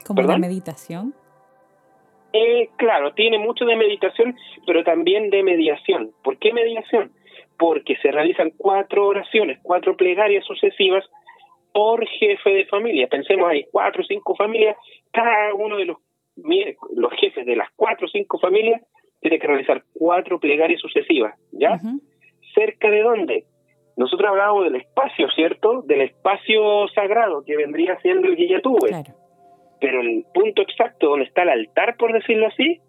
¿Como 0.07 0.23
una 0.23 0.39
meditación? 0.39 1.15
Eh, 2.37 2.69
claro, 2.77 3.15
tiene 3.15 3.39
mucho 3.39 3.65
de 3.65 3.77
meditación, 3.77 4.37
pero 4.67 4.83
también 4.83 5.31
de 5.31 5.45
mediación. 5.45 6.11
¿Por 6.25 6.37
qué 6.39 6.53
mediación? 6.53 7.13
Porque 7.57 7.95
se 8.03 8.11
realizan 8.11 8.51
cuatro 8.57 9.07
oraciones, 9.07 9.61
cuatro 9.63 9.97
plegarias 9.97 10.45
sucesivas 10.45 11.05
por 11.73 12.05
jefe 12.09 12.51
de 12.51 12.67
familia. 12.67 13.07
Pensemos, 13.07 13.49
hay 13.49 13.67
cuatro 13.71 14.03
o 14.03 14.05
cinco 14.05 14.35
familias, 14.35 14.77
cada 15.13 15.55
uno 15.55 15.77
de 15.77 15.85
los, 15.85 15.99
los 16.97 17.13
jefes 17.21 17.47
de 17.47 17.55
las 17.55 17.69
cuatro 17.77 18.07
o 18.07 18.11
cinco 18.11 18.41
familias 18.41 18.83
tiene 19.21 19.39
que 19.39 19.47
realizar 19.47 19.85
cuatro 19.93 20.41
plegarias 20.41 20.81
sucesivas, 20.81 21.39
¿ya? 21.53 21.79
¿Cerca 22.53 22.91
de 22.91 23.01
dónde? 23.01 23.45
Nosotros 23.97 24.29
hablábamos 24.29 24.65
del 24.65 24.75
espacio, 24.75 25.29
¿cierto? 25.37 25.83
Del 25.83 26.01
espacio 26.01 26.89
sagrado 26.89 27.45
que 27.45 27.57
vendría 27.57 27.97
siendo 28.01 28.27
el 28.27 28.35
Guillatube. 28.35 28.91
Pero 29.85 30.01
el 30.01 30.25
punto 30.33 30.63
exacto 30.63 31.09
donde 31.09 31.27
está 31.27 31.43
el 31.43 31.51
altar, 31.51 31.97
por 31.99 32.13
decirlo 32.15 32.47
así, 32.47 32.81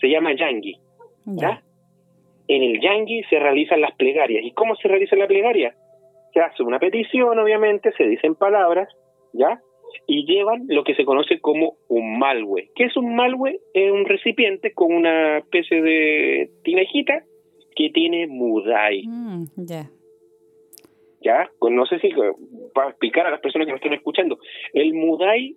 se 0.00 0.08
llama 0.08 0.36
Yangi. 0.36 0.76
¿ya? 1.24 1.62
En 2.46 2.62
el 2.62 2.78
Yangi 2.78 3.22
se 3.24 3.38
realizan 3.38 3.80
las 3.80 3.94
plegarias. 3.96 4.44
¿Y 4.44 4.52
cómo 4.52 4.76
se 4.76 4.86
realiza 4.86 5.16
la 5.16 5.26
plegaria? 5.26 5.74
se 6.34 6.40
hace 6.40 6.62
una 6.64 6.80
petición, 6.80 7.38
obviamente, 7.38 7.92
se 7.96 8.04
dicen 8.04 8.34
palabras, 8.34 8.88
¿ya? 9.32 9.60
Y 10.06 10.26
llevan 10.26 10.64
lo 10.66 10.82
que 10.82 10.96
se 10.96 11.04
conoce 11.04 11.40
como 11.40 11.76
un 11.88 12.18
malwe. 12.18 12.70
¿Qué 12.74 12.84
es 12.84 12.96
un 12.96 13.14
malwe? 13.14 13.60
Es 13.72 13.92
un 13.92 14.04
recipiente 14.04 14.72
con 14.72 14.92
una 14.92 15.38
especie 15.38 15.80
de 15.80 16.50
tinejita 16.64 17.22
que 17.76 17.90
tiene 17.90 18.26
mudai. 18.26 19.06
Mm, 19.06 19.44
ya. 19.56 19.88
¿Ya? 21.22 21.48
No 21.70 21.86
sé 21.86 22.00
si 22.00 22.10
para 22.74 22.90
explicar 22.90 23.26
a 23.26 23.30
las 23.30 23.40
personas 23.40 23.66
que 23.66 23.72
me 23.72 23.78
están 23.78 23.94
escuchando. 23.94 24.38
El 24.72 24.92
mudai 24.92 25.56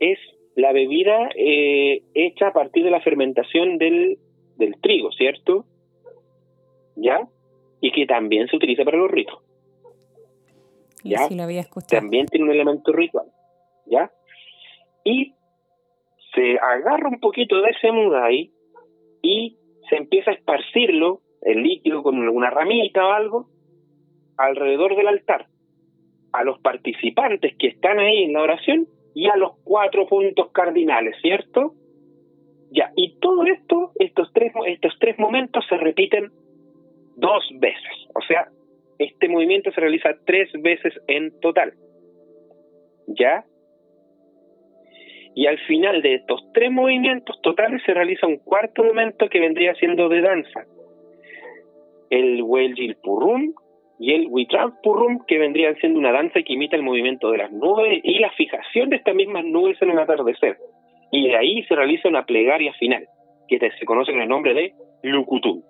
es 0.00 0.18
la 0.54 0.72
bebida 0.72 1.28
eh, 1.36 2.02
hecha 2.14 2.48
a 2.48 2.52
partir 2.52 2.84
de 2.84 2.90
la 2.90 3.00
fermentación 3.00 3.78
del, 3.78 4.18
del 4.56 4.80
trigo, 4.80 5.12
¿cierto? 5.12 5.66
¿Ya? 6.96 7.28
Y 7.80 7.92
que 7.92 8.06
también 8.06 8.48
se 8.48 8.56
utiliza 8.56 8.84
para 8.84 8.96
los 8.96 9.10
ritos. 9.10 9.38
¿ya? 11.04 11.28
También 12.00 12.26
tiene 12.26 12.46
un 12.46 12.52
elemento 12.52 12.92
ritual, 12.92 13.26
¿ya? 13.86 14.10
Y 15.04 15.34
se 16.34 16.58
agarra 16.58 17.08
un 17.08 17.20
poquito 17.20 17.60
de 17.60 17.70
ese 17.70 17.92
mudai 17.92 18.50
y 19.22 19.56
se 19.88 19.96
empieza 19.96 20.30
a 20.30 20.34
esparcirlo, 20.34 21.20
el 21.42 21.62
líquido 21.62 22.02
con 22.02 22.20
alguna 22.20 22.50
ramita 22.50 23.06
o 23.06 23.12
algo, 23.12 23.48
alrededor 24.36 24.96
del 24.96 25.06
altar, 25.06 25.46
a 26.32 26.44
los 26.44 26.58
participantes 26.60 27.54
que 27.58 27.68
están 27.68 27.98
ahí 27.98 28.24
en 28.24 28.32
la 28.32 28.42
oración 28.42 28.88
y 29.16 29.30
a 29.30 29.36
los 29.36 29.52
cuatro 29.64 30.06
puntos 30.06 30.50
cardinales, 30.52 31.16
¿cierto? 31.22 31.72
Ya, 32.70 32.92
y 32.96 33.18
todo 33.18 33.44
esto, 33.44 33.92
estos 33.98 34.30
tres, 34.34 34.52
estos 34.66 34.92
tres 35.00 35.18
momentos 35.18 35.64
se 35.70 35.78
repiten 35.78 36.30
dos 37.16 37.42
veces, 37.58 37.96
o 38.14 38.20
sea, 38.28 38.48
este 38.98 39.28
movimiento 39.30 39.70
se 39.72 39.80
realiza 39.80 40.10
tres 40.26 40.50
veces 40.60 40.92
en 41.06 41.32
total. 41.40 41.72
¿Ya? 43.06 43.46
Y 45.34 45.46
al 45.46 45.58
final 45.60 46.02
de 46.02 46.16
estos 46.16 46.42
tres 46.52 46.70
movimientos 46.70 47.40
totales 47.40 47.80
se 47.86 47.94
realiza 47.94 48.26
un 48.26 48.36
cuarto 48.36 48.84
momento 48.84 49.30
que 49.30 49.40
vendría 49.40 49.74
siendo 49.76 50.10
de 50.10 50.20
danza. 50.20 50.66
El 52.10 52.42
Weljil 52.42 52.96
Purrum 52.96 53.54
y 53.98 54.12
el 54.12 54.26
Witram 54.28 54.74
Purrum, 54.82 55.24
que 55.26 55.38
vendrían 55.38 55.76
siendo 55.76 55.98
una 55.98 56.12
danza 56.12 56.42
que 56.42 56.52
imita 56.52 56.76
el 56.76 56.82
movimiento 56.82 57.30
de 57.30 57.38
las 57.38 57.52
nubes 57.52 58.00
y 58.02 58.18
la 58.18 58.30
fijación 58.32 58.90
de 58.90 58.96
estas 58.96 59.14
mismas 59.14 59.44
nubes 59.44 59.80
en 59.80 59.90
el 59.90 59.98
atardecer. 59.98 60.58
Y 61.10 61.28
de 61.28 61.36
ahí 61.36 61.62
se 61.64 61.74
realiza 61.74 62.08
una 62.08 62.26
plegaria 62.26 62.72
final, 62.74 63.06
que 63.48 63.58
se 63.58 63.86
conoce 63.86 64.12
con 64.12 64.20
el 64.20 64.28
nombre 64.28 64.54
de 64.54 64.74
Lukutum. 65.02 65.62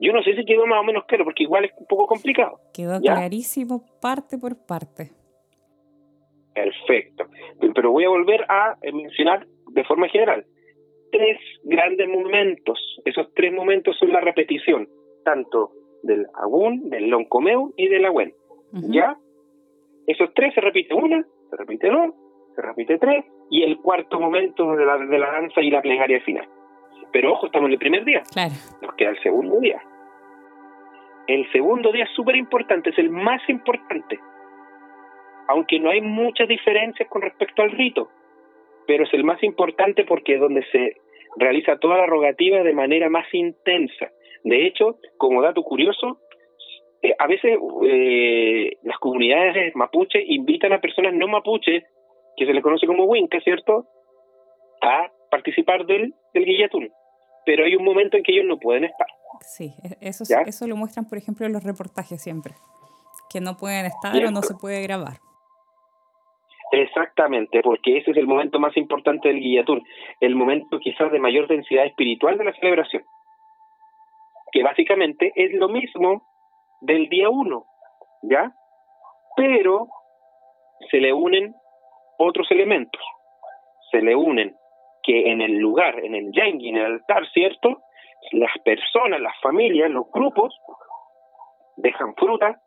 Yo 0.00 0.12
no 0.12 0.22
sé 0.22 0.34
si 0.36 0.44
quedó 0.44 0.66
más 0.66 0.80
o 0.80 0.84
menos 0.84 1.04
claro, 1.06 1.24
porque 1.24 1.44
igual 1.44 1.64
es 1.64 1.72
un 1.76 1.86
poco 1.86 2.06
complicado. 2.06 2.58
Quedó 2.72 3.00
clarísimo 3.00 3.84
parte 4.00 4.38
por 4.38 4.54
parte. 4.66 5.10
Perfecto. 6.54 7.24
Pero 7.74 7.90
voy 7.90 8.04
a 8.04 8.08
volver 8.08 8.44
a 8.48 8.76
mencionar 8.92 9.46
de 9.72 9.84
forma 9.84 10.08
general 10.08 10.44
tres 11.10 11.38
grandes 11.62 12.08
momentos. 12.08 12.78
Esos 13.04 13.32
tres 13.34 13.52
momentos 13.52 13.96
son 13.98 14.12
la 14.12 14.20
repetición, 14.20 14.88
tanto 15.24 15.70
del 16.04 16.26
Agún, 16.34 16.90
del 16.90 17.08
Loncomeu 17.08 17.72
y 17.76 17.88
del 17.88 18.04
Agüen. 18.04 18.32
¿Ya? 18.72 19.16
Esos 20.06 20.32
tres 20.34 20.52
se 20.54 20.60
repite 20.60 20.94
una, 20.94 21.24
se 21.50 21.56
repite 21.56 21.88
dos, 21.88 22.14
se 22.54 22.62
repite 22.62 22.98
tres, 22.98 23.24
y 23.50 23.62
el 23.62 23.78
cuarto 23.78 24.20
momento 24.20 24.74
de 24.76 24.84
la, 24.84 24.98
de 24.98 25.18
la 25.18 25.32
danza 25.32 25.60
y 25.60 25.70
la 25.70 25.80
plegaria 25.80 26.20
final. 26.20 26.48
Pero 27.12 27.32
ojo, 27.32 27.46
estamos 27.46 27.68
en 27.68 27.72
el 27.72 27.78
primer 27.78 28.04
día. 28.04 28.22
Claro. 28.32 28.54
Nos 28.82 28.94
queda 28.94 29.10
el 29.10 29.22
segundo 29.22 29.60
día. 29.60 29.80
El 31.26 31.50
segundo 31.52 31.92
día 31.92 32.04
es 32.04 32.10
súper 32.10 32.36
importante, 32.36 32.90
es 32.90 32.98
el 32.98 33.10
más 33.10 33.40
importante. 33.48 34.18
Aunque 35.48 35.78
no 35.78 35.90
hay 35.90 36.00
muchas 36.00 36.48
diferencias 36.48 37.08
con 37.08 37.22
respecto 37.22 37.62
al 37.62 37.70
rito, 37.70 38.08
pero 38.86 39.04
es 39.04 39.14
el 39.14 39.24
más 39.24 39.42
importante 39.42 40.04
porque 40.04 40.34
es 40.34 40.40
donde 40.40 40.64
se 40.70 40.96
realiza 41.36 41.78
toda 41.78 41.98
la 41.98 42.06
rogativa 42.06 42.62
de 42.62 42.74
manera 42.74 43.08
más 43.08 43.26
intensa. 43.32 44.10
De 44.44 44.66
hecho, 44.66 44.98
como 45.16 45.42
dato 45.42 45.62
curioso, 45.62 46.20
eh, 47.02 47.14
a 47.18 47.26
veces 47.26 47.58
eh, 47.86 48.76
las 48.82 48.98
comunidades 48.98 49.74
mapuche 49.74 50.22
invitan 50.22 50.72
a 50.74 50.80
personas 50.80 51.14
no 51.14 51.26
mapuche, 51.26 51.86
que 52.36 52.46
se 52.46 52.52
les 52.52 52.62
conoce 52.62 52.86
como 52.86 53.04
Winca, 53.04 53.40
¿cierto?, 53.40 53.86
a 54.82 55.10
participar 55.30 55.86
del, 55.86 56.14
del 56.34 56.44
guillatún. 56.44 56.90
Pero 57.46 57.64
hay 57.64 57.74
un 57.74 57.84
momento 57.84 58.16
en 58.16 58.22
que 58.22 58.32
ellos 58.32 58.44
no 58.46 58.58
pueden 58.58 58.84
estar. 58.84 59.06
Sí, 59.40 59.72
e, 59.82 60.08
eso, 60.08 60.24
eso 60.46 60.66
lo 60.66 60.76
muestran, 60.76 61.08
por 61.08 61.16
ejemplo, 61.16 61.46
en 61.46 61.54
los 61.54 61.64
reportajes 61.64 62.22
siempre, 62.22 62.52
que 63.30 63.40
no 63.40 63.56
pueden 63.56 63.86
estar 63.86 64.14
o 64.14 64.30
no 64.30 64.42
se 64.42 64.54
puede 64.54 64.82
grabar. 64.82 65.16
Exactamente, 66.72 67.60
porque 67.62 67.98
ese 67.98 68.10
es 68.10 68.16
el 68.16 68.26
momento 68.26 68.58
más 68.58 68.76
importante 68.76 69.28
del 69.28 69.40
guillatún, 69.40 69.82
el 70.20 70.34
momento 70.34 70.78
quizás 70.80 71.10
de 71.12 71.18
mayor 71.18 71.48
densidad 71.48 71.86
espiritual 71.86 72.36
de 72.36 72.44
la 72.44 72.52
celebración 72.54 73.04
que 74.54 74.62
básicamente 74.62 75.32
es 75.34 75.52
lo 75.52 75.68
mismo 75.68 76.22
del 76.80 77.08
día 77.08 77.28
uno, 77.28 77.66
¿ya? 78.22 78.52
Pero 79.36 79.88
se 80.92 80.98
le 80.98 81.12
unen 81.12 81.52
otros 82.18 82.48
elementos. 82.52 83.02
Se 83.90 84.00
le 84.00 84.14
unen 84.14 84.54
que 85.02 85.32
en 85.32 85.40
el 85.40 85.56
lugar, 85.56 85.98
en 85.98 86.14
el 86.14 86.30
yangi, 86.30 86.68
en 86.68 86.76
el 86.76 86.84
altar, 86.84 87.28
¿cierto? 87.32 87.82
Las 88.30 88.52
personas, 88.64 89.20
las 89.20 89.34
familias, 89.42 89.90
los 89.90 90.08
grupos, 90.12 90.56
dejan 91.76 92.14
fruta, 92.14 92.60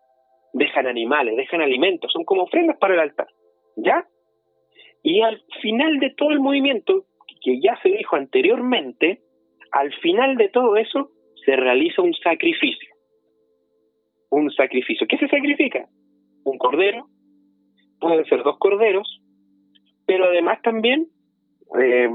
dejan 0.52 0.88
animales, 0.88 1.38
dejan 1.38 1.62
alimentos, 1.62 2.12
son 2.12 2.26
como 2.26 2.44
ofrendas 2.44 2.78
para 2.80 2.96
el 2.96 3.00
altar, 3.00 3.28
¿ya? 3.78 4.06
Y 5.04 5.22
al 5.22 5.42
final 5.62 6.00
de 6.00 6.10
todo 6.18 6.32
el 6.32 6.42
movimiento, 6.42 7.06
que 7.42 7.62
ya 7.62 7.80
se 7.82 7.90
dijo 7.90 8.18
anteriormente, 8.18 9.22
al 9.72 9.94
final 10.02 10.36
de 10.36 10.50
todo 10.50 10.76
eso, 10.76 11.12
se 11.48 11.56
realiza 11.56 12.02
un 12.02 12.14
sacrificio. 12.14 12.90
Un 14.30 14.52
sacrificio. 14.52 15.08
¿Qué 15.08 15.18
se 15.18 15.30
sacrifica? 15.30 15.88
Un 16.44 16.58
cordero, 16.58 17.08
pueden 18.02 18.26
ser 18.26 18.44
dos 18.44 18.58
corderos, 18.60 19.22
pero 20.06 20.26
además 20.26 20.62
también, 20.62 21.08
eh, 21.82 22.10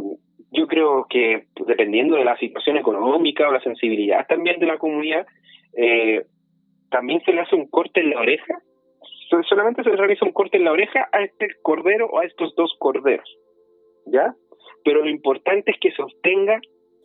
yo 0.51 0.67
creo 0.67 1.07
que 1.09 1.47
dependiendo 1.67 2.17
de 2.17 2.27
la 2.27 2.37
situación 2.37 2.77
económica 2.77 3.49
o 3.49 3.53
la 3.53 3.63
sensibilidad 3.63 4.27
también 4.27 4.61
de 4.61 4.67
la 4.67 4.77
comunidad, 4.77 5.27
eh, 5.79 6.27
también 6.91 7.23
se 7.25 7.33
le 7.33 7.41
hace 7.41 7.57
un 7.57 7.71
corte 7.71 8.01
en 8.01 8.11
la 8.11 8.21
oreja. 8.21 8.59
Solamente 9.49 9.83
se 9.83 9.89
le 9.89 9.97
realiza 9.97 10.27
un 10.27 10.33
corte 10.33 10.59
en 10.59 10.65
la 10.65 10.73
oreja 10.73 11.09
a 11.11 11.23
este 11.23 11.49
cordero 11.63 12.07
o 12.07 12.19
a 12.19 12.27
estos 12.27 12.55
dos 12.55 12.77
corderos. 12.79 13.35
¿Ya? 14.05 14.35
Pero 14.85 15.03
lo 15.03 15.09
importante 15.09 15.71
es 15.71 15.79
que 15.81 15.91
se 15.93 16.03
obtenga 16.03 16.61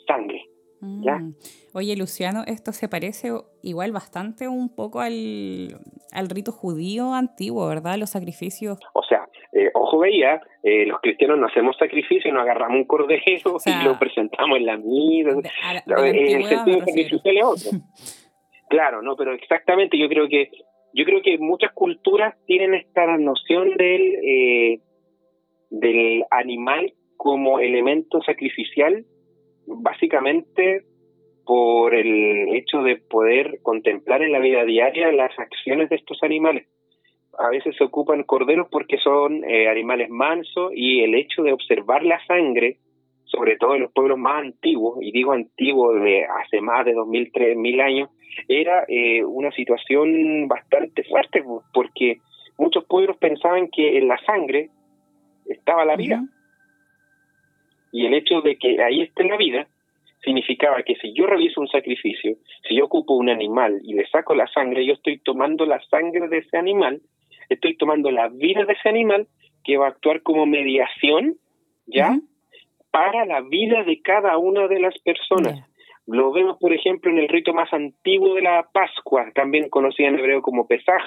sangre. 0.05 0.43
Mm. 0.79 1.33
Oye, 1.73 1.95
Luciano, 1.95 2.43
esto 2.45 2.71
se 2.71 2.87
parece 2.87 3.31
igual 3.63 3.91
bastante 3.91 4.47
un 4.47 4.73
poco 4.73 4.99
al, 4.99 5.79
al 6.11 6.29
rito 6.29 6.51
judío 6.51 7.13
antiguo, 7.13 7.67
¿verdad? 7.67 7.97
Los 7.97 8.11
sacrificios. 8.11 8.79
O 8.93 9.03
sea, 9.03 9.27
eh, 9.53 9.69
ojo 9.73 9.99
veía, 9.99 10.41
eh, 10.63 10.85
los 10.85 10.99
cristianos 11.01 11.39
no 11.39 11.47
hacemos 11.47 11.75
sacrificio, 11.77 12.31
nos 12.31 12.43
agarramos 12.43 12.77
un 12.77 12.85
cordero 12.85 13.21
y 13.65 13.83
lo 13.83 13.97
presentamos 13.97 14.57
en 14.57 14.65
la 14.65 14.77
misa. 14.77 15.31
en 15.31 16.15
el 16.15 16.45
sentido 16.45 17.21
de 17.23 17.43
otro. 17.43 17.71
claro, 18.69 19.01
no, 19.01 19.15
pero 19.15 19.33
exactamente, 19.33 19.97
yo 19.97 20.07
creo 20.09 20.27
que 20.27 20.51
yo 20.93 21.05
creo 21.05 21.21
que 21.21 21.37
muchas 21.37 21.73
culturas 21.73 22.35
tienen 22.45 22.73
esta 22.73 23.05
noción 23.17 23.75
del 23.77 24.15
eh, 24.23 24.79
del 25.69 26.23
animal 26.31 26.93
como 27.17 27.59
elemento 27.59 28.21
sacrificial 28.21 29.05
básicamente 29.67 30.83
por 31.45 31.95
el 31.95 32.55
hecho 32.55 32.81
de 32.83 32.97
poder 32.97 33.59
contemplar 33.63 34.21
en 34.21 34.31
la 34.31 34.39
vida 34.39 34.65
diaria 34.65 35.11
las 35.11 35.37
acciones 35.39 35.89
de 35.89 35.95
estos 35.95 36.21
animales. 36.23 36.67
A 37.39 37.49
veces 37.49 37.75
se 37.77 37.83
ocupan 37.83 38.23
corderos 38.23 38.67
porque 38.69 38.97
son 38.97 39.43
eh, 39.45 39.69
animales 39.69 40.09
mansos 40.09 40.71
y 40.73 41.01
el 41.03 41.15
hecho 41.15 41.43
de 41.43 41.53
observar 41.53 42.03
la 42.03 42.19
sangre, 42.25 42.77
sobre 43.25 43.55
todo 43.57 43.75
en 43.75 43.83
los 43.83 43.93
pueblos 43.93 44.17
más 44.17 44.43
antiguos, 44.43 44.97
y 45.01 45.11
digo 45.11 45.31
antiguos 45.33 46.01
de 46.01 46.25
hace 46.25 46.59
más 46.61 46.85
de 46.85 46.95
2.000, 46.95 47.31
3.000 47.31 47.81
años, 47.81 48.09
era 48.47 48.85
eh, 48.87 49.23
una 49.23 49.51
situación 49.51 50.47
bastante 50.47 51.03
fuerte 51.03 51.43
porque 51.73 52.17
muchos 52.57 52.85
pueblos 52.85 53.17
pensaban 53.17 53.69
que 53.69 53.97
en 53.97 54.07
la 54.07 54.17
sangre 54.25 54.69
estaba 55.45 55.85
la 55.85 55.95
vida. 55.95 56.23
Y 57.91 58.05
el 58.05 58.13
hecho 58.13 58.41
de 58.41 58.57
que 58.57 58.81
ahí 58.83 59.01
esté 59.01 59.23
la 59.23 59.37
vida 59.37 59.67
significaba 60.23 60.83
que 60.83 60.95
si 60.95 61.13
yo 61.13 61.25
realizo 61.25 61.61
un 61.61 61.67
sacrificio, 61.67 62.35
si 62.67 62.75
yo 62.75 62.85
ocupo 62.85 63.13
un 63.13 63.29
animal 63.29 63.79
y 63.83 63.93
le 63.93 64.07
saco 64.07 64.35
la 64.35 64.47
sangre, 64.47 64.85
yo 64.85 64.93
estoy 64.93 65.19
tomando 65.19 65.65
la 65.65 65.81
sangre 65.89 66.27
de 66.27 66.39
ese 66.39 66.57
animal, 66.57 67.01
estoy 67.49 67.77
tomando 67.77 68.11
la 68.11 68.27
vida 68.27 68.65
de 68.65 68.73
ese 68.73 68.89
animal 68.89 69.27
que 69.63 69.77
va 69.77 69.85
a 69.85 69.89
actuar 69.89 70.21
como 70.23 70.45
mediación, 70.45 71.35
¿ya? 71.85 72.19
Para 72.91 73.25
la 73.25 73.41
vida 73.41 73.83
de 73.83 74.01
cada 74.01 74.37
una 74.37 74.67
de 74.67 74.79
las 74.79 74.97
personas. 74.99 75.59
Lo 76.07 76.31
vemos, 76.31 76.57
por 76.57 76.73
ejemplo, 76.73 77.11
en 77.11 77.19
el 77.19 77.27
rito 77.27 77.53
más 77.53 77.71
antiguo 77.73 78.33
de 78.35 78.41
la 78.41 78.67
Pascua, 78.71 79.29
también 79.35 79.69
conocido 79.69 80.09
en 80.09 80.19
hebreo 80.19 80.41
como 80.41 80.67
Pesaj, 80.67 81.03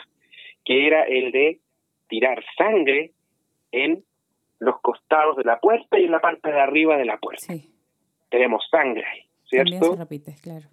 que 0.65 0.87
era 0.87 1.05
el 1.05 1.33
de 1.33 1.59
tirar 2.09 2.45
sangre 2.57 3.13
en 3.73 4.05
los 4.61 4.81
costados 4.81 5.37
de 5.37 5.45
la 5.45 5.59
puerta 5.59 5.99
y 5.99 6.05
en 6.05 6.13
la 6.13 6.21
parte 6.21 6.53
de 6.53 6.61
arriba 6.61 6.97
de 6.97 7.07
la 7.07 7.17
puerta. 7.19 7.53
Tenemos 8.29 8.65
sangre, 8.71 9.27
¿cierto? 9.45 9.71
También 9.71 9.93
se 9.93 9.99
repite, 9.99 10.35
claro. 10.43 10.67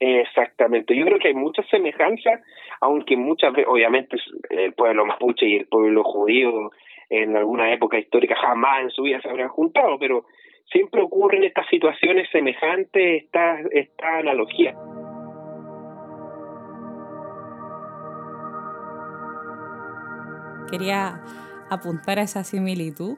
Exactamente. 0.00 0.96
Yo 0.96 1.04
creo 1.04 1.18
que 1.18 1.28
hay 1.28 1.34
muchas 1.34 1.66
semejanzas, 1.68 2.40
aunque 2.80 3.16
muchas 3.16 3.52
veces, 3.52 3.66
obviamente, 3.68 4.16
el 4.50 4.72
pueblo 4.74 5.04
mapuche 5.04 5.46
y 5.46 5.56
el 5.56 5.66
pueblo 5.66 6.04
judío 6.04 6.70
en 7.10 7.36
alguna 7.36 7.72
época 7.72 7.98
histórica 7.98 8.36
jamás 8.36 8.82
en 8.82 8.90
su 8.90 9.02
vida 9.02 9.20
se 9.20 9.28
habrían 9.28 9.48
juntado, 9.48 9.98
pero 9.98 10.24
siempre 10.70 11.02
ocurren 11.02 11.42
estas 11.42 11.66
situaciones 11.68 12.28
semejantes, 12.30 13.24
esta, 13.24 13.58
esta 13.72 14.18
analogía. 14.18 14.76
Quería 20.70 21.22
apuntar 21.70 22.18
a 22.18 22.22
esa 22.22 22.44
similitud 22.44 23.16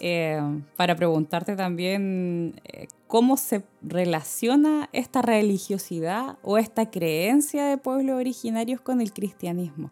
eh, 0.00 0.40
para 0.76 0.96
preguntarte 0.96 1.54
también 1.56 2.54
eh, 2.64 2.88
cómo 3.06 3.36
se 3.36 3.62
relaciona 3.80 4.88
esta 4.92 5.22
religiosidad 5.22 6.36
o 6.42 6.58
esta 6.58 6.90
creencia 6.90 7.66
de 7.66 7.78
pueblos 7.78 8.16
originarios 8.16 8.80
con 8.80 9.00
el 9.00 9.12
cristianismo. 9.12 9.90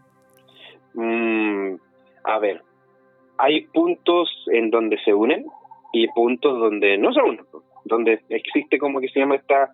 Mm, 0.94 1.76
a 2.24 2.38
ver, 2.40 2.62
hay 3.38 3.66
puntos 3.66 4.28
en 4.52 4.70
donde 4.70 4.98
se 5.04 5.14
unen 5.14 5.46
y 5.92 6.08
puntos 6.08 6.58
donde 6.58 6.98
no 6.98 7.12
se 7.12 7.22
unen, 7.22 7.44
donde 7.84 8.20
existe 8.28 8.78
como 8.78 9.00
que 9.00 9.08
se 9.08 9.20
llama 9.20 9.36
esta, 9.36 9.70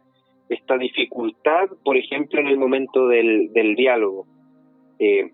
esta 0.48 0.76
dificultad, 0.76 1.68
por 1.84 1.96
ejemplo, 1.96 2.40
en 2.40 2.48
el 2.48 2.58
momento 2.58 3.08
del, 3.08 3.52
del 3.52 3.74
diálogo. 3.76 4.26
Eh, 4.98 5.32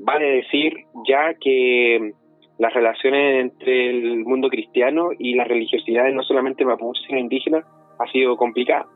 vale 0.00 0.26
decir 0.26 0.74
ya 1.06 1.34
que 1.34 2.12
las 2.58 2.74
relaciones 2.74 3.40
entre 3.42 3.90
el 3.90 4.24
mundo 4.24 4.48
cristiano 4.48 5.10
y 5.18 5.34
las 5.34 5.48
religiosidades, 5.48 6.14
no 6.14 6.22
solamente 6.22 6.64
mapuche, 6.64 7.00
sino 7.06 7.18
indígena, 7.18 7.64
ha 7.98 8.06
sido 8.10 8.36
complicada, 8.36 8.86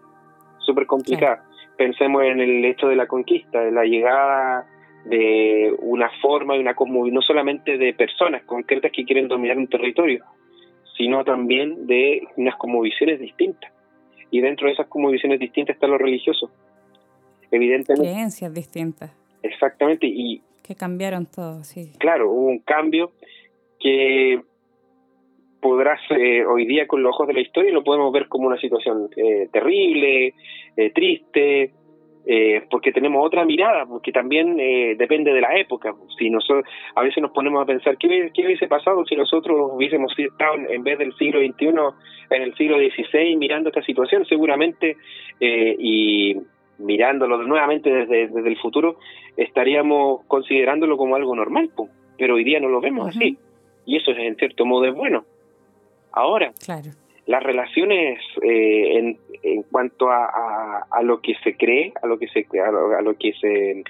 súper 0.58 0.86
complicada. 0.86 1.44
Pensemos 1.76 2.22
en 2.24 2.40
el 2.40 2.64
hecho 2.64 2.88
de 2.88 2.96
la 2.96 3.06
conquista, 3.06 3.60
de 3.60 3.72
la 3.72 3.84
llegada 3.84 4.66
de 5.06 5.74
una 5.80 6.10
forma, 6.22 6.54
de 6.54 6.60
una 6.60 6.74
no 7.10 7.20
solamente 7.22 7.76
de 7.76 7.92
personas 7.94 8.42
concretas 8.44 8.90
que 8.92 9.04
quieren 9.04 9.28
dominar 9.28 9.58
un 9.58 9.66
territorio, 9.66 10.24
sino 10.96 11.24
también 11.24 11.86
de 11.86 12.26
unas 12.36 12.54
visiones 12.82 13.20
distintas. 13.20 13.72
Y 14.30 14.40
dentro 14.40 14.66
de 14.66 14.74
esas 14.74 14.86
visiones 15.10 15.40
distintas 15.40 15.74
está 15.74 15.86
lo 15.86 15.98
religioso. 15.98 16.50
Evidentemente. 17.50 18.10
Creencias 18.10 18.52
distintas. 18.52 19.12
Exactamente. 19.42 20.06
Y 20.06 20.42
que 20.66 20.74
cambiaron 20.74 21.26
todo, 21.26 21.62
sí. 21.62 21.92
Claro, 21.98 22.30
hubo 22.30 22.46
un 22.46 22.60
cambio 22.60 23.12
que 23.78 24.40
podrás 25.60 26.00
eh, 26.10 26.44
hoy 26.44 26.66
día 26.66 26.86
con 26.86 27.02
los 27.02 27.14
ojos 27.14 27.28
de 27.28 27.34
la 27.34 27.40
historia 27.40 27.72
lo 27.72 27.82
podemos 27.82 28.12
ver 28.12 28.28
como 28.28 28.46
una 28.48 28.58
situación 28.58 29.08
eh, 29.16 29.48
terrible, 29.50 30.34
eh, 30.76 30.90
triste, 30.94 31.72
porque 32.70 32.90
tenemos 32.90 33.22
otra 33.22 33.44
mirada, 33.44 33.84
porque 33.84 34.10
también 34.10 34.56
depende 34.96 35.30
de 35.30 35.42
la 35.42 35.58
época. 35.58 35.94
Si 36.18 36.30
nosotros 36.30 36.64
a 36.94 37.02
veces 37.02 37.20
nos 37.20 37.32
ponemos 37.32 37.62
a 37.62 37.66
pensar 37.66 37.98
qué, 37.98 38.30
qué 38.32 38.46
hubiese 38.46 38.66
pasado 38.66 39.04
si 39.04 39.14
nosotros 39.14 39.72
hubiésemos 39.74 40.10
estado 40.18 40.54
en 40.70 40.82
vez 40.82 40.98
del 40.98 41.14
siglo 41.16 41.40
XXI 41.40 41.66
en 42.30 42.42
el 42.42 42.54
siglo 42.54 42.78
XVI 42.78 43.36
mirando 43.36 43.68
esta 43.68 43.82
situación, 43.82 44.24
seguramente 44.24 44.96
y 45.38 46.34
mirándolo 46.78 47.42
nuevamente 47.42 47.90
desde, 47.90 48.28
desde 48.28 48.48
el 48.48 48.58
futuro 48.58 48.96
estaríamos 49.36 50.24
considerándolo 50.26 50.96
como 50.96 51.16
algo 51.16 51.34
normal, 51.34 51.70
pero 52.18 52.34
hoy 52.34 52.44
día 52.44 52.60
no 52.60 52.68
lo 52.68 52.80
vemos 52.80 53.08
así 53.08 53.38
y 53.86 53.96
eso 53.96 54.10
es 54.12 54.18
en 54.18 54.36
cierto 54.36 54.64
modo 54.64 54.86
es 54.86 54.94
bueno. 54.94 55.24
Ahora, 56.12 56.52
las 57.26 57.42
relaciones 57.42 58.20
eh, 58.42 58.98
en, 58.98 59.18
en 59.42 59.62
cuanto 59.64 60.10
a, 60.10 60.86
a, 60.90 61.02
lo 61.02 61.20
que 61.20 61.34
se 61.42 61.56
cree, 61.56 61.92
a 62.02 62.06
lo 62.06 62.18
que 62.18 62.28
se 62.28 62.46
a 62.60 62.70
lo, 62.70 62.96
a 62.96 63.02
lo 63.02 63.16
que 63.16 63.32
se 63.40 63.82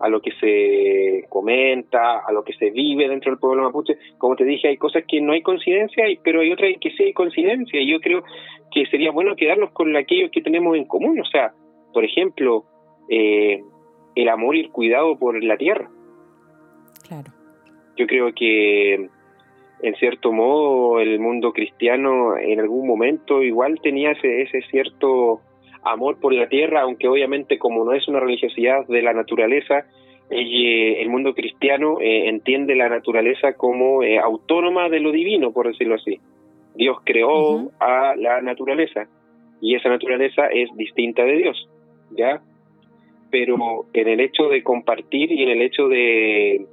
a 0.00 0.08
lo 0.08 0.20
que 0.20 0.30
se 0.40 1.26
comenta, 1.28 2.20
a 2.20 2.32
lo 2.32 2.44
que 2.44 2.52
se 2.52 2.70
vive 2.70 3.08
dentro 3.08 3.32
del 3.32 3.40
pueblo 3.40 3.64
mapuche. 3.64 3.98
Como 4.16 4.36
te 4.36 4.44
dije, 4.44 4.68
hay 4.68 4.76
cosas 4.76 5.04
que 5.08 5.20
no 5.20 5.32
hay 5.32 5.42
coincidencia, 5.42 6.04
pero 6.22 6.40
hay 6.40 6.52
otras 6.52 6.72
que 6.80 6.90
sí 6.92 7.02
hay 7.02 7.12
coincidencia. 7.12 7.80
Y 7.80 7.90
yo 7.90 8.00
creo 8.00 8.22
que 8.70 8.86
sería 8.86 9.10
bueno 9.10 9.34
quedarnos 9.34 9.72
con 9.72 9.96
aquellos 9.96 10.30
que 10.30 10.40
tenemos 10.40 10.76
en 10.76 10.84
común. 10.84 11.18
O 11.18 11.24
sea, 11.24 11.52
por 11.92 12.04
ejemplo, 12.04 12.64
eh, 13.08 13.62
el 14.14 14.28
amor 14.28 14.56
y 14.56 14.60
el 14.60 14.70
cuidado 14.70 15.18
por 15.18 15.42
la 15.42 15.56
tierra. 15.56 15.90
Claro. 17.06 17.30
Yo 17.96 18.06
creo 18.06 18.32
que 18.34 19.08
en 19.80 19.94
cierto 19.96 20.32
modo 20.32 21.00
el 21.00 21.20
mundo 21.20 21.52
cristiano 21.52 22.36
en 22.36 22.60
algún 22.60 22.86
momento 22.86 23.42
igual 23.42 23.80
tenía 23.80 24.12
ese, 24.12 24.42
ese 24.42 24.62
cierto 24.70 25.40
amor 25.82 26.18
por 26.20 26.32
la 26.32 26.48
tierra, 26.48 26.82
aunque 26.82 27.08
obviamente 27.08 27.58
como 27.58 27.84
no 27.84 27.92
es 27.92 28.06
una 28.08 28.20
religiosidad 28.20 28.86
de 28.86 29.02
la 29.02 29.12
naturaleza, 29.12 29.86
eh, 30.30 31.00
el 31.00 31.08
mundo 31.08 31.34
cristiano 31.34 31.98
eh, 32.00 32.28
entiende 32.28 32.74
la 32.74 32.88
naturaleza 32.88 33.54
como 33.54 34.02
eh, 34.02 34.18
autónoma 34.18 34.88
de 34.88 35.00
lo 35.00 35.10
divino, 35.10 35.52
por 35.52 35.68
decirlo 35.68 35.94
así. 35.94 36.20
Dios 36.74 36.98
creó 37.04 37.70
a 37.80 38.14
la 38.16 38.40
naturaleza 38.42 39.08
y 39.60 39.74
esa 39.74 39.88
naturaleza 39.88 40.46
es 40.46 40.68
distinta 40.76 41.24
de 41.24 41.36
Dios, 41.38 41.68
¿ya? 42.10 42.40
Pero 43.30 43.86
en 43.92 44.08
el 44.08 44.20
hecho 44.20 44.48
de 44.48 44.62
compartir 44.62 45.30
y 45.32 45.42
en 45.42 45.50
el 45.50 45.62
hecho 45.62 45.88
de 45.88 46.66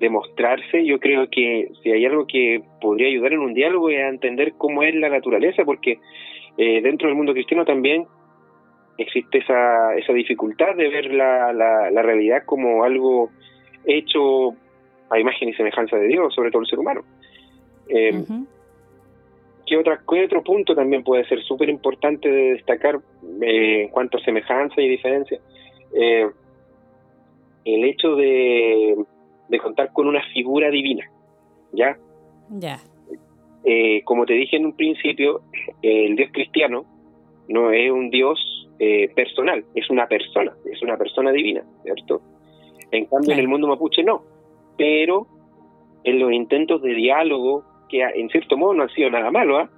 demostrarse, 0.00 0.84
yo 0.84 0.98
creo 0.98 1.28
que 1.30 1.70
si 1.82 1.90
hay 1.90 2.04
algo 2.06 2.26
que 2.26 2.62
podría 2.80 3.08
ayudar 3.08 3.34
en 3.34 3.40
un 3.40 3.54
diálogo 3.54 3.90
es 3.90 4.02
a 4.02 4.08
entender 4.08 4.54
cómo 4.58 4.82
es 4.82 4.94
la 4.94 5.08
naturaleza, 5.08 5.64
porque 5.64 5.98
eh, 6.56 6.80
dentro 6.82 7.08
del 7.08 7.16
mundo 7.16 7.32
cristiano 7.32 7.64
también 7.64 8.06
existe 8.98 9.38
esa, 9.38 9.94
esa 9.96 10.12
dificultad 10.12 10.74
de 10.76 10.88
ver 10.88 11.12
la, 11.12 11.52
la, 11.52 12.02
realidad 12.02 12.42
como 12.44 12.84
algo 12.84 13.30
hecho 13.84 14.54
a 15.10 15.18
imagen 15.18 15.48
y 15.48 15.54
semejanza 15.54 15.96
de 15.96 16.08
Dios, 16.08 16.34
sobre 16.34 16.50
todo 16.50 16.62
el 16.62 16.68
ser 16.68 16.78
humano. 16.78 17.02
Eh, 17.88 18.24
¿qué, 19.66 19.76
otra, 19.76 20.00
¿Qué 20.08 20.24
otro 20.24 20.42
punto 20.42 20.74
también 20.74 21.02
puede 21.04 21.24
ser 21.26 21.42
súper 21.42 21.68
importante 21.68 22.28
de 22.28 22.52
destacar 22.54 23.00
eh, 23.40 23.82
en 23.82 23.88
cuanto 23.88 24.18
a 24.18 24.24
semejanza 24.24 24.80
y 24.80 24.88
diferencia? 24.88 25.40
Eh, 25.94 26.28
el 27.64 27.84
hecho 27.84 28.16
de 28.16 28.96
de 29.52 29.58
contar 29.58 29.92
con 29.92 30.08
una 30.08 30.22
figura 30.32 30.70
divina, 30.70 31.04
¿ya? 31.72 31.98
Ya. 32.48 32.78
Eh, 33.64 34.02
como 34.04 34.24
te 34.24 34.32
dije 34.32 34.56
en 34.56 34.64
un 34.64 34.74
principio, 34.74 35.42
el 35.82 36.16
Dios 36.16 36.30
cristiano 36.32 36.86
no 37.48 37.70
es 37.70 37.90
un 37.90 38.08
Dios 38.08 38.38
eh, 38.78 39.10
personal, 39.14 39.62
es 39.74 39.90
una 39.90 40.06
persona, 40.06 40.54
es 40.64 40.80
una 40.80 40.96
persona 40.96 41.32
divina, 41.32 41.62
¿cierto? 41.82 42.22
En 42.90 43.04
cambio, 43.04 43.32
en 43.34 43.40
el 43.40 43.48
mundo 43.48 43.68
mapuche 43.68 44.02
no, 44.02 44.22
pero 44.78 45.26
en 46.02 46.18
los 46.18 46.32
intentos 46.32 46.80
de 46.80 46.94
diálogo, 46.94 47.64
que 47.92 48.02
en 48.02 48.28
cierto 48.30 48.56
modo 48.56 48.74
no 48.74 48.82
han 48.84 48.88
sido 48.88 49.10
nada 49.10 49.30
malo, 49.30 49.58
¿ah? 49.58 49.68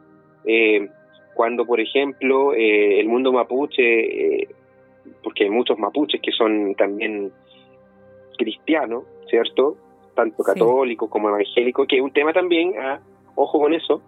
eh, 0.47 0.89
cuando, 1.35 1.67
por 1.67 1.81
ejemplo, 1.81 2.55
el 2.55 3.09
mundo 3.09 3.33
mapuche, 3.33 4.47
porque 5.23 5.45
hay 5.45 5.51
muchos 5.51 5.77
mapuches 5.77 6.21
que 6.23 6.31
son 6.31 6.77
también 6.77 7.33
cristianos, 8.39 9.05
¿cierto? 9.29 9.77
Tanto 10.15 10.45
católico 10.45 11.11
como 11.11 11.29
evangélico, 11.29 11.87
que 11.87 11.97
es 11.97 12.03
un 12.03 12.12
tema 12.12 12.33
también, 12.33 12.75
ah, 12.81 13.01
ojo 13.35 13.59
con 13.59 13.75
eso. 13.75 14.01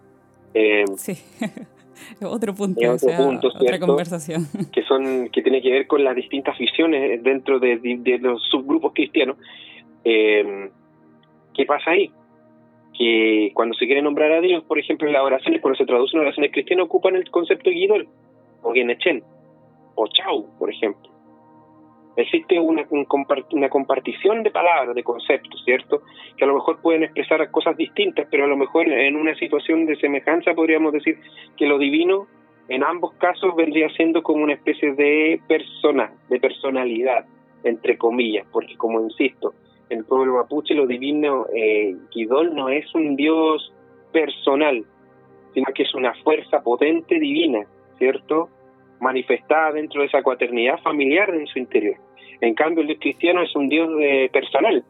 Eh, 0.54 0.84
sí. 0.96 1.14
otro 2.22 2.54
punto, 2.54 2.80
otra 2.92 3.78
conversación. 3.78 4.46
Que, 4.72 4.82
son, 4.82 5.28
que 5.30 5.42
tiene 5.42 5.61
que 5.61 5.70
ver 5.70 5.86
con 5.86 6.04
las 6.04 6.14
distintas 6.14 6.57
visiones 6.59 7.22
dentro 7.22 7.59
de, 7.59 7.78
los 8.20 8.42
subgrupos 8.50 8.92
cristianos. 8.94 9.36
Eh, 10.04 10.70
¿Qué 11.54 11.64
pasa 11.64 11.90
ahí? 11.90 12.11
Que 12.99 13.51
cuando 13.55 13.74
se 13.74 13.86
quiere 13.86 14.03
nombrar 14.03 14.32
a 14.32 14.40
Dios, 14.40 14.64
por 14.64 14.78
ejemplo, 14.78 15.07
en 15.07 15.12
las 15.12 15.22
oraciones, 15.22 15.61
cuando 15.61 15.76
se 15.76 15.86
traducen 15.86 16.20
oraciones 16.20 16.53
cristianas, 16.53 16.86
ocupan 16.86 17.16
el 17.16 17.30
concepto 17.30 17.68
de 17.68 17.76
Guidol, 17.76 18.09
o 18.62 18.72
Genechen, 18.72 19.22
o 19.94 20.07
Chau, 20.09 20.47
por 20.59 20.70
ejemplo 20.70 21.16
existe 22.16 22.59
una, 22.59 22.86
una 22.90 23.68
compartición 23.68 24.42
de 24.42 24.51
palabras, 24.51 24.94
de 24.94 25.03
conceptos, 25.03 25.62
¿cierto? 25.64 26.03
Que 26.36 26.44
a 26.44 26.47
lo 26.49 26.55
mejor 26.55 26.80
pueden 26.80 27.05
expresar 27.05 27.51
cosas 27.51 27.76
distintas, 27.76 28.26
pero 28.30 28.44
a 28.44 28.49
lo 28.49 28.57
mejor 28.57 28.88
en 28.88 29.16
una 29.16 29.34
situación 29.36 29.86
de 29.86 29.97
semejanza 29.97 30.55
podríamos 30.55 30.92
decir 30.92 31.18
que 31.57 31.66
lo 31.66 31.78
divino 31.78 32.26
en 32.68 32.82
ambos 32.82 33.14
casos 33.14 33.55
vendría 33.55 33.88
siendo 33.90 34.22
como 34.22 34.42
una 34.42 34.55
especie 34.55 34.94
de 34.94 35.40
persona, 35.47 36.12
de 36.28 36.40
personalidad, 36.40 37.26
entre 37.62 37.97
comillas, 37.97 38.47
porque 38.51 38.76
como 38.76 39.01
insisto, 39.03 39.55
el 39.89 40.05
pueblo 40.05 40.34
mapuche 40.34 40.74
lo 40.74 40.87
divino, 40.87 41.47
eh, 41.55 41.95
Guidol 42.12 42.55
no 42.55 42.68
es 42.68 42.93
un 42.95 43.16
dios 43.16 43.72
personal, 44.12 44.84
sino 45.55 45.66
que 45.74 45.84
es 45.84 45.95
una 45.95 46.14
fuerza 46.22 46.62
potente 46.62 47.18
divina, 47.18 47.66
¿cierto? 47.99 48.51
manifestada 49.01 49.72
dentro 49.72 50.01
de 50.01 50.09
esa 50.09 50.22
cuaternidad 50.22 50.78
familiar 50.80 51.34
en 51.34 51.47
su 51.47 51.59
interior. 51.59 51.97
En 52.41 52.55
cambio, 52.55 52.82
el 52.82 52.89
Dios 52.89 53.01
cristiano 53.01 53.43
es 53.43 53.55
un 53.55 53.68
Dios 53.68 53.89
de 53.97 54.30
personal, 54.32 54.84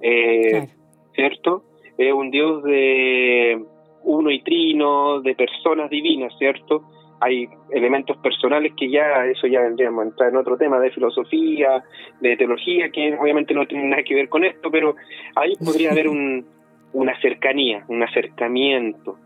eh, 0.00 0.68
¿cierto? 1.14 1.64
Es 1.96 2.12
un 2.12 2.30
Dios 2.30 2.62
de 2.64 3.62
uno 4.04 4.30
y 4.30 4.42
trino, 4.42 5.20
de 5.20 5.34
personas 5.34 5.90
divinas, 5.90 6.32
¿cierto? 6.38 6.84
Hay 7.24 7.48
elementos 7.70 8.16
personales 8.18 8.72
que 8.76 8.90
ya, 8.90 9.24
eso 9.26 9.46
ya 9.46 9.60
vendríamos 9.60 10.04
a 10.04 10.08
entrar 10.08 10.30
en 10.30 10.36
otro 10.36 10.56
tema 10.56 10.80
de 10.80 10.90
filosofía, 10.90 11.84
de 12.20 12.36
teología, 12.36 12.90
que 12.90 13.16
obviamente 13.16 13.54
no 13.54 13.66
tienen 13.66 13.90
nada 13.90 14.02
que 14.02 14.14
ver 14.14 14.28
con 14.28 14.44
esto, 14.44 14.70
pero 14.70 14.96
ahí 15.36 15.54
podría 15.64 15.92
haber 15.92 16.08
un, 16.08 16.44
una 16.92 17.18
cercanía, 17.20 17.84
un 17.88 18.02
acercamiento. 18.02 19.16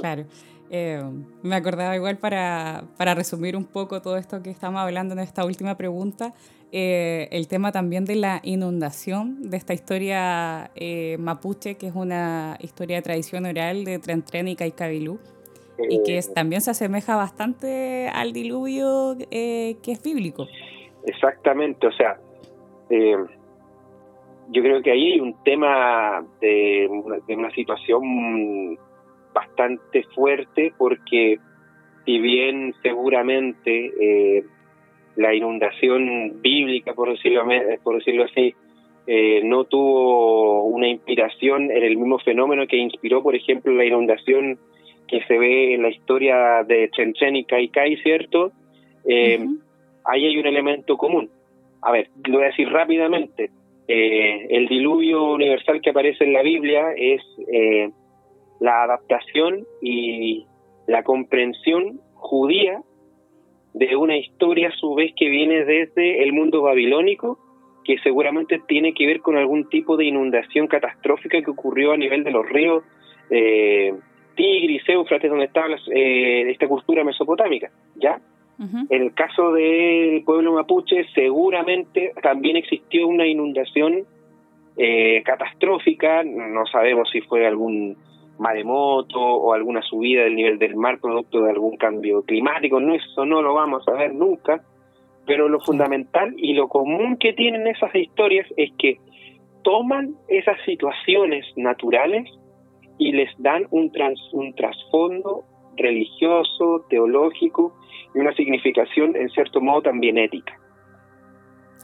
Claro. 0.00 0.24
Eh, 0.70 1.02
me 1.42 1.56
acordaba 1.56 1.96
igual 1.96 2.18
para, 2.18 2.84
para, 2.98 3.14
resumir 3.14 3.56
un 3.56 3.64
poco 3.64 4.02
todo 4.02 4.18
esto 4.18 4.42
que 4.42 4.50
estamos 4.50 4.80
hablando 4.82 5.14
en 5.14 5.20
esta 5.20 5.46
última 5.46 5.78
pregunta, 5.78 6.34
eh, 6.70 7.28
el 7.32 7.48
tema 7.48 7.72
también 7.72 8.04
de 8.04 8.16
la 8.16 8.40
inundación 8.42 9.40
de 9.50 9.56
esta 9.56 9.72
historia 9.72 10.70
eh, 10.74 11.16
mapuche, 11.18 11.76
que 11.76 11.86
es 11.86 11.94
una 11.94 12.58
historia 12.60 12.96
de 12.96 13.02
tradición 13.02 13.46
oral 13.46 13.84
de 13.84 13.98
Tren 13.98 14.48
y 14.48 14.56
Caicabilú, 14.56 15.18
y 15.88 16.02
que 16.02 16.20
también 16.34 16.60
se 16.60 16.70
asemeja 16.70 17.16
bastante 17.16 18.08
al 18.08 18.32
diluvio 18.32 19.16
que 19.30 19.76
es 19.86 20.02
bíblico. 20.02 20.46
Exactamente, 21.04 21.86
o 21.86 21.92
sea, 21.92 22.18
yo 22.90 24.62
creo 24.62 24.82
que 24.82 24.90
ahí 24.90 25.12
hay 25.12 25.20
un 25.20 25.34
tema 25.44 26.24
de 26.40 26.88
de 27.26 27.36
una 27.36 27.50
situación 27.52 28.78
bastante 29.32 30.02
fuerte 30.14 30.72
porque 30.76 31.38
si 32.04 32.18
bien 32.18 32.74
seguramente 32.82 33.92
eh, 34.00 34.44
la 35.16 35.34
inundación 35.34 36.40
bíblica, 36.40 36.94
por 36.94 37.10
decirlo, 37.10 37.44
por 37.82 37.96
decirlo 37.96 38.24
así, 38.24 38.54
eh, 39.06 39.42
no 39.44 39.64
tuvo 39.64 40.64
una 40.64 40.88
inspiración 40.88 41.70
en 41.70 41.82
el 41.82 41.96
mismo 41.96 42.18
fenómeno 42.18 42.66
que 42.66 42.76
inspiró, 42.76 43.22
por 43.22 43.34
ejemplo, 43.34 43.72
la 43.74 43.84
inundación 43.84 44.58
que 45.08 45.22
se 45.24 45.38
ve 45.38 45.74
en 45.74 45.82
la 45.82 45.88
historia 45.88 46.62
de 46.64 46.90
Chen 46.90 47.36
y 47.36 47.44
Kai 47.44 47.96
¿cierto? 48.02 48.52
Eh, 49.04 49.38
ahí 50.04 50.26
hay 50.26 50.38
un 50.38 50.46
elemento 50.46 50.96
común. 50.96 51.30
A 51.82 51.92
ver, 51.92 52.08
lo 52.24 52.34
voy 52.34 52.44
a 52.44 52.48
decir 52.48 52.68
rápidamente. 52.68 53.50
Eh, 53.86 54.46
el 54.50 54.68
diluvio 54.68 55.32
universal 55.32 55.80
que 55.80 55.90
aparece 55.90 56.24
en 56.24 56.34
la 56.34 56.42
Biblia 56.42 56.92
es 56.96 57.22
la 58.60 58.82
adaptación 58.82 59.64
y 59.80 60.46
la 60.86 61.02
comprensión 61.02 62.00
judía 62.14 62.82
de 63.74 63.96
una 63.96 64.16
historia 64.16 64.68
a 64.68 64.76
su 64.76 64.94
vez 64.94 65.12
que 65.16 65.28
viene 65.28 65.64
desde 65.64 66.22
el 66.22 66.32
mundo 66.32 66.62
babilónico 66.62 67.38
que 67.84 67.98
seguramente 68.00 68.60
tiene 68.66 68.92
que 68.92 69.06
ver 69.06 69.20
con 69.20 69.36
algún 69.36 69.68
tipo 69.68 69.96
de 69.96 70.04
inundación 70.04 70.66
catastrófica 70.66 71.40
que 71.40 71.50
ocurrió 71.50 71.92
a 71.92 71.96
nivel 71.96 72.22
de 72.24 72.30
los 72.30 72.46
ríos 72.46 72.84
eh, 73.30 73.94
Tigris, 74.38 74.88
Éufrates, 74.88 75.28
donde 75.28 75.46
estaba 75.46 75.66
eh, 75.92 76.48
esta 76.48 76.68
cultura 76.68 77.02
mesopotámica, 77.02 77.70
¿ya? 77.96 78.20
En 78.60 79.02
el 79.02 79.14
caso 79.14 79.52
del 79.52 80.24
pueblo 80.24 80.52
mapuche, 80.52 81.06
seguramente 81.14 82.12
también 82.22 82.56
existió 82.56 83.06
una 83.06 83.24
inundación 83.24 84.04
eh, 84.76 85.22
catastrófica, 85.24 86.24
no 86.24 86.66
sabemos 86.66 87.08
si 87.12 87.20
fue 87.20 87.46
algún 87.46 87.96
maremoto 88.38 89.20
o 89.20 89.54
alguna 89.54 89.80
subida 89.82 90.24
del 90.24 90.34
nivel 90.34 90.58
del 90.58 90.74
mar 90.74 90.98
producto 91.00 91.42
de 91.42 91.50
algún 91.50 91.76
cambio 91.76 92.22
climático, 92.22 92.80
no 92.80 92.94
eso 92.94 93.24
no 93.24 93.42
lo 93.42 93.54
vamos 93.54 93.86
a 93.86 93.92
ver 93.92 94.12
nunca, 94.12 94.60
pero 95.24 95.48
lo 95.48 95.60
fundamental 95.60 96.34
y 96.36 96.54
lo 96.54 96.68
común 96.68 97.16
que 97.16 97.34
tienen 97.34 97.66
esas 97.68 97.94
historias 97.94 98.46
es 98.56 98.72
que 98.76 98.98
toman 99.62 100.14
esas 100.26 100.60
situaciones 100.64 101.44
naturales 101.56 102.28
y 102.98 103.12
les 103.12 103.30
dan 103.38 103.66
un, 103.70 103.92
un 104.32 104.54
trasfondo 104.54 105.44
religioso, 105.76 106.84
teológico 106.90 107.72
y 108.14 108.18
una 108.18 108.34
significación 108.34 109.16
en 109.16 109.28
cierto 109.30 109.60
modo 109.60 109.82
también 109.82 110.18
ética. 110.18 110.58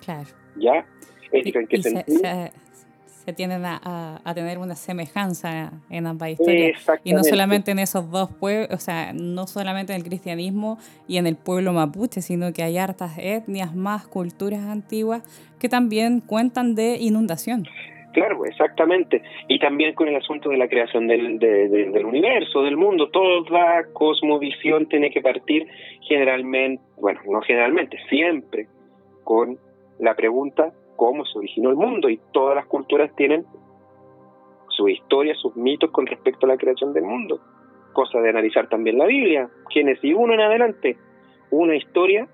Claro. 0.05 0.29
¿Ya? 0.57 0.85
¿Ética 1.33 1.61
en 1.61 1.67
qué 1.67 1.83
sentido? 1.83 2.21
se 3.25 3.33
tienden 3.33 3.65
a, 3.65 4.21
tener 4.35 4.59
una 4.59 4.75
semejanza 4.75 5.73
en 5.89 6.07
ambas 6.07 6.31
historias. 6.31 6.79
Y 7.05 7.15
no 7.15 7.25
solamente 7.25 7.71
en 7.71 7.79
esos 7.79 8.11
dos 8.11 8.31
pueblos, 8.31 8.69
o 8.71 8.79
sea, 8.79 9.13
no 9.15 9.47
solamente 9.47 9.95
en 9.95 10.01
el 10.01 10.05
cristianismo 10.05 10.79
y 11.09 11.17
en 11.17 11.27
el 11.27 11.37
pueblo 11.37 11.73
mapuche, 11.73 12.21
sino 12.21 12.53
que 12.53 12.63
hay 12.63 12.77
hartas 12.77 13.13
etnias 13.17 13.75
más, 13.75 14.07
culturas 14.07 14.65
antiguas, 14.65 15.23
que 15.59 15.71
también 15.71 16.21
cuentan 16.21 16.75
de 16.75 16.99
inundación. 16.99 17.67
Claro, 18.15 18.45
exactamente. 18.45 19.23
Y 19.49 19.59
también 19.59 19.95
con 19.95 20.07
el 20.07 20.15
asunto 20.15 20.49
de 20.49 20.57
la 20.57 20.69
creación 20.69 21.09
del, 21.09 21.41
del 21.41 22.07
universo, 22.07 22.63
del 22.63 22.77
mundo. 22.77 23.11
Toda 23.11 23.93
cosmovisión 23.93 24.87
tiene 24.87 25.11
que 25.11 25.21
partir 25.21 25.67
generalmente, 26.03 26.81
bueno, 26.97 27.21
no 27.27 27.41
generalmente, 27.43 27.99
siempre 28.09 28.69
con 29.25 29.59
la 29.99 30.15
pregunta 30.15 30.73
cómo 30.95 31.25
se 31.25 31.39
originó 31.39 31.71
el 31.71 31.77
mundo 31.77 32.09
y 32.09 32.21
todas 32.33 32.55
las 32.55 32.67
culturas 32.67 33.11
tienen 33.17 33.45
su 34.69 34.89
historia, 34.89 35.35
sus 35.35 35.57
mitos 35.57 35.91
con 35.91 36.07
respecto 36.07 36.47
a 36.47 36.51
la 36.51 36.57
creación 36.57 36.93
del 36.93 37.05
mundo. 37.05 37.41
Cosa 37.93 38.21
de 38.21 38.31
analizar 38.31 38.69
también 38.69 38.97
la 38.97 39.07
Biblia, 39.07 39.49
Génesis 39.71 40.15
1 40.17 40.35
en 40.35 40.41
adelante, 40.41 40.97
una 41.51 41.75
historia 41.75 42.29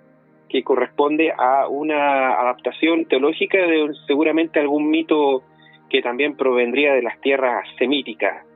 que 0.51 0.63
corresponde 0.63 1.33
a 1.39 1.69
una 1.69 2.39
adaptación 2.39 3.07
teológica 3.07 3.57
de 3.57 3.95
seguramente 4.07 4.61
algún 4.61 4.91
mito 4.91 5.43
que 5.91 6.01
también 6.01 6.37
provendría 6.37 6.95
de 6.95 7.03
las 7.03 7.21
tierras 7.21 7.67
semíticas, 7.79 8.47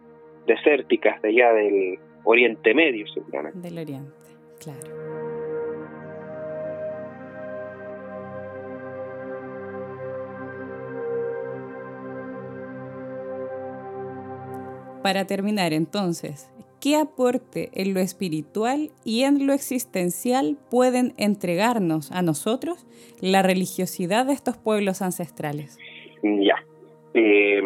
desérticas, 0.47 1.21
de 1.21 1.29
allá 1.29 1.53
del 1.53 1.99
Oriente 2.25 2.73
Medio, 2.75 3.07
seguramente. 3.09 3.59
Del 3.59 3.79
Oriente, 3.79 4.13
claro. 4.63 5.35
Para 15.03 15.27
terminar 15.27 15.75
entonces, 15.75 16.51
¿qué 16.81 16.97
aporte 16.97 17.69
en 17.75 17.93
lo 17.93 18.01
espiritual 18.01 18.91
y 19.05 19.25
en 19.25 19.47
lo 19.47 19.53
existencial 19.53 20.57
pueden 20.71 21.13
entregarnos 21.19 22.11
a 22.11 22.23
nosotros 22.23 22.87
la 23.21 23.43
religiosidad 23.43 24.25
de 24.25 24.33
estos 24.33 24.57
pueblos 24.57 25.03
ancestrales? 25.03 25.79
Ya. 26.23 26.57
Eh, 27.15 27.63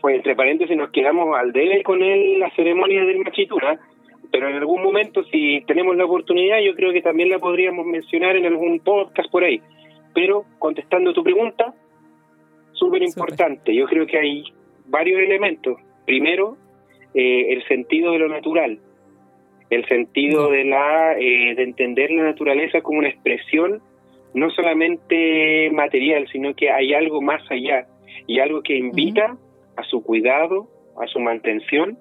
pues, 0.00 0.16
entre 0.16 0.36
paréntesis 0.36 0.76
nos 0.76 0.90
quedamos 0.90 1.36
al 1.36 1.52
debe 1.52 1.82
con 1.82 2.02
él 2.02 2.38
la 2.38 2.50
ceremonia 2.50 3.04
del 3.04 3.18
machitura, 3.18 3.78
pero 4.30 4.48
en 4.48 4.56
algún 4.56 4.82
momento 4.82 5.24
si 5.24 5.62
tenemos 5.66 5.96
la 5.96 6.04
oportunidad 6.04 6.60
yo 6.60 6.74
creo 6.74 6.92
que 6.92 7.02
también 7.02 7.28
la 7.28 7.38
podríamos 7.38 7.86
mencionar 7.86 8.36
en 8.36 8.46
algún 8.46 8.80
podcast 8.80 9.30
por 9.30 9.44
ahí. 9.44 9.60
Pero 10.14 10.44
contestando 10.58 11.12
tu 11.12 11.24
pregunta, 11.24 11.74
súper 12.72 13.02
importante, 13.02 13.74
yo 13.74 13.86
creo 13.86 14.06
que 14.06 14.18
hay 14.18 14.44
varios 14.86 15.20
elementos. 15.20 15.78
Primero, 16.06 16.56
eh, 17.14 17.52
el 17.52 17.64
sentido 17.66 18.12
de 18.12 18.18
lo 18.18 18.28
natural, 18.28 18.78
el 19.70 19.86
sentido 19.86 20.50
de 20.50 20.64
la 20.64 21.14
eh, 21.18 21.54
de 21.54 21.62
entender 21.62 22.10
la 22.10 22.24
naturaleza 22.24 22.82
como 22.82 22.98
una 22.98 23.08
expresión 23.08 23.80
no 24.34 24.50
solamente 24.50 25.70
material, 25.72 26.26
sino 26.32 26.54
que 26.54 26.70
hay 26.70 26.94
algo 26.94 27.20
más 27.20 27.42
allá 27.50 27.86
y 28.26 28.40
algo 28.40 28.62
que 28.62 28.76
invita 28.76 29.36
a 29.76 29.84
su 29.84 30.02
cuidado, 30.02 30.68
a 31.00 31.06
su 31.06 31.18
mantención 31.20 31.98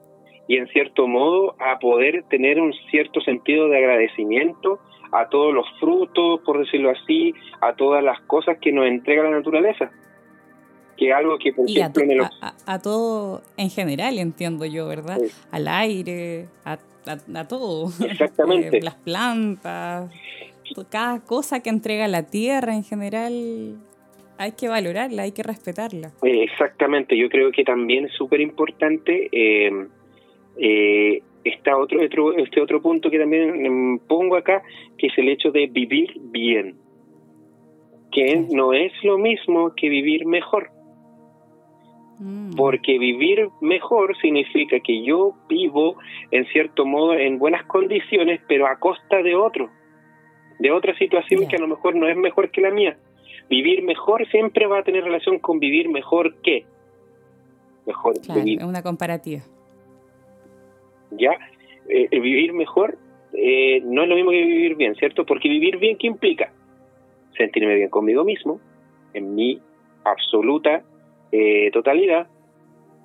y 0.48 0.58
en 0.58 0.68
cierto 0.68 1.08
modo 1.08 1.56
a 1.60 1.80
poder 1.80 2.24
tener 2.30 2.60
un 2.60 2.74
cierto 2.90 3.22
sentido 3.22 3.70
de 3.70 3.78
agradecimiento 3.78 4.80
a 5.12 5.30
todos 5.30 5.54
los 5.54 5.66
frutos, 5.80 6.42
por 6.46 6.60
decirlo 6.60 6.90
así, 6.90 7.34
a 7.62 7.74
todas 7.76 8.04
las 8.04 8.20
cosas 8.22 8.58
que 8.60 8.72
nos 8.72 8.88
entrega 8.88 9.24
la 9.24 9.32
naturaleza 9.32 9.92
que 11.02 11.12
algo 11.12 11.40
que, 11.40 11.52
por 11.52 11.68
ejemplo, 11.68 12.30
a, 12.68 12.80
todo 12.80 13.42
en 13.58 13.72
general, 13.72 14.20
entiendo 14.20 14.66
yo, 14.66 14.88
¿verdad? 14.88 15.18
Al 15.50 15.68
aire, 15.68 16.48
a, 16.64 16.78
todo. 17.48 17.92
Exactamente. 18.06 18.80
Las 18.84 18.94
plantas, 18.96 20.12
cada 20.90 21.20
cosa 21.22 21.62
que 21.62 21.72
entrega 21.72 22.08
la 22.08 22.24
tierra 22.24 22.76
en 22.76 22.84
general, 22.84 23.78
hay 24.42 24.54
que 24.54 24.68
valorarla, 24.68 25.22
hay 25.22 25.34
que 25.34 25.44
respetarla. 25.44 26.12
Exactamente, 26.24 27.16
yo 27.16 27.30
creo 27.30 27.52
que 27.52 27.64
también 27.64 28.06
es 28.06 28.14
súper 28.14 28.42
importante. 28.42 29.30
Eh, 29.32 29.88
eh, 30.58 31.22
está 31.44 31.78
otro, 31.78 32.04
otro, 32.04 32.36
este 32.36 32.60
otro 32.60 32.82
punto 32.82 33.12
que 33.12 33.20
también 33.20 34.00
pongo 34.08 34.36
acá, 34.36 34.64
que 34.98 35.08
es 35.08 35.18
el 35.18 35.30
hecho 35.30 35.52
de 35.52 35.68
vivir 35.68 36.14
bien, 36.32 36.76
que 38.12 38.48
no 38.52 38.74
es 38.74 38.92
lo 39.04 39.20
mismo 39.20 39.76
que 39.76 39.90
vivir 39.90 40.26
mejor. 40.26 40.72
Mm. 42.20 42.56
Porque 42.56 42.98
vivir 42.98 43.48
mejor 43.62 44.18
significa 44.18 44.80
que 44.80 45.04
yo 45.04 45.34
vivo 45.50 45.98
en 46.32 46.46
cierto 46.48 46.84
modo 46.86 47.14
en 47.14 47.38
buenas 47.38 47.64
condiciones, 47.68 48.42
pero 48.48 48.66
a 48.66 48.80
costa 48.80 49.22
de 49.22 49.36
otro, 49.36 49.70
de 50.58 50.72
otra 50.72 50.98
situación 50.98 51.48
que 51.48 51.58
a 51.58 51.60
lo 51.60 51.68
mejor 51.68 51.96
no 51.96 52.08
es 52.08 52.18
mejor 52.18 52.50
que 52.50 52.62
la 52.62 52.72
mía. 52.72 52.98
Vivir 53.52 53.84
mejor 53.84 54.26
siempre 54.30 54.66
va 54.66 54.80
a 54.80 54.84
tener 54.84 55.04
relación 55.04 55.38
con 55.40 55.60
vivir 55.60 55.90
mejor 55.90 56.42
que. 56.42 56.66
Mejor 57.86 58.16
Es 58.18 58.64
una 58.64 58.82
comparativa. 58.82 59.42
Ya, 61.12 61.38
eh, 61.90 62.08
vivir 62.20 62.54
mejor 62.54 62.98
eh, 63.34 63.82
no 63.84 64.04
es 64.04 64.10
lo 64.10 64.16
mismo 64.16 64.32
que 64.32 64.42
vivir 64.42 64.76
bien, 64.76 64.96
¿cierto? 64.96 65.26
Porque 65.26 65.50
vivir 65.50 65.78
bien, 65.78 65.98
¿qué 65.98 66.08
implica? 66.08 66.54
Sentirme 67.38 67.76
bien 67.76 67.90
conmigo 67.90 68.24
mismo, 68.24 68.62
en 69.14 69.36
mi 69.36 69.62
absoluta 70.06 70.84
eh, 71.34 71.72
totalidad. 71.72 72.28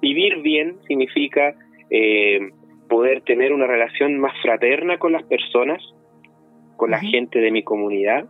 Vivir 0.00 0.42
bien 0.42 0.78
significa 0.86 1.56
eh, 1.90 2.38
poder 2.88 3.22
tener 3.22 3.52
una 3.52 3.66
relación 3.66 4.18
más 4.18 4.32
fraterna 4.42 4.98
con 4.98 5.12
las 5.12 5.24
personas, 5.24 5.82
con 6.76 6.92
la 6.92 7.00
gente 7.00 7.40
de 7.40 7.50
mi 7.50 7.64
comunidad, 7.64 8.26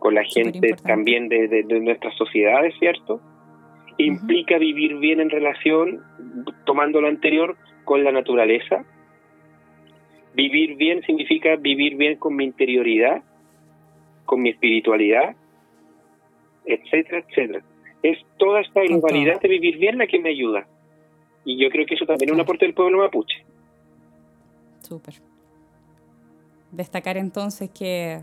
con 0.00 0.14
la 0.14 0.24
gente 0.24 0.74
también 0.84 1.28
de, 1.28 1.62
nuestras 1.80 2.16
sociedades, 2.16 2.74
¿cierto? 2.80 3.20
Implica 3.98 4.58
vivir 4.58 4.96
bien 4.96 5.20
en 5.20 5.30
relación, 5.30 6.02
tomando 6.66 7.00
lo 7.00 7.06
anterior, 7.06 7.56
con 7.84 8.02
la 8.02 8.10
naturaleza. 8.10 8.84
Vivir 10.34 10.76
bien 10.76 11.02
significa 11.02 11.54
vivir 11.54 11.96
bien 11.96 12.16
con 12.16 12.34
mi 12.34 12.44
interioridad, 12.44 13.22
con 14.24 14.42
mi 14.42 14.50
espiritualidad, 14.50 15.36
etcétera, 16.64 17.24
etcétera 17.28 17.62
es 18.02 18.18
toda 18.38 18.60
esta 18.60 18.82
globalidad 18.82 19.40
de 19.40 19.48
vivir 19.48 19.78
bien 19.78 19.98
la 19.98 20.06
que 20.06 20.18
me 20.18 20.30
ayuda. 20.30 20.66
Y 21.44 21.62
yo 21.62 21.70
creo 21.70 21.86
que 21.86 21.94
eso 21.94 22.06
también 22.06 22.30
es 22.30 22.34
un 22.34 22.40
aporte 22.40 22.64
del 22.64 22.74
pueblo 22.74 22.98
mapuche. 22.98 23.44
Súper. 24.80 25.14
Destacar 26.70 27.16
entonces 27.16 27.70
que 27.70 28.20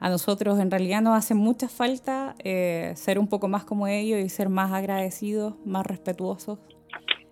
a 0.00 0.08
nosotros 0.08 0.58
en 0.60 0.70
realidad 0.70 1.02
nos 1.02 1.16
hace 1.16 1.34
mucha 1.34 1.68
falta 1.68 2.34
eh, 2.44 2.92
ser 2.94 3.18
un 3.18 3.28
poco 3.28 3.48
más 3.48 3.64
como 3.64 3.86
ellos 3.88 4.20
y 4.20 4.28
ser 4.28 4.48
más 4.48 4.72
agradecidos, 4.72 5.54
más 5.66 5.86
respetuosos 5.86 6.58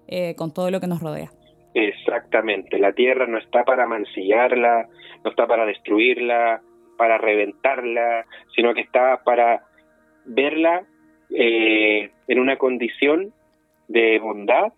eh, 0.09 0.35
con 0.37 0.53
todo 0.53 0.71
lo 0.71 0.81
que 0.81 0.87
nos 0.87 1.01
rodea. 1.01 1.31
Exactamente, 1.75 2.79
la 2.79 2.93
tierra 2.93 3.27
no 3.27 3.39
está 3.39 3.64
para 3.64 3.87
mancillarla, 3.87 4.89
no 5.25 5.31
está 5.31 5.47
para 5.47 5.67
destruirla, 5.67 6.62
para 6.97 7.19
reventarla, 7.19 8.25
sino 8.55 8.73
que 8.73 8.81
está 8.81 9.23
para 9.25 9.64
verla 10.25 10.85
eh, 11.31 12.11
en 12.29 12.39
una 12.41 12.57
condición 12.57 13.33
de 13.89 14.19
bondad 14.19 14.73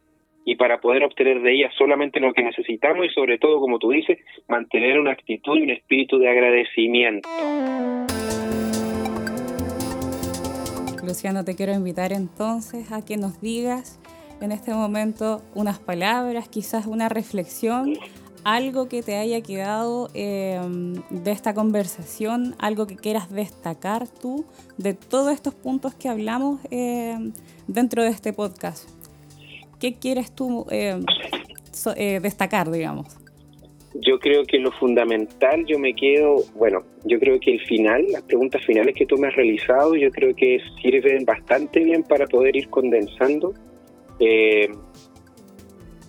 y 0.49 0.57
para 0.57 0.81
poder 0.81 1.05
obtener 1.05 1.43
de 1.43 1.53
ella 1.53 1.71
solamente 1.77 2.21
lo 2.21 2.33
que 2.33 2.43
necesitamos 2.43 3.05
y 3.05 3.11
sobre 3.11 3.37
todo, 3.37 3.61
como 3.61 3.79
tú 3.79 3.91
dices, 3.91 4.17
mantener 4.49 4.99
una 4.99 5.13
actitud 5.13 5.59
y 5.59 5.63
un 5.65 5.69
espíritu 5.69 6.19
de 6.19 6.31
agradecimiento. 6.31 7.29
Luciano, 11.05 11.45
te 11.45 11.55
quiero 11.55 11.75
invitar 11.75 12.15
entonces 12.15 12.91
a 12.93 13.05
que 13.05 13.19
nos 13.19 13.43
digas 13.43 14.01
en 14.41 14.53
este 14.53 14.73
momento 14.73 15.43
unas 15.55 15.81
palabras, 15.81 16.49
quizás 16.49 16.87
una 16.87 17.11
reflexión, 17.11 17.93
algo 18.43 18.89
que 18.89 19.03
te 19.03 19.17
haya 19.17 19.43
quedado 19.43 20.09
em, 20.15 20.95
de 21.11 21.31
esta 21.31 21.53
conversación, 21.53 22.55
algo 22.59 22.87
que 22.87 22.97
quieras 22.97 23.31
destacar 23.31 24.09
tú 24.09 24.47
de 24.79 24.95
todos 24.95 25.31
estos 25.31 25.55
puntos 25.55 25.95
que 25.95 26.09
hablamos 26.09 26.59
em, 26.71 27.35
dentro 27.67 28.03
de 28.03 28.09
este 28.09 28.33
podcast. 28.33 28.98
¿Qué 29.81 29.95
quieres 29.95 30.33
tú 30.35 30.67
em, 30.71 31.05
eh, 31.97 32.21
destacar, 32.21 32.71
digamos? 32.71 33.17
Yo 33.95 34.19
creo 34.19 34.45
que 34.45 34.59
lo 34.59 34.71
fundamental, 34.73 35.65
yo 35.67 35.79
me 35.79 35.95
quedo, 35.95 36.37
bueno, 36.55 36.83
yo 37.05 37.19
creo 37.19 37.41
que 37.41 37.53
el 37.53 37.61
final, 37.61 38.05
las 38.11 38.23
preguntas 38.23 38.65
finales 38.65 38.95
que 38.95 39.07
tú 39.07 39.17
me 39.17 39.29
has 39.29 39.35
realizado, 39.35 39.97
yo 39.97 40.11
creo 40.11 40.35
que 40.35 40.61
sirven 40.81 41.25
bastante 41.25 41.81
bien 41.81 42.03
para 42.03 42.27
poder 42.27 42.55
ir 42.55 42.69
condensando 42.69 43.55
eh, 44.21 44.69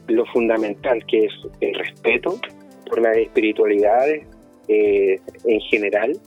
lo 0.07 0.25
fundamental 0.27 1.05
que 1.05 1.25
es 1.25 1.33
el 1.61 1.73
respeto 1.75 2.39
por 2.87 3.01
las 3.01 3.17
espiritualidades 3.17 4.27
eh, 4.67 5.19
en 5.45 5.59
general 5.61 6.19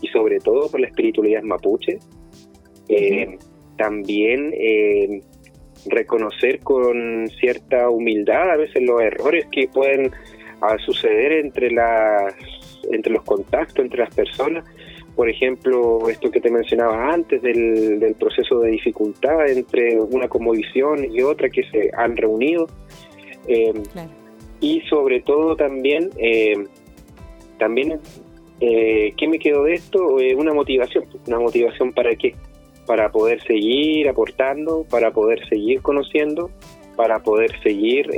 y 0.00 0.08
sobre 0.08 0.38
todo 0.40 0.70
por 0.70 0.80
la 0.80 0.88
espiritualidad 0.88 1.42
mapuche. 1.42 1.98
Eh, 2.88 3.38
también 3.76 4.52
eh, 4.54 5.20
reconocer 5.86 6.60
con 6.60 7.28
cierta 7.40 7.88
humildad 7.88 8.50
a 8.50 8.56
veces 8.56 8.82
los 8.82 9.00
errores 9.00 9.46
que 9.50 9.68
pueden 9.68 10.12
ah, 10.60 10.76
suceder 10.84 11.32
entre 11.32 11.70
las 11.70 12.34
entre 12.90 13.12
los 13.12 13.22
contactos 13.24 13.84
entre 13.84 14.00
las 14.00 14.14
personas 14.14 14.64
por 15.18 15.28
ejemplo, 15.28 16.08
esto 16.08 16.30
que 16.30 16.40
te 16.40 16.48
mencionaba 16.48 17.12
antes 17.12 17.42
del, 17.42 18.14
proceso 18.20 18.60
de 18.60 18.70
dificultad 18.70 19.48
entre 19.48 19.98
una 19.98 20.28
comodición 20.28 21.12
y 21.12 21.22
otra 21.22 21.50
que 21.50 21.64
se 21.72 21.90
han 21.92 22.16
reunido. 22.16 22.68
Eh, 23.48 23.72
y 24.60 24.80
sobre 24.82 25.20
todo 25.22 25.56
también, 25.56 26.10
eh, 26.18 26.54
también 27.58 27.98
eh, 28.60 29.12
¿qué 29.16 29.26
me 29.28 29.38
quedó 29.40 29.64
de 29.64 29.74
esto? 29.74 30.20
Eh, 30.20 30.34
una 30.34 30.52
motivación. 30.52 31.04
¿Una 31.26 31.40
motivación 31.40 31.92
para 31.92 32.14
qué? 32.14 32.34
Para 32.88 33.12
poder 33.12 33.40
seguir 33.44 34.08
aportando, 34.08 34.84
para 34.90 35.12
poder 35.12 35.48
seguir 35.48 35.80
conociendo, 35.82 36.50
para 36.96 37.20
poder 37.20 37.52
seguir 37.62 38.08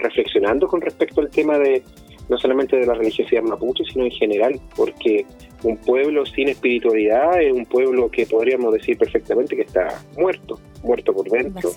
reflexionando 0.00 0.66
con 0.66 0.80
respecto 0.80 1.20
al 1.20 1.30
tema 1.30 1.58
de 1.58 1.84
no 2.28 2.38
solamente 2.38 2.76
de 2.76 2.86
la 2.86 2.94
religiosidad 2.94 3.42
mapuche, 3.42 3.84
sino 3.84 4.04
en 4.04 4.10
general, 4.10 4.60
porque 4.74 5.24
un 5.62 5.76
pueblo 5.76 6.26
sin 6.26 6.48
espiritualidad 6.48 7.40
es 7.40 7.52
un 7.52 7.64
pueblo 7.66 8.10
que 8.10 8.26
podríamos 8.26 8.72
decir 8.72 8.98
perfectamente 8.98 9.56
que 9.56 9.62
está 9.62 10.02
muerto, 10.16 10.58
muerto 10.82 11.12
por 11.12 11.28
dentro 11.30 11.70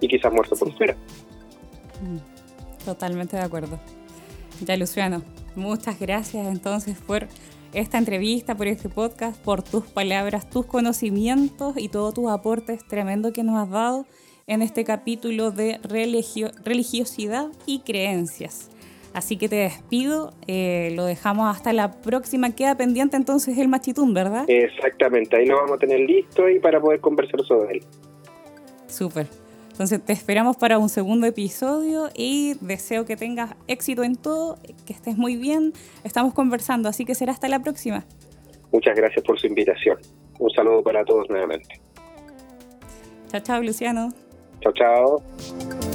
y 0.00 0.08
quizás 0.08 0.32
muerto 0.32 0.56
por 0.56 0.72
fuera. 0.76 0.94
Mm, 2.00 2.84
totalmente 2.84 3.36
de 3.36 3.42
acuerdo. 3.42 3.78
Ya, 4.64 4.76
Luciano, 4.76 5.22
muchas 5.54 5.98
gracias 6.00 6.46
entonces 6.46 6.98
por 6.98 7.26
esta 7.72 7.98
entrevista, 7.98 8.54
por 8.54 8.66
este 8.66 8.88
podcast, 8.88 9.42
por 9.42 9.62
tus 9.62 9.84
palabras, 9.84 10.48
tus 10.48 10.66
conocimientos 10.66 11.74
y 11.76 11.88
todos 11.88 12.14
tus 12.14 12.30
aportes 12.30 12.86
tremendos 12.86 13.32
que 13.32 13.42
nos 13.42 13.62
has 13.62 13.70
dado 13.70 14.06
en 14.46 14.62
este 14.62 14.84
capítulo 14.84 15.50
de 15.50 15.78
religiosidad 15.82 17.48
y 17.66 17.80
creencias. 17.80 18.70
Así 19.14 19.36
que 19.36 19.48
te 19.48 19.56
despido, 19.56 20.32
eh, 20.46 20.92
lo 20.94 21.04
dejamos 21.04 21.54
hasta 21.54 21.72
la 21.72 22.00
próxima. 22.00 22.54
Queda 22.54 22.76
pendiente 22.76 23.16
entonces 23.16 23.58
el 23.58 23.68
machitún, 23.68 24.14
¿verdad? 24.14 24.44
Exactamente, 24.48 25.36
ahí 25.36 25.46
lo 25.46 25.56
vamos 25.56 25.72
a 25.72 25.78
tener 25.78 26.00
listo 26.00 26.48
y 26.48 26.58
para 26.58 26.80
poder 26.80 27.00
conversar 27.00 27.44
sobre 27.44 27.78
él. 27.78 27.84
Súper. 28.86 29.41
Entonces 29.72 30.04
te 30.04 30.12
esperamos 30.12 30.56
para 30.56 30.78
un 30.78 30.88
segundo 30.88 31.26
episodio 31.26 32.10
y 32.14 32.54
deseo 32.60 33.04
que 33.06 33.16
tengas 33.16 33.54
éxito 33.66 34.04
en 34.04 34.16
todo, 34.16 34.58
que 34.86 34.92
estés 34.92 35.16
muy 35.16 35.36
bien. 35.36 35.72
Estamos 36.04 36.34
conversando, 36.34 36.88
así 36.88 37.04
que 37.04 37.14
será 37.14 37.32
hasta 37.32 37.48
la 37.48 37.60
próxima. 37.60 38.04
Muchas 38.70 38.94
gracias 38.94 39.24
por 39.24 39.38
su 39.40 39.46
invitación. 39.46 39.98
Un 40.38 40.50
saludo 40.50 40.82
para 40.82 41.04
todos 41.04 41.28
nuevamente. 41.28 41.80
Chao, 43.28 43.40
chao, 43.40 43.62
Luciano. 43.62 44.10
Chao, 44.60 44.72
chao. 44.72 45.91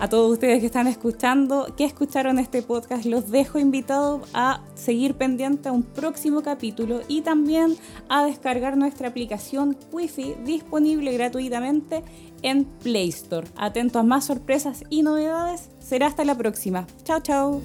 A 0.00 0.08
todos 0.08 0.32
ustedes 0.32 0.60
que 0.60 0.66
están 0.66 0.86
escuchando, 0.86 1.74
que 1.76 1.84
escucharon 1.84 2.38
este 2.38 2.62
podcast, 2.62 3.04
los 3.04 3.30
dejo 3.30 3.58
invitados 3.58 4.26
a 4.32 4.62
seguir 4.74 5.14
pendiente 5.14 5.68
a 5.68 5.72
un 5.72 5.82
próximo 5.82 6.42
capítulo 6.42 7.02
y 7.06 7.20
también 7.20 7.76
a 8.08 8.24
descargar 8.24 8.78
nuestra 8.78 9.08
aplicación 9.08 9.76
Wi-Fi 9.92 10.36
disponible 10.44 11.12
gratuitamente 11.12 12.02
en 12.40 12.64
Play 12.64 13.10
Store. 13.10 13.46
Atentos 13.56 14.00
a 14.00 14.02
más 14.02 14.24
sorpresas 14.24 14.84
y 14.88 15.02
novedades. 15.02 15.68
Será 15.80 16.06
hasta 16.06 16.24
la 16.24 16.34
próxima. 16.34 16.86
Chao, 17.04 17.20
chao. 17.20 17.60